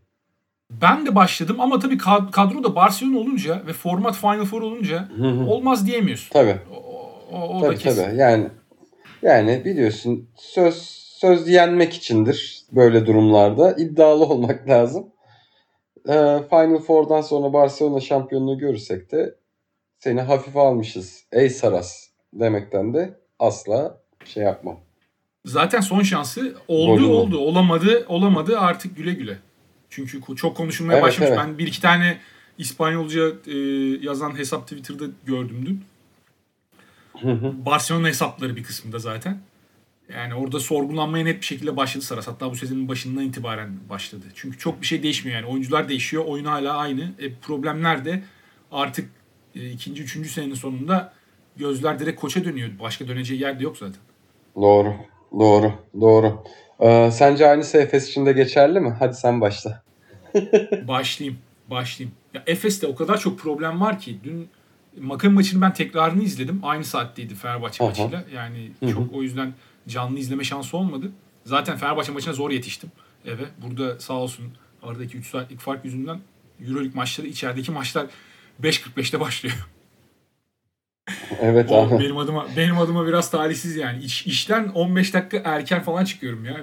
Ben 0.70 1.06
de 1.06 1.14
başladım 1.14 1.61
ama 1.61 1.78
tabii 1.78 1.94
kad- 1.96 2.30
kadro 2.30 2.64
da 2.64 2.74
Barcelona 2.74 3.18
olunca 3.18 3.62
ve 3.66 3.72
format 3.72 4.16
Final 4.16 4.44
Four 4.44 4.62
olunca 4.62 5.08
Hı 5.16 5.28
hı. 5.28 5.46
olmaz 5.46 5.87
diyemiyorsun. 5.87 6.30
Tabii. 6.32 6.56
O, 6.72 6.76
o, 7.37 7.48
o 7.58 7.61
da 7.62 7.66
Tabii 7.66 7.78
kesin. 7.78 8.04
tabii. 8.04 8.16
Yani 8.16 8.48
yani 9.22 9.62
biliyorsun 9.64 10.28
söz 10.37 10.74
söz 11.20 11.48
yenmek 11.48 11.92
içindir 11.94 12.62
böyle 12.72 13.06
durumlarda. 13.06 13.72
iddialı 13.72 14.24
olmak 14.24 14.68
lazım. 14.68 15.06
Ee, 16.08 16.38
Final 16.50 16.78
Four'dan 16.78 17.20
sonra 17.20 17.52
Barcelona 17.52 18.00
şampiyonluğu 18.00 18.58
görürsek 18.58 19.12
de 19.12 19.34
seni 19.98 20.20
hafife 20.20 20.61
almışız. 20.61 21.24
Ey 21.32 21.50
Saras 21.50 22.08
demekten 22.32 22.94
de 22.94 23.20
asla 23.38 24.00
şey 24.24 24.42
yapmam. 24.42 24.80
Zaten 25.44 25.81
son 25.81 26.02
şansı 26.02 26.54
oldu 26.68 27.02
Golü 27.02 27.04
oldu. 27.04 27.38
Olamadı 27.38 28.04
olamadı 28.08 28.58
artık 28.58 28.96
güle 28.96 29.12
güle. 29.12 29.38
Çünkü 29.90 30.37
çok 30.37 30.56
konuşulmaya 30.56 30.94
Evet, 30.94 31.02
başlamış. 31.02 31.29
evet. 31.29 31.38
Ben 31.38 31.58
bir 31.58 31.66
iki 31.66 31.81
tane 31.81 32.18
İspanyolca 32.58 33.33
e, 33.46 33.56
yazan 34.02 34.38
hesap 34.38 34.68
Twitter'da 34.68 35.04
gördüm 35.24 35.64
dün. 35.66 35.85
Hı 37.20 37.33
hı. 37.33 37.66
Barcelona 37.66 38.08
hesapları 38.08 38.56
bir 38.56 38.62
kısmında 38.62 38.98
zaten. 38.98 39.38
Yani 40.14 40.35
orada 40.35 40.60
sorgulanmaya 40.60 41.24
net 41.24 41.40
bir 41.40 41.46
şekilde 41.46 41.76
başladı 41.76 42.04
Saras. 42.04 42.29
Hatta 42.29 42.50
bu 42.50 42.56
sezonun 42.56 42.88
başından 42.88 43.24
itibaren 43.24 43.70
başladı. 43.90 44.24
Çünkü 44.35 44.58
çok 44.58 44.81
bir 44.81 44.87
şey 44.87 45.02
değişmiyor 45.02 45.40
yani. 45.40 45.50
Oyuncular 45.50 45.88
değişiyor. 45.88 46.24
Oyun 46.26 46.44
hala 46.44 46.76
aynı. 46.76 47.12
E, 47.18 47.35
problemler 47.35 48.04
de 48.04 48.22
artık 48.72 49.10
e, 49.54 49.70
ikinci, 49.70 50.02
üçüncü 50.02 50.29
senenin 50.29 50.54
sonunda 50.54 51.12
gözler 51.59 51.98
direkt 51.98 52.21
koça 52.21 52.44
dönüyor. 52.44 52.71
Başka 52.81 53.09
döneceği 53.09 53.40
yer 53.40 53.59
de 53.59 53.63
yok 53.65 53.77
zaten. 53.77 54.00
Doğru. 54.56 54.94
Doğru. 55.38 55.73
Doğru. 56.00 56.44
Ee, 56.81 57.11
sence 57.13 57.46
aynısı 57.48 57.79
Efes 57.79 58.09
için 58.09 58.27
de 58.27 58.33
geçerli 58.33 58.81
mi? 58.81 58.96
Hadi 58.98 59.15
sen 59.15 59.40
başla. 59.40 59.83
Başlayayım. 60.88 61.38
Başlayayım. 61.71 62.17
Ya 62.35 62.42
Efes'te 62.46 62.87
o 62.87 62.94
kadar 62.94 63.21
çok 63.21 63.38
problem 63.38 63.81
var 63.81 63.98
ki 63.98 64.19
dün 64.25 64.48
Maccabi 65.00 65.35
maçını 65.35 65.63
ben 65.63 65.73
tekrarını 65.75 66.23
izledim. 66.23 66.61
Aynı 66.63 66.85
saatteydi 66.85 67.35
Fenerbahçe 67.35 67.85
Aha. 67.85 67.88
maçıyla. 67.88 68.25
Yani 68.35 68.71
Hı 68.81 68.87
hı. 68.87 68.92
çok 68.92 69.15
o 69.15 69.23
yüzden 69.23 69.52
canlı 69.88 70.19
izleme 70.19 70.44
şansı 70.44 70.77
olmadı. 70.77 71.11
Zaten 71.44 71.77
Fenerbahçe 71.77 72.13
maçına 72.13 72.35
zor 72.35 72.50
yetiştim 72.50 72.90
eve. 73.25 73.44
Burada 73.67 74.00
sağ 74.00 74.15
olsun 74.15 74.44
aradaki 74.83 75.17
3 75.17 75.27
saatlik 75.31 75.61
fark 75.61 75.85
yüzünden 75.85 76.21
Euroleague 76.61 76.94
maçları 76.94 77.27
içerideki 77.27 77.73
maçlar 77.73 78.06
5.45'te 78.63 79.21
başlıyor. 79.21 79.69
Evet 81.40 81.73
abi. 81.73 82.04
benim 82.04 82.17
adıma 82.19 82.46
benim 82.56 82.79
adıma 82.79 83.06
biraz 83.06 83.31
talihsiz 83.31 83.77
yani. 83.77 84.04
İş, 84.04 84.27
işten 84.27 84.69
15 84.69 85.15
dakika 85.15 85.42
erken 85.44 85.83
falan 85.83 86.04
çıkıyorum 86.04 86.44
ya. 86.44 86.56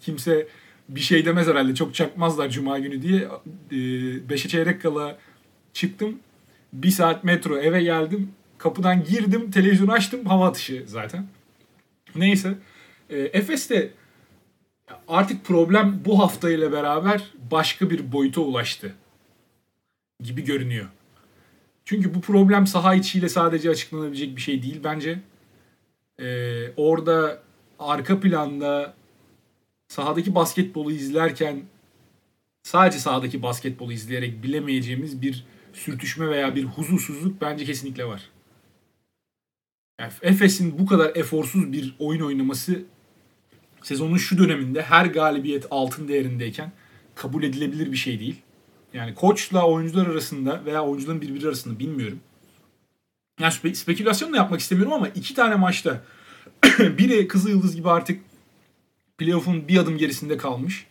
Kimse 0.00 0.46
bir 0.88 1.00
şey 1.00 1.24
demez 1.24 1.46
herhalde. 1.46 1.74
Çok 1.74 1.94
çakmazlar 1.94 2.48
cuma 2.50 2.78
günü 2.78 3.02
diye. 3.02 3.28
5'e 3.70 4.48
çeyrek 4.48 4.82
kala 4.82 5.16
çıktım. 5.72 6.18
Bir 6.72 6.90
saat 6.90 7.24
metro 7.24 7.58
eve 7.58 7.82
geldim. 7.82 8.30
Kapıdan 8.58 9.04
girdim. 9.04 9.50
Televizyonu 9.50 9.92
açtım. 9.92 10.26
Hava 10.26 10.48
atışı 10.48 10.84
zaten. 10.86 11.26
Neyse. 12.14 12.54
E, 13.10 13.18
Efes'te 13.18 13.90
artık 15.08 15.44
problem 15.44 16.00
bu 16.04 16.18
haftayla 16.18 16.72
beraber 16.72 17.22
başka 17.50 17.90
bir 17.90 18.12
boyuta 18.12 18.40
ulaştı 18.40 18.94
gibi 20.22 20.44
görünüyor. 20.44 20.86
Çünkü 21.84 22.14
bu 22.14 22.20
problem 22.20 22.66
saha 22.66 22.94
içiyle 22.94 23.28
sadece 23.28 23.70
açıklanabilecek 23.70 24.36
bir 24.36 24.40
şey 24.40 24.62
değil 24.62 24.80
bence. 24.84 25.20
Ee, 26.20 26.72
orada 26.76 27.42
arka 27.78 28.20
planda 28.20 28.94
sahadaki 29.88 30.34
basketbolu 30.34 30.92
izlerken 30.92 31.62
sadece 32.62 32.98
sahadaki 32.98 33.42
basketbolu 33.42 33.92
izleyerek 33.92 34.42
bilemeyeceğimiz 34.42 35.22
bir 35.22 35.44
sürtüşme 35.72 36.28
veya 36.28 36.54
bir 36.54 36.64
huzursuzluk 36.64 37.40
bence 37.40 37.64
kesinlikle 37.64 38.04
var. 38.04 38.30
Yani 40.00 40.12
Efes'in 40.22 40.78
bu 40.78 40.86
kadar 40.86 41.16
eforsuz 41.16 41.72
bir 41.72 41.94
oyun 41.98 42.20
oynaması 42.20 42.82
sezonun 43.82 44.16
şu 44.16 44.38
döneminde 44.38 44.82
her 44.82 45.06
galibiyet 45.06 45.66
altın 45.70 46.08
değerindeyken 46.08 46.72
kabul 47.14 47.42
edilebilir 47.42 47.92
bir 47.92 47.96
şey 47.96 48.20
değil. 48.20 48.42
Yani 48.94 49.14
koçla 49.14 49.66
oyuncular 49.66 50.06
arasında 50.06 50.60
veya 50.66 50.84
oyuncuların 50.84 51.20
birbiri 51.20 51.46
arasında 51.46 51.78
bilmiyorum. 51.78 52.20
Yani 53.40 53.52
spe- 53.52 53.74
spekülasyon 53.74 54.32
da 54.32 54.36
yapmak 54.36 54.60
istemiyorum 54.60 54.92
ama 54.92 55.08
iki 55.08 55.34
tane 55.34 55.54
maçta 55.54 56.00
biri 56.78 57.28
Kızıl 57.28 57.50
Yıldız 57.50 57.76
gibi 57.76 57.90
artık 57.90 58.20
playoff'un 59.18 59.68
bir 59.68 59.76
adım 59.78 59.98
gerisinde 59.98 60.36
kalmış. 60.36 60.86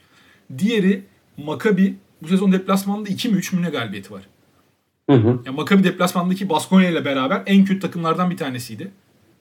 Diğeri 0.57 1.03
Maccabi 1.37 1.95
bu 2.21 2.27
sezon 2.27 2.51
deplasmanda 2.51 3.09
2 3.09 3.29
mi 3.29 3.37
3 3.37 3.53
mü 3.53 3.61
ne 3.61 3.69
galibiyeti 3.69 4.13
var. 4.13 4.21
Hı 5.09 5.15
hı. 5.15 5.39
Yani 5.45 5.55
Maccabi 5.55 5.83
deplasmandaki 5.83 6.49
Baskonya 6.49 6.89
ile 6.89 7.05
beraber 7.05 7.43
en 7.45 7.65
kötü 7.65 7.79
takımlardan 7.79 8.29
bir 8.31 8.37
tanesiydi. 8.37 8.91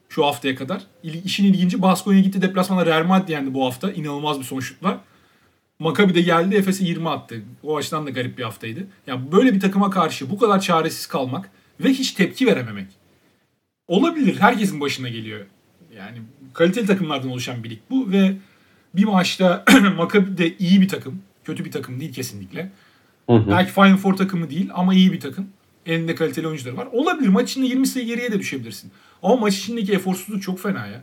Şu 0.09 0.27
haftaya 0.27 0.55
kadar. 0.55 0.83
İl- 1.03 1.25
İşin 1.25 1.45
ilginci 1.45 1.83
Baskonya 1.83 2.21
gitti 2.21 2.43
deplasmanda 2.43 2.87
Real 2.87 3.05
Madrid 3.07 3.29
yendi 3.29 3.55
bu 3.55 3.67
hafta. 3.67 3.93
İnanılmaz 3.93 4.39
bir 4.39 4.45
sonuçla. 4.45 5.01
Maccabi 5.81 6.15
de 6.15 6.21
geldi 6.21 6.55
Efes'e 6.55 6.85
20 6.85 7.09
attı. 7.09 7.43
O 7.63 7.77
açıdan 7.77 8.07
da 8.07 8.11
garip 8.11 8.39
bir 8.39 8.43
haftaydı. 8.43 8.87
Yani 9.07 9.33
böyle 9.33 9.55
bir 9.55 9.61
takıma 9.61 9.91
karşı 9.91 10.31
bu 10.31 10.39
kadar 10.39 10.61
çaresiz 10.61 11.07
kalmak 11.07 11.51
ve 11.81 11.89
hiç 11.89 12.13
tepki 12.13 12.47
verememek. 12.47 12.87
Olabilir. 13.89 14.37
Herkesin 14.41 14.81
başına 14.81 15.09
geliyor. 15.09 15.47
Yani 15.97 16.19
kaliteli 16.55 16.87
takımlardan 16.87 17.31
oluşan 17.31 17.65
bir 17.65 17.71
lig 17.71 17.79
bu 17.91 18.13
ve 18.13 18.37
bir 18.95 19.05
maçta 19.05 19.65
Maccabi 19.97 20.39
de 20.39 20.57
iyi 20.57 20.81
bir 20.81 20.89
takım. 20.89 21.23
Kötü 21.45 21.65
bir 21.65 21.71
takım 21.71 22.01
değil 22.01 22.13
kesinlikle. 22.13 22.71
Hı 23.31 23.37
hı. 23.37 23.51
Belki 23.51 23.73
Final 23.73 23.97
Four 23.97 24.15
takımı 24.15 24.51
değil 24.51 24.71
ama 24.75 24.95
iyi 24.95 25.13
bir 25.13 25.21
takım. 25.21 25.49
Elinde 25.87 26.15
kaliteli 26.15 26.47
oyuncuları 26.47 26.77
var. 26.77 26.89
Olabilir. 26.93 27.29
Maç 27.29 27.51
içinde 27.51 27.67
20 27.67 27.87
sayı 27.87 28.07
geriye 28.07 28.33
de 28.33 28.39
düşebilirsin. 28.39 28.91
Ama 29.23 29.37
maç 29.37 29.59
içindeki 29.59 29.93
eforsuzluk 29.93 30.43
çok 30.43 30.61
fena 30.61 30.87
ya. 30.87 31.03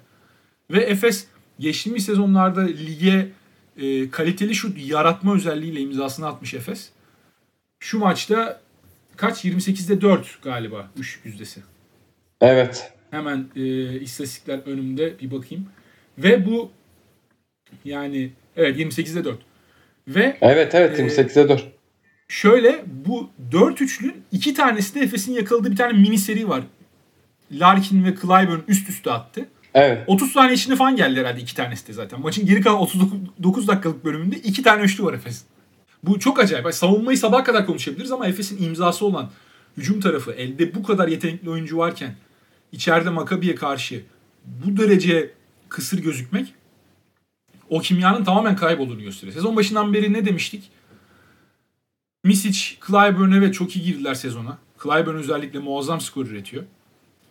Ve 0.72 0.80
Efes 0.80 1.28
geçtiğimiz 1.60 2.06
sezonlarda 2.06 2.62
lige 2.62 3.32
e, 3.78 4.10
kaliteli 4.10 4.56
şut 4.56 4.78
yaratma 4.90 5.36
özelliğiyle 5.36 5.80
imzasını 5.80 6.28
atmış 6.28 6.54
Efes. 6.54 6.90
Şu 7.80 8.00
maçta 8.00 8.62
kaç? 9.18 9.46
28'de 9.46 10.02
4 10.02 10.44
galiba 10.44 10.92
üçlük 10.98 11.26
yüzdesi. 11.26 11.62
Evet. 12.42 12.94
Hemen 13.12 13.46
e, 13.56 13.94
istatistikler 14.00 14.60
önümde 14.66 15.20
bir 15.20 15.32
bakayım. 15.32 15.66
Ve 16.18 16.46
bu 16.46 16.72
yani 17.86 18.32
evet 18.56 18.80
28'de 18.80 19.24
4. 19.24 19.40
Ve 20.08 20.38
Evet 20.42 20.76
evet 20.76 21.00
Ee, 21.00 21.04
28'e 21.04 21.50
4. 21.50 21.68
şöyle 22.28 22.84
bu 23.06 23.30
4 23.52 23.82
üçlün 23.82 24.24
iki 24.32 24.54
tanesi 24.54 24.96
de 24.96 25.00
Efes'in 25.00 25.34
yakaladığı 25.34 25.72
bir 25.72 25.76
tane 25.76 25.94
mini 25.94 26.18
seri 26.18 26.50
var. 26.50 26.64
Larkin 27.52 28.06
ve 28.06 28.16
Clyburn 28.16 28.60
üst 28.68 28.90
üste 28.90 29.12
attı. 29.12 29.46
Evet. 29.80 30.04
30 30.08 30.32
saniye 30.32 30.54
içinde 30.54 30.76
falan 30.76 30.96
geldi 30.96 31.20
herhalde 31.20 31.42
iki 31.42 31.56
tanesi 31.56 31.88
de 31.88 31.94
zaten. 31.94 32.22
Maçın 32.22 32.46
geri 32.46 32.62
kalan 32.62 32.80
39 32.80 33.68
dakikalık 33.68 34.06
bölümünde 34.06 34.36
iki 34.36 34.64
tane 34.64 34.82
üçlü 34.82 35.04
var 35.04 35.14
Efes'in. 35.14 35.48
Bu 36.04 36.20
çok 36.20 36.40
acayip. 36.40 36.66
Yani 36.66 36.74
savunmayı 36.74 37.18
sabaha 37.18 37.44
kadar 37.44 37.66
konuşabiliriz 37.66 38.12
ama 38.12 38.28
Efes'in 38.28 38.64
imzası 38.64 39.06
olan 39.06 39.30
hücum 39.78 40.00
tarafı 40.00 40.32
elde 40.32 40.76
bu 40.76 40.84
kadar 40.84 41.08
yetenekli 41.08 41.50
oyuncu 41.50 41.78
varken 41.78 42.16
içeride 42.72 43.10
Makabi'ye 43.10 43.56
karşı 43.56 44.04
bu 44.46 44.78
derece 44.78 45.32
kısır 45.70 46.00
gözükmek 46.00 46.54
o 47.70 47.80
kimyanın 47.80 48.24
tamamen 48.24 48.56
kaybolduğunu 48.56 49.02
gösteriyor. 49.02 49.34
Sezon 49.34 49.56
başından 49.56 49.94
beri 49.94 50.14
ne 50.14 50.26
demiştik? 50.26 50.72
Misic, 52.24 52.60
Clyburn 52.88 53.32
evet 53.32 53.54
çok 53.54 53.76
iyi 53.76 53.86
girdiler 53.86 54.14
sezona. 54.14 54.58
Clyburn 54.84 55.16
özellikle 55.16 55.60
muazzam 55.60 56.02
skor 56.02 56.26
üretiyor. 56.26 56.64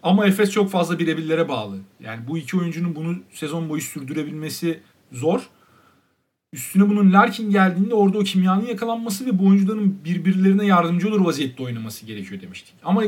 Ama 0.03 0.26
Efes 0.26 0.51
çok 0.51 0.70
fazla 0.70 0.99
birebirlere 0.99 1.49
bağlı. 1.49 1.78
Yani 2.01 2.28
bu 2.28 2.38
iki 2.38 2.57
oyuncunun 2.57 2.94
bunu 2.94 3.18
sezon 3.32 3.68
boyu 3.68 3.82
sürdürebilmesi 3.82 4.80
zor. 5.12 5.49
Üstüne 6.53 6.88
bunun 6.88 7.12
Larkin 7.12 7.51
geldiğinde 7.51 7.94
orada 7.94 8.18
o 8.18 8.22
kimyanın 8.22 8.66
yakalanması 8.66 9.26
ve 9.26 9.38
bu 9.38 9.47
oyuncuların 9.47 9.99
birbirlerine 10.05 10.66
yardımcı 10.66 11.09
olur 11.09 11.20
vaziyette 11.20 11.62
oynaması 11.62 12.07
gerekiyor 12.07 12.40
demiştik. 12.40 12.74
Ama 12.84 13.03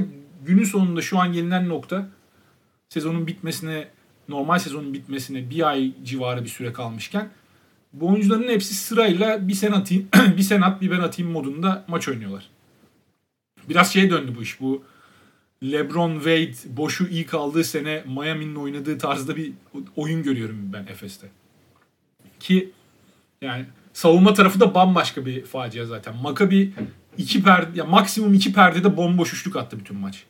günün 0.47 0.65
sonunda 0.65 1.03
şu 1.03 1.19
an 1.19 1.33
gelinen 1.33 1.69
nokta 1.69 2.09
sezonun 2.89 3.27
bitmesine, 3.27 3.89
normal 4.29 4.59
sezonun 4.59 4.95
bitmesine 4.95 5.51
bir 5.51 5.69
ay 5.69 5.93
civarı 6.05 6.45
bir 6.45 6.49
süre 6.49 6.73
kalmışken 6.73 7.31
bu 7.93 8.09
oyuncuların 8.09 8.49
hepsi 8.49 8.75
sırayla 8.75 9.49
bir 9.49 9.55
sen 9.55 9.73
atayım, 9.73 10.09
bir 10.37 10.43
sen 10.43 10.61
at, 10.61 10.83
bir 10.83 10.91
ben 10.91 11.01
atayım 11.01 11.33
modunda 11.33 11.85
maç 11.89 12.09
oynuyorlar. 12.09 12.51
Biraz 13.69 13.93
şeye 13.93 14.11
döndü 14.11 14.35
bu 14.39 14.43
iş. 14.43 14.61
Bu 14.61 14.83
LeBron 15.63 16.15
Wade 16.15 16.77
boşu 16.77 17.07
iyi 17.09 17.27
kaldığı 17.27 17.65
sene 17.65 18.05
Miami'nin 18.07 18.55
oynadığı 18.55 18.99
tarzda 18.99 19.37
bir 19.37 19.53
oyun 19.97 20.23
görüyorum 20.23 20.71
ben 20.73 20.87
Efes'te. 20.93 21.27
Ki 22.41 22.71
yani 23.43 23.65
savunma 23.93 24.35
tarafı 24.35 24.61
da 24.61 24.75
bambaşka 24.75 25.27
bir 25.27 25.45
facia 25.45 25.87
zaten. 25.87 26.17
Maccabi 26.17 26.73
iki 27.19 27.43
perde, 27.43 27.79
ya 27.79 27.85
maksimum 27.85 28.35
iki 28.35 28.53
perdede 28.53 28.97
bomboş 28.97 29.33
üçlük 29.33 29.57
attı 29.57 29.79
bütün 29.79 29.97
maç. 29.97 30.25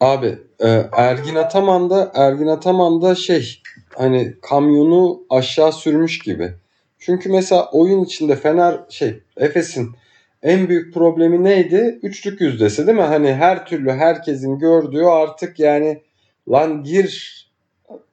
Abi 0.00 0.38
e, 0.58 0.68
Ergin 0.92 1.34
Ataman 1.34 1.90
da 1.90 2.12
Ergin 2.14 2.46
Ataman 2.46 3.02
da 3.02 3.14
şey 3.14 3.62
hani 3.94 4.34
kamyonu 4.42 5.20
aşağı 5.30 5.72
sürmüş 5.72 6.18
gibi. 6.18 6.54
Çünkü 6.98 7.28
mesela 7.28 7.68
oyun 7.72 8.04
içinde 8.04 8.36
Fener 8.36 8.80
şey 8.88 9.20
Efes'in 9.36 9.96
en 10.42 10.68
büyük 10.68 10.94
problemi 10.94 11.44
neydi? 11.44 11.98
Üçlük 12.02 12.40
yüzdesi 12.40 12.86
değil 12.86 12.98
mi? 12.98 13.04
Hani 13.04 13.34
her 13.34 13.66
türlü 13.66 13.90
herkesin 13.90 14.58
gördüğü 14.58 15.02
artık 15.02 15.58
yani 15.58 16.02
lan 16.50 16.82
gir 16.82 17.42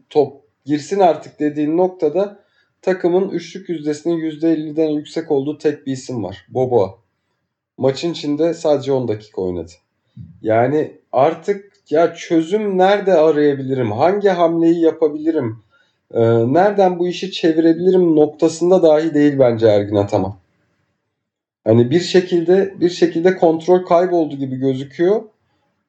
top 0.09 0.41
girsin 0.65 0.99
artık 0.99 1.39
dediğin 1.39 1.77
noktada 1.77 2.39
takımın 2.81 3.29
üçlük 3.29 3.69
yüzdesinin 3.69 4.17
%50'den 4.17 4.89
yüksek 4.89 5.31
olduğu 5.31 5.57
tek 5.57 5.87
bir 5.87 5.91
isim 5.91 6.23
var. 6.23 6.45
Boboa. 6.49 6.95
Maçın 7.77 8.11
içinde 8.11 8.53
sadece 8.53 8.91
10 8.91 9.07
dakika 9.07 9.41
oynadı. 9.41 9.71
Yani 10.41 10.91
artık 11.11 11.71
ya 11.89 12.13
çözüm 12.13 12.77
nerede 12.77 13.13
arayabilirim? 13.13 13.91
Hangi 13.91 14.29
hamleyi 14.29 14.81
yapabilirim? 14.81 15.59
Ee, 16.13 16.21
nereden 16.53 16.99
bu 16.99 17.07
işi 17.07 17.31
çevirebilirim 17.31 18.15
noktasında 18.15 18.83
dahi 18.83 19.13
değil 19.13 19.39
bence 19.39 19.67
Ergin 19.67 19.95
Ataman. 19.95 20.35
Hani 21.69 21.91
bir 21.91 21.99
şekilde 21.99 22.73
bir 22.79 22.89
şekilde 22.89 23.37
kontrol 23.37 23.85
kayboldu 23.85 24.35
gibi 24.35 24.55
gözüküyor. 24.55 25.23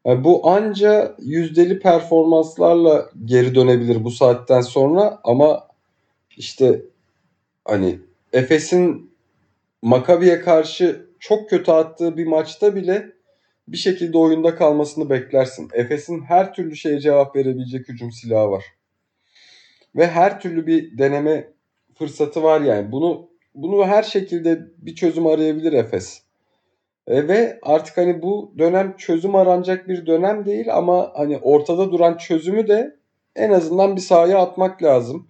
Yani 0.05 0.25
bu 0.25 0.51
anca 0.51 1.17
yüzdeli 1.19 1.79
performanslarla 1.79 3.11
geri 3.25 3.55
dönebilir 3.55 4.05
bu 4.05 4.11
saatten 4.11 4.61
sonra 4.61 5.21
ama 5.25 5.69
işte 6.37 6.83
hani 7.65 7.99
Efes'in 8.33 9.11
Makabi'ye 9.83 10.41
karşı 10.41 11.07
çok 11.21 11.51
kötü 11.51 11.71
attığı 11.71 12.17
bir 12.17 12.27
maçta 12.27 12.75
bile 12.75 13.13
bir 13.69 13.77
şekilde 13.77 14.19
oyunda 14.19 14.55
kalmasını 14.55 15.11
beklersin. 15.11 15.69
Efes'in 15.73 16.21
her 16.21 16.55
türlü 16.55 16.77
şeye 16.77 17.01
cevap 17.01 17.37
verebilecek 17.37 17.89
hücum 17.89 18.13
silahı 18.13 18.51
var. 18.51 18.65
Ve 19.97 20.07
her 20.07 20.41
türlü 20.41 20.67
bir 20.67 20.99
deneme 20.99 21.53
fırsatı 21.95 22.43
var 22.43 22.61
yani. 22.61 22.93
Bunu 22.93 23.30
bunu 23.55 23.87
her 23.87 24.03
şekilde 24.03 24.61
bir 24.79 24.95
çözüm 24.95 25.27
arayabilir 25.27 25.73
Efes. 25.73 26.23
E, 27.07 27.29
ve 27.29 27.59
artık 27.63 27.97
hani 27.97 28.23
bu 28.23 28.55
dönem 28.59 28.97
çözüm 28.97 29.35
aranacak 29.35 29.89
bir 29.89 30.07
dönem 30.07 30.47
değil 30.47 30.77
ama 30.77 31.13
hani 31.15 31.39
ortada 31.39 31.93
duran 31.93 32.17
çözümü 32.17 32.69
de 32.69 32.97
en 33.37 33.51
azından 33.51 33.97
bir 33.97 34.01
sahaya 34.01 34.39
atmak 34.39 34.83
lazım. 34.83 35.29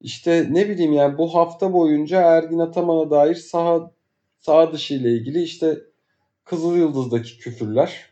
İşte 0.00 0.46
ne 0.50 0.68
bileyim 0.68 0.92
yani 0.92 1.18
bu 1.18 1.34
hafta 1.34 1.72
boyunca 1.72 2.20
Ergin 2.20 2.58
Ataman'a 2.58 3.10
dair 3.10 3.34
saha 3.34 3.90
saha 4.38 4.72
dışı 4.72 4.94
ile 4.94 5.10
ilgili 5.10 5.42
işte 5.42 5.78
Kızıl 6.44 6.76
Yıldız'daki 6.76 7.38
küfürler, 7.38 8.06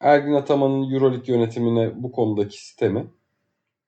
Ergin 0.00 0.32
Ataman'ın 0.32 0.92
Euroleague 0.92 1.34
yönetimine 1.34 2.02
bu 2.02 2.12
konudaki 2.12 2.64
sistemi. 2.64 3.06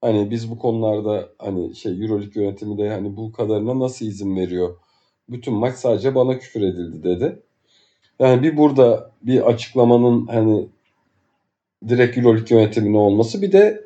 Hani 0.00 0.30
biz 0.30 0.50
bu 0.50 0.58
konularda 0.58 1.28
hani 1.38 1.76
şey 1.76 2.02
Euroleague 2.02 2.42
yönetimi 2.42 2.78
de 2.78 2.90
hani 2.90 3.16
bu 3.16 3.32
kadarına 3.32 3.78
nasıl 3.80 4.06
izin 4.06 4.36
veriyor? 4.36 4.76
Bütün 5.28 5.54
maç 5.54 5.74
sadece 5.74 6.14
bana 6.14 6.38
küfür 6.38 6.62
edildi 6.62 7.02
dedi. 7.02 7.42
Yani 8.18 8.42
bir 8.42 8.56
burada 8.56 9.10
bir 9.22 9.48
açıklamanın 9.48 10.26
hani 10.26 10.68
direkt 11.88 12.18
Euroleague 12.18 12.58
yönetimine 12.58 12.98
olması 12.98 13.42
bir 13.42 13.52
de 13.52 13.84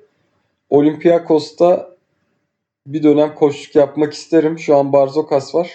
Olympiakos'ta 0.70 1.96
bir 2.86 3.02
dönem 3.02 3.34
koşuk 3.34 3.74
yapmak 3.74 4.12
isterim. 4.12 4.58
Şu 4.58 4.76
an 4.76 4.92
Barzokas 4.92 5.54
var. 5.54 5.70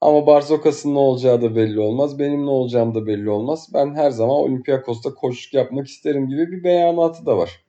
Ama 0.00 0.26
Barzokas'ın 0.26 0.94
ne 0.94 0.98
olacağı 0.98 1.42
da 1.42 1.56
belli 1.56 1.80
olmaz. 1.80 2.18
Benim 2.18 2.46
ne 2.46 2.50
olacağım 2.50 2.94
da 2.94 3.06
belli 3.06 3.30
olmaz. 3.30 3.68
Ben 3.74 3.94
her 3.94 4.10
zaman 4.10 4.36
Olympiakos'ta 4.36 5.14
koşuk 5.14 5.54
yapmak 5.54 5.86
isterim 5.86 6.28
gibi 6.28 6.52
bir 6.52 6.64
beyanatı 6.64 7.26
da 7.26 7.38
var. 7.38 7.67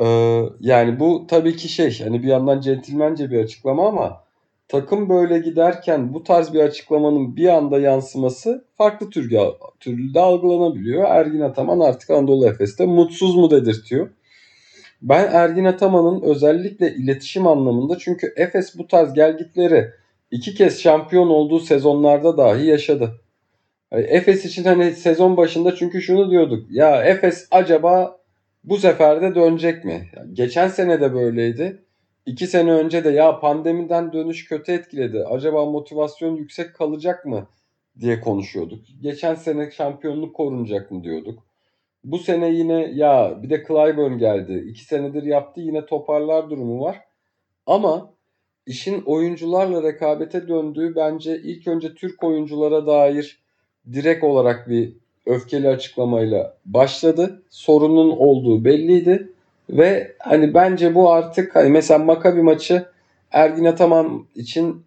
Ee, 0.00 0.42
yani 0.60 1.00
bu 1.00 1.26
tabii 1.28 1.56
ki 1.56 1.68
şey 1.68 2.00
hani 2.00 2.22
bir 2.22 2.28
yandan 2.28 2.60
centilmence 2.60 3.30
bir 3.30 3.44
açıklama 3.44 3.88
ama 3.88 4.24
takım 4.68 5.08
böyle 5.08 5.38
giderken 5.38 6.14
bu 6.14 6.24
tarz 6.24 6.54
bir 6.54 6.60
açıklamanın 6.60 7.36
bir 7.36 7.48
anda 7.48 7.78
yansıması 7.78 8.64
farklı 8.78 9.10
türlü, 9.10 9.38
türlü 9.80 10.14
de 10.14 10.20
algılanabiliyor. 10.20 11.04
Ergin 11.04 11.40
Ataman 11.40 11.80
artık 11.80 12.10
Anadolu 12.10 12.48
Efes'te 12.48 12.86
mutsuz 12.86 13.36
mu 13.36 13.50
dedirtiyor. 13.50 14.10
Ben 15.02 15.32
Ergin 15.32 15.64
Ataman'ın 15.64 16.22
özellikle 16.22 16.94
iletişim 16.94 17.46
anlamında 17.46 17.98
çünkü 17.98 18.32
Efes 18.36 18.78
bu 18.78 18.86
tarz 18.86 19.12
gelgitleri 19.14 19.90
iki 20.30 20.54
kez 20.54 20.80
şampiyon 20.80 21.28
olduğu 21.28 21.60
sezonlarda 21.60 22.36
dahi 22.36 22.66
yaşadı. 22.66 23.20
Yani 23.92 24.04
Efes 24.04 24.44
için 24.44 24.64
hani 24.64 24.92
sezon 24.92 25.36
başında 25.36 25.76
çünkü 25.76 26.02
şunu 26.02 26.30
diyorduk. 26.30 26.66
Ya 26.70 27.02
Efes 27.04 27.48
acaba 27.50 28.21
bu 28.64 28.76
sefer 28.76 29.22
de 29.22 29.34
dönecek 29.34 29.84
mi? 29.84 30.10
Geçen 30.32 30.68
sene 30.68 31.00
de 31.00 31.14
böyleydi. 31.14 31.82
İki 32.26 32.46
sene 32.46 32.72
önce 32.72 33.04
de 33.04 33.10
ya 33.10 33.40
pandemiden 33.40 34.12
dönüş 34.12 34.48
kötü 34.48 34.72
etkiledi. 34.72 35.24
Acaba 35.24 35.64
motivasyon 35.64 36.36
yüksek 36.36 36.74
kalacak 36.74 37.26
mı 37.26 37.48
diye 38.00 38.20
konuşuyorduk. 38.20 38.84
Geçen 39.00 39.34
sene 39.34 39.70
şampiyonluk 39.70 40.36
korunacak 40.36 40.90
mı 40.90 41.04
diyorduk. 41.04 41.42
Bu 42.04 42.18
sene 42.18 42.50
yine 42.50 42.90
ya 42.94 43.42
bir 43.42 43.50
de 43.50 43.64
Clyburn 43.68 44.18
geldi. 44.18 44.64
İki 44.68 44.84
senedir 44.84 45.22
yaptı 45.22 45.60
yine 45.60 45.86
toparlar 45.86 46.50
durumu 46.50 46.80
var. 46.80 47.00
Ama 47.66 48.14
işin 48.66 49.02
oyuncularla 49.02 49.82
rekabete 49.82 50.48
döndüğü 50.48 50.96
bence 50.96 51.38
ilk 51.38 51.68
önce 51.68 51.94
Türk 51.94 52.24
oyunculara 52.24 52.86
dair 52.86 53.42
direkt 53.92 54.24
olarak 54.24 54.68
bir 54.68 54.96
öfkeli 55.26 55.68
açıklamayla 55.68 56.56
başladı. 56.64 57.42
Sorunun 57.50 58.10
olduğu 58.10 58.64
belliydi. 58.64 59.28
Ve 59.70 60.16
hani 60.18 60.54
bence 60.54 60.94
bu 60.94 61.12
artık 61.12 61.56
hani 61.56 61.70
mesela 61.70 61.98
Makabi 61.98 62.42
maçı 62.42 62.86
Ergin 63.30 63.64
Ataman 63.64 64.26
için 64.34 64.84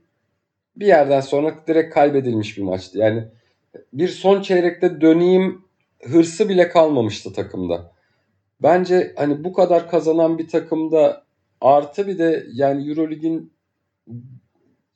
bir 0.76 0.88
yerden 0.88 1.22
sonra 1.22 1.56
direkt 1.68 1.94
kaybedilmiş 1.94 2.58
bir 2.58 2.64
maçtı. 2.64 2.98
Yani 2.98 3.24
bir 3.94 4.08
son 4.08 4.42
çeyrekte 4.42 5.02
döneyim 5.02 5.62
hırsı 6.04 6.50
bile 6.50 6.70
kalmamıştı 6.70 7.34
takımda. 7.34 7.92
Bence 8.64 9.14
hani 9.16 9.44
bu 9.44 9.54
kadar 9.54 9.90
kazanan 9.90 10.38
bir 10.38 10.48
takımda 10.48 11.24
artı 11.62 12.08
bir 12.08 12.18
de 12.18 12.46
yani 12.54 12.90
Eurolig'in 12.90 13.54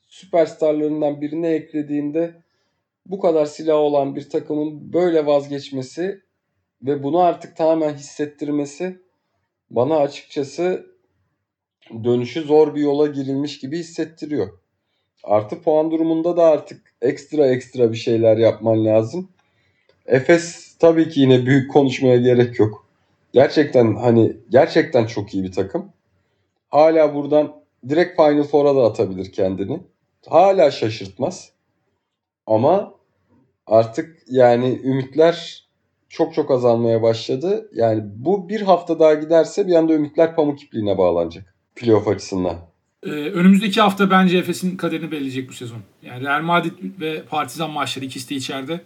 süperstarlarından 0.08 1.20
birini 1.20 1.46
eklediğinde 1.46 2.34
bu 3.10 3.20
kadar 3.20 3.46
silah 3.46 3.76
olan 3.76 4.16
bir 4.16 4.30
takımın 4.30 4.92
böyle 4.92 5.26
vazgeçmesi 5.26 6.20
ve 6.82 7.02
bunu 7.02 7.18
artık 7.18 7.56
tamamen 7.56 7.94
hissettirmesi 7.94 9.00
bana 9.70 9.96
açıkçası 9.96 10.86
dönüşü 12.04 12.40
zor 12.42 12.74
bir 12.74 12.80
yola 12.80 13.06
girilmiş 13.06 13.58
gibi 13.58 13.78
hissettiriyor. 13.78 14.48
Artı 15.24 15.62
puan 15.62 15.90
durumunda 15.90 16.36
da 16.36 16.44
artık 16.44 16.94
ekstra 17.02 17.46
ekstra 17.46 17.92
bir 17.92 17.96
şeyler 17.96 18.36
yapman 18.36 18.84
lazım. 18.84 19.28
Efes 20.06 20.76
tabii 20.78 21.08
ki 21.08 21.20
yine 21.20 21.46
büyük 21.46 21.72
konuşmaya 21.72 22.16
gerek 22.16 22.58
yok. 22.58 22.86
Gerçekten 23.32 23.94
hani 23.94 24.36
gerçekten 24.50 25.06
çok 25.06 25.34
iyi 25.34 25.44
bir 25.44 25.52
takım. 25.52 25.92
Hala 26.68 27.14
buradan 27.14 27.56
direkt 27.88 28.16
Final 28.16 28.42
Four'a 28.42 28.76
da 28.76 28.84
atabilir 28.84 29.32
kendini. 29.32 29.80
Hala 30.26 30.70
şaşırtmaz. 30.70 31.52
Ama 32.46 32.99
artık 33.70 34.16
yani 34.28 34.80
ümitler 34.84 35.64
çok 36.08 36.34
çok 36.34 36.50
azalmaya 36.50 37.02
başladı. 37.02 37.70
Yani 37.74 38.02
bu 38.16 38.48
bir 38.48 38.60
hafta 38.60 38.98
daha 38.98 39.14
giderse 39.14 39.66
bir 39.66 39.74
anda 39.74 39.92
ümitler 39.92 40.36
pamuk 40.36 40.62
ipliğine 40.62 40.98
bağlanacak. 40.98 41.54
Playoff 41.76 42.08
açısından. 42.08 42.56
Ee, 43.02 43.10
önümüzdeki 43.10 43.80
hafta 43.80 44.10
bence 44.10 44.38
Efes'in 44.38 44.76
kaderini 44.76 45.10
belirleyecek 45.10 45.48
bu 45.48 45.52
sezon. 45.52 45.78
Yani 46.02 46.24
Real 46.24 46.42
Madrid 46.42 46.72
ve 47.00 47.22
Partizan 47.22 47.70
maçları 47.70 48.04
ikisi 48.04 48.30
de 48.30 48.34
içeride. 48.34 48.80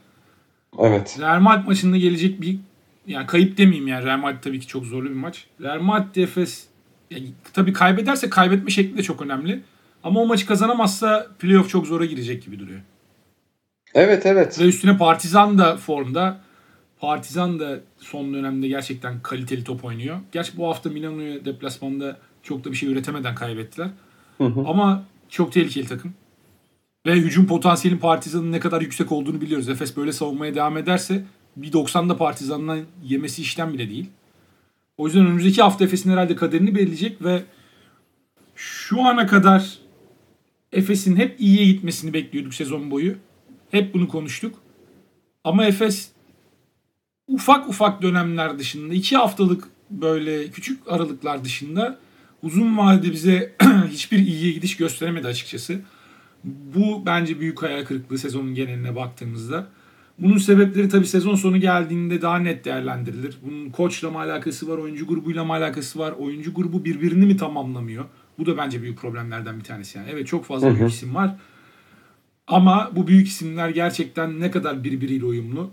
Evet. 0.78 1.16
Real 1.20 1.41
Madrid 1.41 1.66
maçında 1.66 1.97
gelecek 1.97 2.41
bir 2.41 2.59
yani 3.07 3.26
kayıp 3.26 3.59
demeyeyim 3.59 3.89
yani 3.89 4.05
Real 4.05 4.18
Madrid 4.18 4.43
tabii 4.43 4.61
ki 4.61 4.66
çok 4.66 4.85
zorlu 4.85 5.11
bir 5.11 5.14
maç. 5.14 5.47
Real 5.61 5.80
Madrid 5.80 6.22
Efes 6.22 6.66
yani 7.11 7.26
tabii 7.53 7.72
kaybederse 7.72 8.30
kaybetme 8.30 8.70
şekli 8.70 8.99
de 8.99 9.03
çok 9.03 9.22
önemli. 9.22 9.61
Ama 10.03 10.20
o 10.20 10.26
maçı 10.26 10.47
kazanamazsa 10.47 11.26
playoff 11.39 11.68
çok 11.68 11.87
zora 11.87 12.05
girecek 12.05 12.45
gibi 12.45 12.59
duruyor. 12.59 12.80
Evet 13.95 14.26
evet. 14.26 14.61
Ve 14.61 14.64
üstüne 14.64 14.99
Partizan 14.99 15.59
da 15.59 15.76
formda. 15.76 16.40
Partizan 17.01 17.61
da 17.61 17.80
son 17.99 18.34
dönemde 18.34 18.68
gerçekten 18.68 19.20
kaliteli 19.22 19.64
top 19.64 19.84
oynuyor. 19.84 20.20
Gerçi 20.32 20.57
bu 20.57 20.68
hafta 20.68 20.90
Milano'ya 20.90 21.45
deplasmanda 21.45 22.16
çok 22.42 22.64
da 22.64 22.70
bir 22.70 22.76
şey 22.76 22.88
üretemeden 22.88 23.34
kaybettiler. 23.34 23.88
Hı 24.38 24.45
hı. 24.45 24.64
Ama 24.66 25.05
çok 25.28 25.53
tehlikeli 25.53 25.86
takım. 25.86 26.14
Ve 27.07 27.12
hücum 27.12 27.47
potansiyelin 27.47 27.99
Partizan'ın 27.99 28.53
ne 28.53 28.61
kadar 28.61 28.80
yüksek 28.80 29.12
olduğunu 29.12 29.40
biliyoruz. 29.40 29.68
Efes 29.68 29.97
böyle 29.97 30.12
savunmaya 30.12 30.55
devam 30.55 30.76
ederse 30.76 31.24
bir 31.57 31.72
90'da 31.72 32.16
Partizan'dan 32.16 32.80
yemesi 33.05 33.42
işten 33.42 33.72
bile 33.72 33.90
değil. 33.90 34.11
O 34.99 35.07
yüzden 35.07 35.26
önümüzdeki 35.26 35.62
hafta 35.62 35.84
Efes'in 35.84 36.11
herhalde 36.11 36.36
kaderini 36.36 36.74
belirleyecek 36.74 37.24
ve 37.24 37.42
şu 38.55 39.03
ana 39.03 39.26
kadar 39.26 39.78
Efes'in 40.72 41.16
hep 41.16 41.40
iyiye 41.40 41.66
gitmesini 41.66 42.12
bekliyorduk 42.12 42.55
sezon 42.55 42.90
boyu. 42.90 43.14
Hep 43.74 43.94
bunu 43.94 44.08
konuştuk. 44.08 44.54
Ama 45.44 45.64
Efes 45.66 46.10
ufak 47.28 47.68
ufak 47.68 48.02
dönemler 48.02 48.58
dışında 48.58 48.94
iki 48.94 49.16
haftalık 49.16 49.68
böyle 49.90 50.50
küçük 50.50 50.88
aralıklar 50.88 51.44
dışında 51.44 51.98
uzun 52.42 52.78
vadede 52.78 53.12
bize 53.12 53.54
hiçbir 53.90 54.18
iyiye 54.18 54.52
gidiş 54.52 54.76
gösteremedi 54.76 55.26
açıkçası. 55.26 55.80
Bu 56.44 57.06
bence 57.06 57.40
büyük 57.40 57.62
hayal 57.62 57.84
kırıklığı 57.84 58.18
sezonun 58.18 58.54
geneline 58.54 58.96
baktığımızda. 58.96 59.66
Bunun 60.18 60.38
sebepleri 60.38 60.88
tabii 60.88 61.06
sezon 61.06 61.34
sonu 61.34 61.60
geldiğinde 61.60 62.22
daha 62.22 62.38
net 62.38 62.64
değerlendirilir. 62.64 63.38
Bunun 63.44 63.70
koçla 63.70 64.10
mı 64.10 64.18
alakası 64.18 64.68
var, 64.68 64.78
oyuncu 64.78 65.06
grubuyla 65.06 65.44
mı 65.44 65.52
alakası 65.52 65.98
var, 65.98 66.12
oyuncu 66.12 66.54
grubu 66.54 66.84
birbirini 66.84 67.26
mi 67.26 67.36
tamamlamıyor? 67.36 68.04
Bu 68.38 68.46
da 68.46 68.56
bence 68.56 68.82
büyük 68.82 68.98
problemlerden 68.98 69.58
bir 69.58 69.64
tanesi 69.64 69.98
yani. 69.98 70.08
Evet 70.12 70.26
çok 70.26 70.44
fazla 70.44 70.74
büyük 70.74 70.90
isim 70.90 71.14
var. 71.14 71.36
Ama 72.47 72.90
bu 72.97 73.07
büyük 73.07 73.28
isimler 73.28 73.68
gerçekten 73.68 74.40
ne 74.40 74.51
kadar 74.51 74.84
birbiriyle 74.84 75.24
uyumlu? 75.24 75.70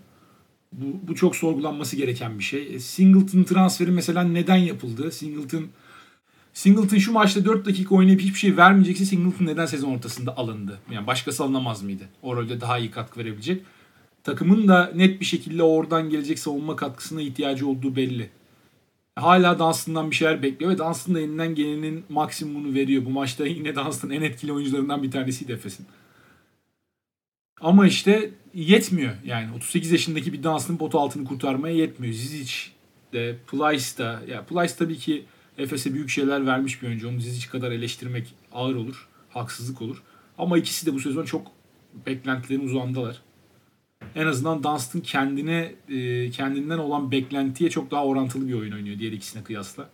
Bu, 0.72 1.08
bu 1.08 1.16
çok 1.16 1.36
sorgulanması 1.36 1.96
gereken 1.96 2.40
bir 2.40 2.44
şey. 2.44 2.76
E, 2.76 2.80
Singleton 2.80 3.44
transferi 3.44 3.92
mesela 3.92 4.24
neden 4.24 4.56
yapıldı? 4.56 5.12
Singleton 5.12 5.66
Singleton 6.54 6.98
şu 6.98 7.12
maçta 7.12 7.46
4 7.46 7.66
dakika 7.66 7.96
oynayıp 7.96 8.22
hiçbir 8.22 8.40
şey 8.40 8.58
vermeyecekse 8.58 9.06
Singleton 9.06 9.46
neden 9.46 9.66
sezon 9.66 9.96
ortasında 9.96 10.38
alındı? 10.38 10.80
Yani 10.92 11.08
başkası 11.08 11.44
alınamaz 11.44 11.84
mıydı? 11.84 12.04
O 12.22 12.36
rolde 12.36 12.62
daha 12.62 12.78
iyi 12.78 12.92
katkı 12.92 13.20
verebilecek. 13.20 13.64
Takımın 14.24 14.68
da 14.68 14.92
net 14.96 15.20
bir 15.20 15.26
şekilde 15.26 15.64
oradan 15.64 16.10
gelecek 16.10 16.40
savunma 16.40 16.76
katkısına 16.76 17.22
ihtiyacı 17.22 17.68
olduğu 17.68 17.96
belli. 17.96 18.30
Hala 19.16 19.60
Dunstan'dan 19.60 20.12
bir 20.12 20.16
şeyler 20.16 20.44
bekliyor 20.44 20.72
ve 20.72 20.78
Dunstan 20.78 21.16
da 21.16 21.20
elinden 21.20 21.56
gelenin 21.56 22.04
maksimumunu 22.10 22.74
veriyor. 22.74 23.06
Bu 23.06 23.10
maçta 23.10 23.46
yine 23.46 23.76
Dunstan 23.76 24.12
en 24.12 24.22
etkili 24.22 24.54
oyuncularından 24.54 25.04
bir 25.04 25.12
tanesiydi 25.12 25.52
Efes'in. 25.52 25.86
Ama 27.62 27.88
işte 27.88 28.32
yetmiyor. 28.54 29.14
Yani 29.26 29.56
38 29.56 29.92
yaşındaki 29.92 30.34
bir 30.34 30.44
Dunstan 30.44 30.78
pot 30.78 30.96
altını 30.96 31.26
kurtarmaya 31.26 31.76
yetmiyor. 31.76 32.14
Zizic 32.14 32.54
de, 33.14 33.36
Plyce 33.48 33.98
da. 33.98 34.22
Ya 34.28 34.46
Plyce 34.46 34.74
tabii 34.78 34.98
ki 34.98 35.26
Efes'e 35.58 35.94
büyük 35.94 36.10
şeyler 36.10 36.46
vermiş 36.46 36.82
bir 36.82 36.88
oyuncu. 36.88 37.10
Onu 37.10 37.20
Zizic 37.20 37.50
kadar 37.50 37.72
eleştirmek 37.72 38.34
ağır 38.54 38.76
olur. 38.76 39.08
Haksızlık 39.30 39.82
olur. 39.82 40.04
Ama 40.38 40.58
ikisi 40.58 40.86
de 40.86 40.94
bu 40.94 41.00
sezon 41.00 41.26
çok 41.26 41.48
beklentilerin 42.06 42.66
uzağındalar. 42.66 43.22
en 44.16 44.26
azından 44.28 44.64
Dunstan 44.64 45.02
kendine 45.02 45.76
e, 45.90 46.30
kendinden 46.30 46.78
olan 46.78 47.12
beklentiye 47.12 47.70
çok 47.70 47.92
daha 47.92 48.06
orantılı 48.06 48.48
bir 48.48 48.54
oyun 48.54 48.72
oynuyor 48.72 49.00
diğer 49.00 49.12
ikisine 49.12 49.44
kıyasla. 49.44 49.90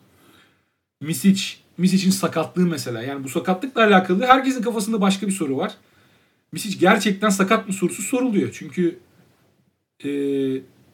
Misic, 1.02 1.44
Misic'in 1.78 2.12
sakatlığı 2.12 2.66
mesela. 2.66 3.02
Yani 3.02 3.24
bu 3.24 3.30
sakatlıkla 3.30 3.84
alakalı 3.84 4.26
herkesin 4.26 4.62
kafasında 4.62 5.02
başka 5.02 5.28
bir 5.28 5.32
soru 5.32 5.58
var. 5.58 5.74
Misic 6.58 6.80
gerçekten 6.80 7.30
sakat 7.30 7.68
mı 7.68 7.74
sorusu 7.74 8.02
soruluyor. 8.02 8.50
Çünkü 8.54 9.00
e, 10.04 10.10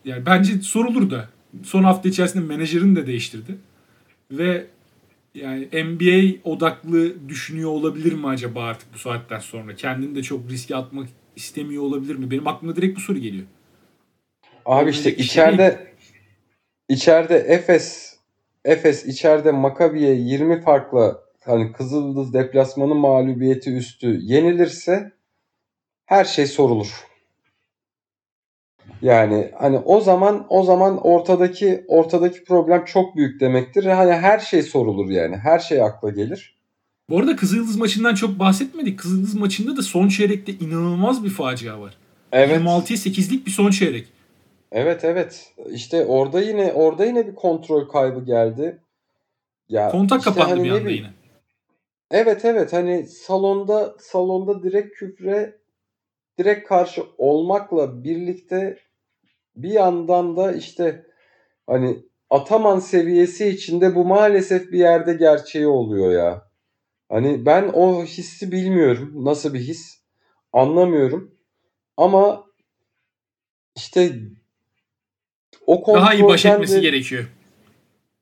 yani 0.05 0.25
bence 0.25 0.61
sorulur 0.61 1.09
da. 1.09 1.29
Son 1.63 1.83
hafta 1.83 2.09
içerisinde 2.09 2.47
menajerini 2.47 2.95
de 2.95 3.07
değiştirdi. 3.07 3.55
Ve 4.31 4.65
yani 5.35 5.67
NBA 5.73 6.49
odaklı 6.49 7.29
düşünüyor 7.29 7.69
olabilir 7.69 8.13
mi 8.13 8.27
acaba 8.27 8.63
artık 8.63 8.93
bu 8.93 8.97
saatten 8.97 9.39
sonra? 9.39 9.75
Kendini 9.75 10.15
de 10.15 10.23
çok 10.23 10.49
riske 10.49 10.75
atmak 10.75 11.07
istemiyor 11.35 11.83
olabilir 11.83 12.15
mi? 12.15 12.31
Benim 12.31 12.47
aklıma 12.47 12.75
direkt 12.75 12.97
bu 12.97 13.01
soru 13.01 13.17
geliyor. 13.17 13.45
Abi 14.65 14.89
işte 14.89 15.15
içeride 15.15 15.93
içeride 16.89 17.35
Efes 17.35 18.17
Efes 18.65 19.05
içeride 19.05 19.51
Makabi'ye 19.51 20.15
20 20.15 20.61
farkla 20.61 21.19
hani 21.45 21.71
Kızıldız 21.71 22.33
deplasmanı 22.33 22.95
mağlubiyeti 22.95 23.73
üstü 23.73 24.19
yenilirse 24.21 25.12
her 26.05 26.25
şey 26.25 26.45
sorulur. 26.45 27.07
Yani 29.01 29.51
hani 29.59 29.77
o 29.77 30.01
zaman 30.01 30.45
o 30.49 30.63
zaman 30.63 31.07
ortadaki 31.07 31.85
ortadaki 31.87 32.43
problem 32.43 32.85
çok 32.85 33.15
büyük 33.15 33.41
demektir. 33.41 33.85
Hani 33.85 34.13
her 34.13 34.39
şey 34.39 34.61
sorulur 34.61 35.09
yani. 35.09 35.37
Her 35.37 35.59
şey 35.59 35.81
akla 35.81 36.09
gelir. 36.09 36.57
Bu 37.09 37.19
arada 37.19 37.35
Kızıldız 37.35 37.77
maçından 37.77 38.15
çok 38.15 38.39
bahsetmedik. 38.39 38.99
Kızıldız 38.99 39.35
maçında 39.35 39.77
da 39.77 39.81
son 39.81 40.07
çeyrekte 40.07 40.51
inanılmaz 40.51 41.23
bir 41.23 41.29
facia 41.29 41.81
var. 41.81 41.97
Evet. 42.31 42.61
26'ya 42.61 42.97
8'lik 42.97 43.45
bir 43.45 43.51
son 43.51 43.71
çeyrek. 43.71 44.07
Evet 44.71 45.03
evet. 45.03 45.53
İşte 45.69 46.05
orada 46.05 46.41
yine 46.41 46.73
orada 46.73 47.05
yine 47.05 47.27
bir 47.27 47.35
kontrol 47.35 47.87
kaybı 47.87 48.25
geldi. 48.25 48.79
Ya 49.69 49.89
kontak 49.89 50.19
işte 50.19 50.31
kapandı 50.31 50.49
hani 50.55 50.63
bir 50.63 50.71
anda 50.71 50.89
yine. 50.89 51.07
Evet 52.11 52.45
evet 52.45 52.73
hani 52.73 53.07
salonda 53.07 53.95
salonda 53.99 54.63
direkt 54.63 54.97
küfre 54.97 55.62
direkt 56.39 56.67
karşı 56.67 57.03
olmakla 57.17 58.03
birlikte 58.03 58.77
bir 59.55 59.71
yandan 59.71 60.37
da 60.37 60.51
işte 60.51 61.05
hani 61.67 62.03
Ataman 62.29 62.79
seviyesi 62.79 63.47
içinde 63.47 63.95
bu 63.95 64.05
maalesef 64.05 64.71
bir 64.71 64.79
yerde 64.79 65.13
gerçeği 65.13 65.67
oluyor 65.67 66.11
ya. 66.11 66.49
Hani 67.09 67.45
ben 67.45 67.69
o 67.73 68.03
hissi 68.05 68.51
bilmiyorum. 68.51 69.11
Nasıl 69.15 69.53
bir 69.53 69.59
his? 69.59 70.01
Anlamıyorum. 70.53 71.35
Ama 71.97 72.45
işte 73.75 74.11
o 75.67 75.93
Daha 75.93 76.13
iyi 76.13 76.23
baş 76.23 76.45
etmesi 76.45 76.75
de, 76.75 76.79
gerekiyor. 76.79 77.25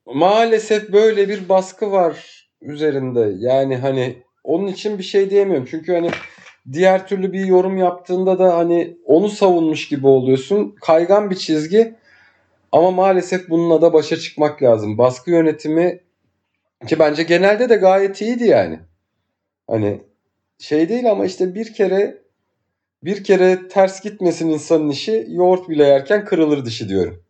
Maalesef 0.06 0.94
böyle 0.94 1.30
bir 1.30 1.50
baskı 1.50 1.92
var 1.92 2.48
üzerinde. 2.62 3.34
Yani 3.38 3.78
hani 3.78 4.24
onun 4.44 4.68
için 4.68 4.98
bir 4.98 5.04
şey 5.04 5.30
diyemiyorum. 5.30 5.68
Çünkü 5.72 5.94
hani 5.94 6.12
diğer 6.72 7.08
türlü 7.08 7.34
bir 7.34 7.46
yorum 7.46 7.78
yaptığında 7.78 8.40
da 8.40 8.58
hani 8.58 8.98
onu 9.06 9.30
savunmuş 9.30 9.88
gibi 9.88 10.08
oluyorsun. 10.08 10.76
Kaygan 10.82 11.30
bir 11.30 11.36
çizgi 11.36 11.96
ama 12.72 12.92
maalesef 12.92 13.50
bununla 13.50 13.82
da 13.82 13.94
başa 13.94 14.18
çıkmak 14.18 14.64
lazım. 14.64 14.98
Baskı 14.98 15.32
yönetimi 15.32 16.00
ki 16.88 17.00
bence 17.00 17.24
genelde 17.24 17.70
de 17.70 17.76
gayet 17.76 18.22
iyiydi 18.22 18.44
yani. 18.44 18.80
Hani 19.68 20.02
şey 20.60 20.90
değil 20.90 21.12
ama 21.12 21.26
işte 21.26 21.56
bir 21.56 21.74
kere 21.74 22.22
bir 23.04 23.24
kere 23.24 23.68
ters 23.68 24.04
gitmesin 24.04 24.50
insanın 24.50 24.90
işi 24.90 25.26
yoğurt 25.30 25.70
bile 25.70 25.84
yerken 25.84 26.26
kırılır 26.26 26.66
dişi 26.66 26.90
diyorum. 26.90 27.24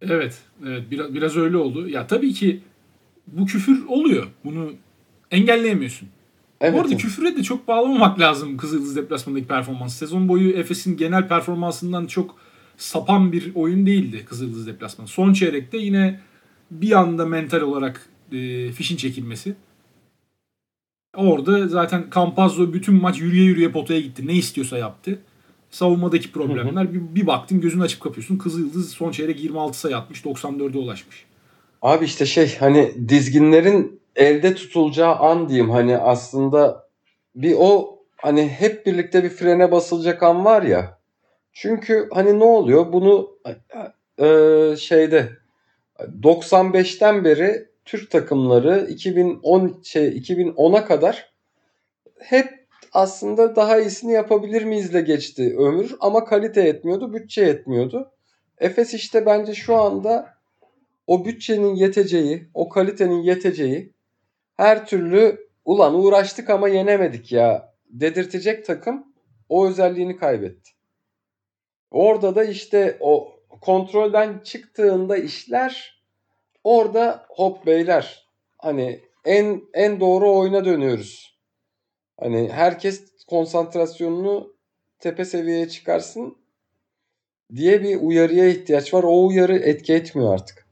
Evet, 0.00 0.38
evet 0.66 0.82
biraz, 0.90 1.14
biraz 1.14 1.36
öyle 1.36 1.56
oldu. 1.56 1.88
Ya 1.88 2.06
tabii 2.06 2.32
ki 2.32 2.60
bu 3.26 3.46
küfür 3.46 3.86
oluyor. 3.88 4.26
Bunu 4.44 4.72
engelleyemiyorsun. 5.30 6.08
Evet. 6.60 6.74
Bu 6.74 6.80
arada 6.80 6.96
küfüre 6.96 7.36
de 7.36 7.42
çok 7.42 7.68
bağlamamak 7.68 8.20
lazım 8.20 8.56
Kızıldız 8.56 8.96
deplasmanındaki 8.96 9.46
performans. 9.46 9.96
Sezon 9.96 10.28
boyu 10.28 10.50
Efes'in 10.50 10.96
genel 10.96 11.28
performansından 11.28 12.06
çok 12.06 12.36
sapan 12.76 13.32
bir 13.32 13.54
oyun 13.54 13.86
değildi 13.86 14.24
Kızıldız 14.24 14.66
deplasmanı. 14.66 15.08
Son 15.08 15.32
çeyrekte 15.32 15.78
yine 15.78 16.20
bir 16.70 16.92
anda 16.92 17.26
mental 17.26 17.60
olarak 17.60 18.08
e, 18.32 18.72
fişin 18.72 18.96
çekilmesi. 18.96 19.54
Orada 21.16 21.68
zaten 21.68 22.06
Campazzo 22.14 22.72
bütün 22.72 22.94
maç 22.94 23.20
yürüye 23.20 23.44
yürüye 23.44 23.70
potaya 23.70 24.00
gitti. 24.00 24.26
Ne 24.26 24.32
istiyorsa 24.32 24.78
yaptı. 24.78 25.18
Savunmadaki 25.70 26.32
problemler. 26.32 26.84
Hı 26.84 26.88
hı. 26.88 26.94
Bir, 26.94 27.20
bir 27.20 27.26
baktın 27.26 27.60
gözünü 27.60 27.82
açıp 27.82 28.00
kapıyorsun. 28.00 28.38
Kızıldız 28.38 28.90
son 28.90 29.10
çeyrek 29.10 29.42
26 29.44 29.78
sayı 29.78 29.96
atmış. 29.96 30.20
94'e 30.20 30.78
ulaşmış. 30.78 31.24
Abi 31.82 32.04
işte 32.04 32.26
şey 32.26 32.56
hani 32.60 32.94
dizginlerin 33.08 34.00
elde 34.16 34.54
tutulacağı 34.54 35.14
an 35.14 35.48
diyeyim 35.48 35.70
hani 35.70 35.98
aslında 35.98 36.88
bir 37.34 37.54
o 37.58 37.98
hani 38.16 38.48
hep 38.48 38.86
birlikte 38.86 39.24
bir 39.24 39.28
frene 39.28 39.72
basılacak 39.72 40.22
an 40.22 40.44
var 40.44 40.62
ya. 40.62 40.98
Çünkü 41.52 42.08
hani 42.12 42.38
ne 42.38 42.44
oluyor? 42.44 42.92
Bunu 42.92 43.38
e, 44.18 44.26
şeyde 44.76 45.28
95'ten 46.22 47.24
beri 47.24 47.68
Türk 47.84 48.10
takımları 48.10 48.86
2010 48.90 49.80
şey 49.84 50.08
2010'a 50.08 50.84
kadar 50.84 51.32
hep 52.18 52.66
aslında 52.92 53.56
daha 53.56 53.80
iyisini 53.80 54.12
yapabilir 54.12 54.64
miyizle 54.64 55.00
geçti 55.00 55.56
ömür 55.58 55.94
ama 56.00 56.24
kalite 56.24 56.62
etmiyordu, 56.62 57.12
bütçe 57.12 57.42
etmiyordu. 57.42 58.10
Efes 58.58 58.94
işte 58.94 59.26
bence 59.26 59.54
şu 59.54 59.76
anda 59.76 60.34
o 61.06 61.24
bütçenin 61.24 61.74
yeteceği, 61.74 62.48
o 62.54 62.68
kalitenin 62.68 63.22
yeteceği 63.22 63.93
her 64.56 64.86
türlü 64.86 65.48
ulan 65.64 65.94
uğraştık 65.94 66.50
ama 66.50 66.68
yenemedik 66.68 67.32
ya 67.32 67.74
dedirtecek 67.90 68.66
takım 68.66 69.14
o 69.48 69.66
özelliğini 69.68 70.16
kaybetti. 70.16 70.70
Orada 71.90 72.34
da 72.34 72.44
işte 72.44 72.96
o 73.00 73.32
kontrolden 73.60 74.38
çıktığında 74.38 75.16
işler 75.16 76.02
orada 76.64 77.26
hop 77.28 77.66
beyler 77.66 78.28
hani 78.58 79.00
en 79.24 79.62
en 79.74 80.00
doğru 80.00 80.36
oyuna 80.36 80.64
dönüyoruz. 80.64 81.38
Hani 82.20 82.48
herkes 82.52 83.24
konsantrasyonunu 83.26 84.54
tepe 84.98 85.24
seviyeye 85.24 85.68
çıkarsın 85.68 86.38
diye 87.54 87.82
bir 87.82 88.00
uyarıya 88.00 88.48
ihtiyaç 88.48 88.94
var. 88.94 89.02
O 89.02 89.26
uyarı 89.26 89.56
etki 89.56 89.94
etmiyor 89.94 90.34
artık. 90.34 90.63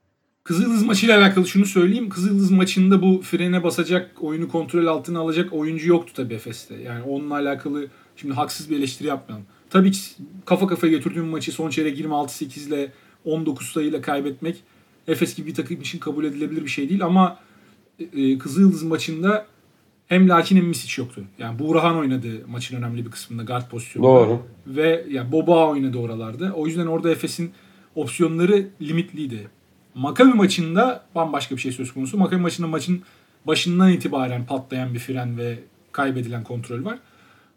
Kızıldız 0.45 0.83
maçıyla 0.83 1.19
alakalı 1.19 1.47
şunu 1.47 1.67
söyleyeyim. 1.67 2.09
Kızıldız 2.09 2.51
maçında 2.51 3.03
bu 3.03 3.21
frene 3.23 3.65
basacak, 3.65 4.11
oyunu 4.21 4.49
kontrol 4.49 4.87
altına 4.87 5.19
alacak 5.19 5.53
oyuncu 5.53 5.89
yoktu 5.89 6.13
tabii 6.17 6.35
Efes'te. 6.35 6.75
Yani 6.75 7.03
onunla 7.03 7.35
alakalı 7.35 7.87
şimdi 8.17 8.35
haksız 8.35 8.71
bir 8.71 8.79
eleştiri 8.79 9.09
yapmayalım. 9.09 9.47
Tabii 9.71 9.93
ki 9.93 10.01
kafa 10.45 10.67
kafaya 10.67 10.93
götürdüğüm 10.93 11.27
maçı 11.27 11.53
son 11.53 11.71
çeyrek 11.71 12.01
26-8 12.01 12.69
ile 12.69 12.93
19 13.25 13.67
sayıyla 13.67 14.01
kaybetmek 14.01 14.57
Efes 15.09 15.35
gibi 15.35 15.47
bir 15.47 15.55
takım 15.55 15.81
için 15.81 15.99
kabul 15.99 16.25
edilebilir 16.25 16.63
bir 16.63 16.71
şey 16.71 16.89
değil 16.89 17.05
ama 17.05 17.39
e, 18.17 18.39
Kızıldız 18.39 18.83
maçında 18.83 19.47
hem 20.07 20.29
Lakin 20.29 20.57
hem 20.57 20.65
Misic 20.65 21.03
yoktu. 21.03 21.25
Yani 21.39 21.59
Buğrahan 21.59 21.97
oynadı 21.97 22.29
maçın 22.49 22.77
önemli 22.77 23.05
bir 23.05 23.11
kısmında 23.11 23.43
guard 23.43 23.71
pozisyonunda. 23.71 24.13
Doğru. 24.13 24.43
Ve 24.67 25.05
yani 25.11 25.33
Boba 25.33 25.69
oynadı 25.69 25.99
oralarda. 25.99 26.53
O 26.53 26.67
yüzden 26.67 26.87
orada 26.87 27.11
Efes'in 27.11 27.53
opsiyonları 27.95 28.69
limitliydi. 28.83 29.51
Makabi 29.95 30.33
maçında 30.35 31.05
bambaşka 31.15 31.57
bir 31.57 31.61
şey 31.61 31.73
söz 31.73 31.95
konusu. 31.95 32.19
Makabi 32.19 32.41
maçında 32.41 32.67
maçın 32.67 33.03
başından 33.47 33.93
itibaren 33.93 34.47
patlayan 34.47 34.95
bir 34.95 34.99
fren 34.99 35.39
ve 35.39 35.59
kaybedilen 35.93 36.45
kontrol 36.45 36.85
var. 36.85 36.99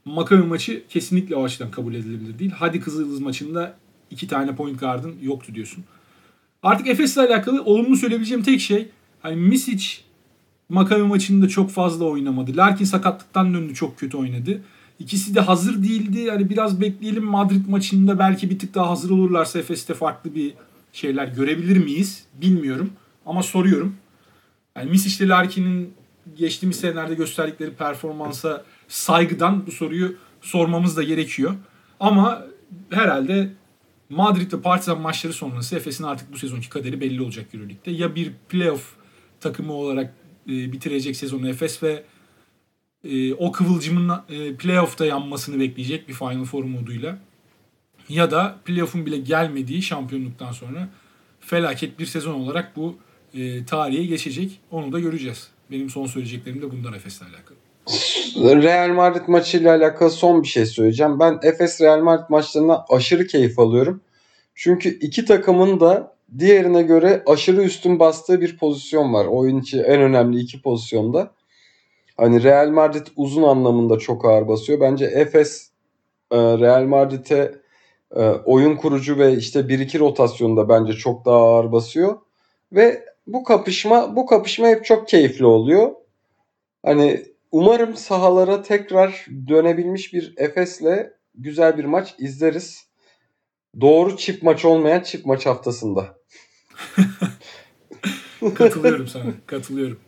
Makabi 0.05 0.43
maçı 0.43 0.83
kesinlikle 0.89 1.36
o 1.36 1.43
açıdan 1.43 1.71
kabul 1.71 1.93
edilebilir 1.93 2.39
değil. 2.39 2.51
Hadi 2.55 2.79
Kızıldız 2.79 3.19
maçında 3.19 3.75
iki 4.11 4.27
tane 4.27 4.55
point 4.55 4.79
guard'ın 4.79 5.15
yoktu 5.21 5.55
diyorsun. 5.55 5.83
Artık 6.63 6.88
Efes'le 6.88 7.17
alakalı 7.17 7.63
olumlu 7.63 7.95
söyleyebileceğim 7.95 8.43
tek 8.43 8.61
şey 8.61 8.88
hani 9.21 9.36
Misic 9.36 9.86
Makabi 10.69 11.03
maçında 11.03 11.47
çok 11.47 11.69
fazla 11.71 12.05
oynamadı. 12.05 12.57
Larkin 12.57 12.86
sakatlıktan 12.86 13.53
döndü 13.53 13.73
çok 13.73 13.99
kötü 13.99 14.17
oynadı. 14.17 14.61
İkisi 14.99 15.36
de 15.36 15.39
hazır 15.39 15.83
değildi. 15.83 16.29
Hani 16.29 16.49
biraz 16.49 16.81
bekleyelim 16.81 17.23
Madrid 17.23 17.69
maçında 17.69 18.19
belki 18.19 18.49
bir 18.49 18.59
tık 18.59 18.75
daha 18.75 18.89
hazır 18.89 19.09
olurlarsa 19.09 19.59
Efes'te 19.59 19.93
farklı 19.93 20.36
bir 20.36 20.53
şeyler 20.96 21.28
görebilir 21.28 21.78
miyiz 21.78 22.26
bilmiyorum 22.34 22.89
ama 23.26 23.43
soruyorum. 23.43 23.96
Yani 24.78 24.89
Misic 24.89 25.24
ile 25.24 25.30
Larkin'in 25.30 25.93
geçtiğimiz 26.38 26.80
senelerde 26.80 27.16
gösterdikleri 27.16 27.72
performansa 27.72 28.66
saygıdan 28.88 29.68
bu 29.68 29.72
soruyu 29.72 30.16
sormamız 30.41 30.98
da 30.98 31.04
gerekiyor. 31.04 31.56
Ama 32.00 32.46
herhalde 32.89 33.50
Madrid 34.10 34.54
ve 34.54 34.62
Partizan 34.62 35.02
maçları 35.02 35.34
sonrası 35.34 35.76
Efes'in 35.76 36.04
artık 36.04 36.34
bu 36.34 36.38
sezonki 36.38 36.70
kaderi 36.70 37.02
belli 37.02 37.22
olacak 37.22 37.46
Euroleague'de. 37.54 37.91
Ya 37.91 38.16
bir 38.16 38.32
playoff 38.50 38.96
takımı 39.39 39.74
olarak 39.74 40.14
e, 40.50 40.72
bitirecek 40.72 41.16
sezonu 41.16 41.50
Efes 41.50 41.84
ve 41.84 42.04
e, 43.04 43.34
o 43.34 43.52
kıvılcımın 43.52 44.22
e, 44.30 44.56
playoff'ta 44.56 45.06
yanmasını 45.06 45.60
bekleyecek 45.60 46.10
bir 46.10 46.14
Final 46.14 46.46
Four 46.46 46.64
moduyla 46.64 47.20
ya 48.10 48.32
da 48.32 48.56
playoff'un 48.66 49.06
bile 49.06 49.18
gelmediği 49.18 49.82
şampiyonluktan 49.82 50.51
sonra 50.51 50.89
felaket 51.39 51.99
bir 51.99 52.06
sezon 52.06 52.34
olarak 52.34 52.76
bu 52.76 52.95
e, 53.34 53.66
tarihe 53.66 54.06
geçecek. 54.06 54.60
Onu 54.72 54.91
da 54.91 54.99
göreceğiz. 54.99 55.47
Benim 55.72 55.89
son 55.89 56.06
söyleyeceklerim 56.06 56.62
de 56.62 56.72
bundan 56.72 56.93
Efes'le 56.93 57.22
alakalı. 57.22 57.58
Real 58.64 58.89
Madrid 58.89 59.28
maçıyla 59.28 59.76
alakalı 59.76 60.10
son 60.10 60.43
bir 60.43 60.47
şey 60.47 60.66
söyleyeceğim. 60.66 61.20
Ben 61.20 61.39
Efes 61.43 61.82
Real 61.82 61.99
Madrid 61.99 62.30
maçlarına 62.30 62.86
aşırı 62.89 63.28
keyif 63.28 63.60
alıyorum. 63.60 64.01
Çünkü 64.56 64.89
iki 64.99 65.26
takımın 65.26 65.80
da 65.80 66.16
diğerine 66.39 66.82
göre 66.82 67.24
aşırı 67.26 67.64
üstün 67.64 67.99
bastığı 67.99 68.41
bir 68.41 68.58
pozisyon 68.58 69.14
var. 69.14 69.26
Oyun 69.26 69.60
içi 69.60 69.82
en 69.82 70.01
önemli 70.01 70.39
iki 70.39 70.62
pozisyonda. 70.62 71.32
Hani 72.18 72.43
Real 72.43 72.70
Madrid 72.70 73.08
uzun 73.16 73.43
anlamında 73.43 73.99
çok 73.99 74.26
ağır 74.26 74.47
basıyor. 74.47 74.80
Bence 74.80 75.06
Efes 75.06 75.70
e, 76.32 76.38
Real 76.38 76.84
Madrid'e 76.84 77.56
e, 78.12 78.22
oyun 78.30 78.76
kurucu 78.76 79.18
ve 79.18 79.38
işte 79.38 79.60
1-2 79.60 79.99
rotasyonda 79.99 80.70
bence 80.70 80.93
çok 80.93 81.26
daha 81.26 81.38
ağır 81.38 81.72
basıyor. 81.72 82.18
Ve 82.72 83.06
bu 83.28 83.43
kapışma 83.43 84.16
bu 84.16 84.26
kapışma 84.26 84.68
hep 84.68 84.86
çok 84.86 85.08
keyifli 85.08 85.45
oluyor. 85.45 85.91
Hani 86.86 87.26
umarım 87.51 87.95
sahalara 87.95 88.62
tekrar 88.62 89.26
dönebilmiş 89.47 90.14
bir 90.14 90.34
Efes'le 90.38 91.12
güzel 91.36 91.78
bir 91.78 91.86
maç 91.86 92.16
izleriz. 92.20 92.86
Doğru 93.82 94.18
çift 94.18 94.43
maç 94.43 94.66
olmayan 94.66 94.99
çift 94.99 95.26
maç 95.26 95.45
haftasında. 95.45 96.18
Katılıyorum 98.56 99.08
sana. 99.08 99.24
Katılıyorum. 99.45 99.99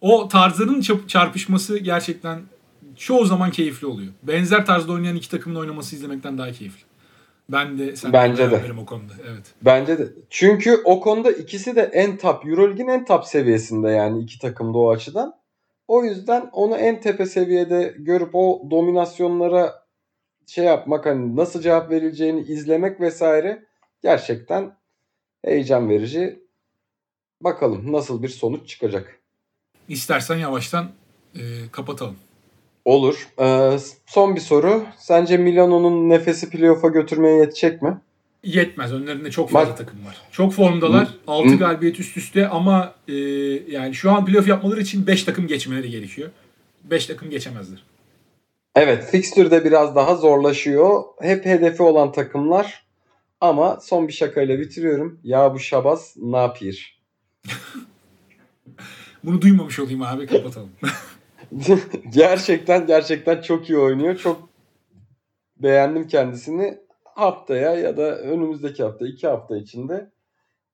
O 0.00 0.28
tarzların 0.28 1.06
çarpışması 1.06 1.78
gerçekten 1.78 2.42
çoğu 2.96 3.24
zaman 3.24 3.50
keyifli 3.50 3.86
oluyor. 3.86 4.12
Benzer 4.22 4.66
tarzda 4.66 4.92
oynayan 4.92 5.16
iki 5.16 5.30
takımın 5.30 5.60
oynaması 5.60 5.96
izlemekten 5.96 6.38
daha 6.38 6.52
keyifli. 6.52 6.87
Ben 7.52 7.78
de 7.78 7.96
sen 7.96 8.12
Bence 8.12 8.50
de. 8.50 8.62
o 8.80 8.86
konuda. 8.86 9.12
Evet. 9.28 9.54
Bence 9.62 9.98
de. 9.98 10.08
Çünkü 10.30 10.80
o 10.84 11.00
konuda 11.00 11.30
ikisi 11.30 11.76
de 11.76 11.82
en 11.82 12.16
top, 12.16 12.46
Euroleague'in 12.46 12.88
en 12.88 13.04
top 13.04 13.24
seviyesinde 13.24 13.90
yani 13.90 14.22
iki 14.22 14.38
takım 14.38 14.74
da 14.74 14.78
o 14.78 14.90
açıdan. 14.90 15.34
O 15.88 16.04
yüzden 16.04 16.50
onu 16.52 16.76
en 16.76 17.00
tepe 17.00 17.26
seviyede 17.26 17.94
görüp 17.98 18.30
o 18.32 18.62
dominasyonlara 18.70 19.86
şey 20.46 20.64
yapmak 20.64 21.06
hani 21.06 21.36
nasıl 21.36 21.60
cevap 21.60 21.90
verileceğini 21.90 22.40
izlemek 22.40 23.00
vesaire 23.00 23.64
gerçekten 24.02 24.76
heyecan 25.44 25.88
verici. 25.88 26.42
Bakalım 27.40 27.92
nasıl 27.92 28.22
bir 28.22 28.28
sonuç 28.28 28.68
çıkacak. 28.68 29.18
İstersen 29.88 30.36
yavaştan 30.36 30.90
e, 31.34 31.40
kapatalım. 31.72 32.16
Olur. 32.84 33.28
Ee, 33.40 33.78
son 34.06 34.36
bir 34.36 34.40
soru. 34.40 34.82
Sence 34.98 35.36
Milano'nun 35.36 36.08
nefesi 36.10 36.50
playoff'a 36.50 36.88
götürmeye 36.88 37.36
yetecek 37.36 37.82
mi? 37.82 37.98
Yetmez. 38.44 38.92
Önlerinde 38.92 39.30
çok 39.30 39.50
fazla 39.50 39.70
Bak- 39.70 39.78
takım 39.78 40.06
var. 40.06 40.16
Çok 40.32 40.52
formdalar. 40.52 41.06
Hı. 41.06 41.12
6 41.26 41.48
Hı. 41.48 41.56
galibiyet 41.56 42.00
üst 42.00 42.16
üste 42.16 42.48
ama 42.48 42.94
e, 43.08 43.14
yani 43.68 43.94
şu 43.94 44.10
an 44.10 44.24
playoff 44.26 44.48
yapmaları 44.48 44.80
için 44.80 45.06
5 45.06 45.24
takım 45.24 45.46
geçmeleri 45.46 45.90
gerekiyor. 45.90 46.30
5 46.84 47.06
takım 47.06 47.30
geçemezler. 47.30 47.82
Evet, 48.74 49.04
fikstürde 49.10 49.64
biraz 49.64 49.96
daha 49.96 50.14
zorlaşıyor. 50.16 51.02
Hep 51.20 51.44
hedefi 51.46 51.82
olan 51.82 52.12
takımlar. 52.12 52.86
Ama 53.40 53.78
son 53.82 54.08
bir 54.08 54.12
şakayla 54.12 54.58
bitiriyorum. 54.60 55.20
Ya 55.24 55.54
bu 55.54 55.58
Şabaz 55.60 56.14
ne 56.16 56.36
yapıyor? 56.36 56.94
Bunu 59.24 59.42
duymamış 59.42 59.78
olayım 59.78 60.02
abi 60.02 60.26
kapatalım. 60.26 60.70
gerçekten 62.12 62.86
gerçekten 62.86 63.40
çok 63.42 63.70
iyi 63.70 63.78
oynuyor. 63.78 64.16
Çok 64.16 64.48
beğendim 65.56 66.08
kendisini. 66.08 66.78
Haftaya 67.04 67.74
ya 67.74 67.96
da 67.96 68.18
önümüzdeki 68.18 68.82
hafta 68.82 69.06
iki 69.06 69.26
hafta 69.26 69.56
içinde 69.56 70.10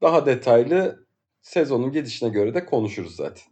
daha 0.03 0.27
detaylı 0.27 1.05
sezonun 1.43 1.93
gidişine 1.93 2.29
göre 2.29 2.55
de 2.55 2.65
konuşuruz 2.67 3.17
zaten. 3.17 3.43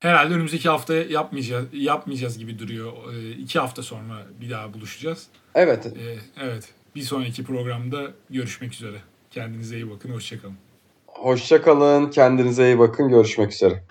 Herhalde 0.00 0.34
önümüzdeki 0.34 0.68
hafta 0.68 0.94
yapmayacağız 0.94 1.66
yapmayacağız 1.72 2.38
gibi 2.38 2.58
duruyor. 2.58 2.92
E, 3.14 3.30
iki 3.30 3.58
hafta 3.58 3.82
sonra 3.82 4.26
bir 4.40 4.50
daha 4.50 4.74
buluşacağız. 4.74 5.26
Evet, 5.54 5.86
E, 5.86 6.18
evet. 6.42 6.68
Bir 6.94 7.00
sonraki 7.02 7.44
programda 7.44 8.10
görüşmek 8.30 8.72
üzere. 8.72 8.96
Kendinize 9.30 9.76
iyi 9.76 9.90
bakın. 9.90 10.10
Hoşçakalın. 10.10 10.56
hoşça 11.06 11.62
kalın. 11.62 12.10
Kendinize 12.10 12.64
iyi 12.66 12.78
bakın. 12.78 13.08
Görüşmek 13.08 13.52
üzere. 13.52 13.82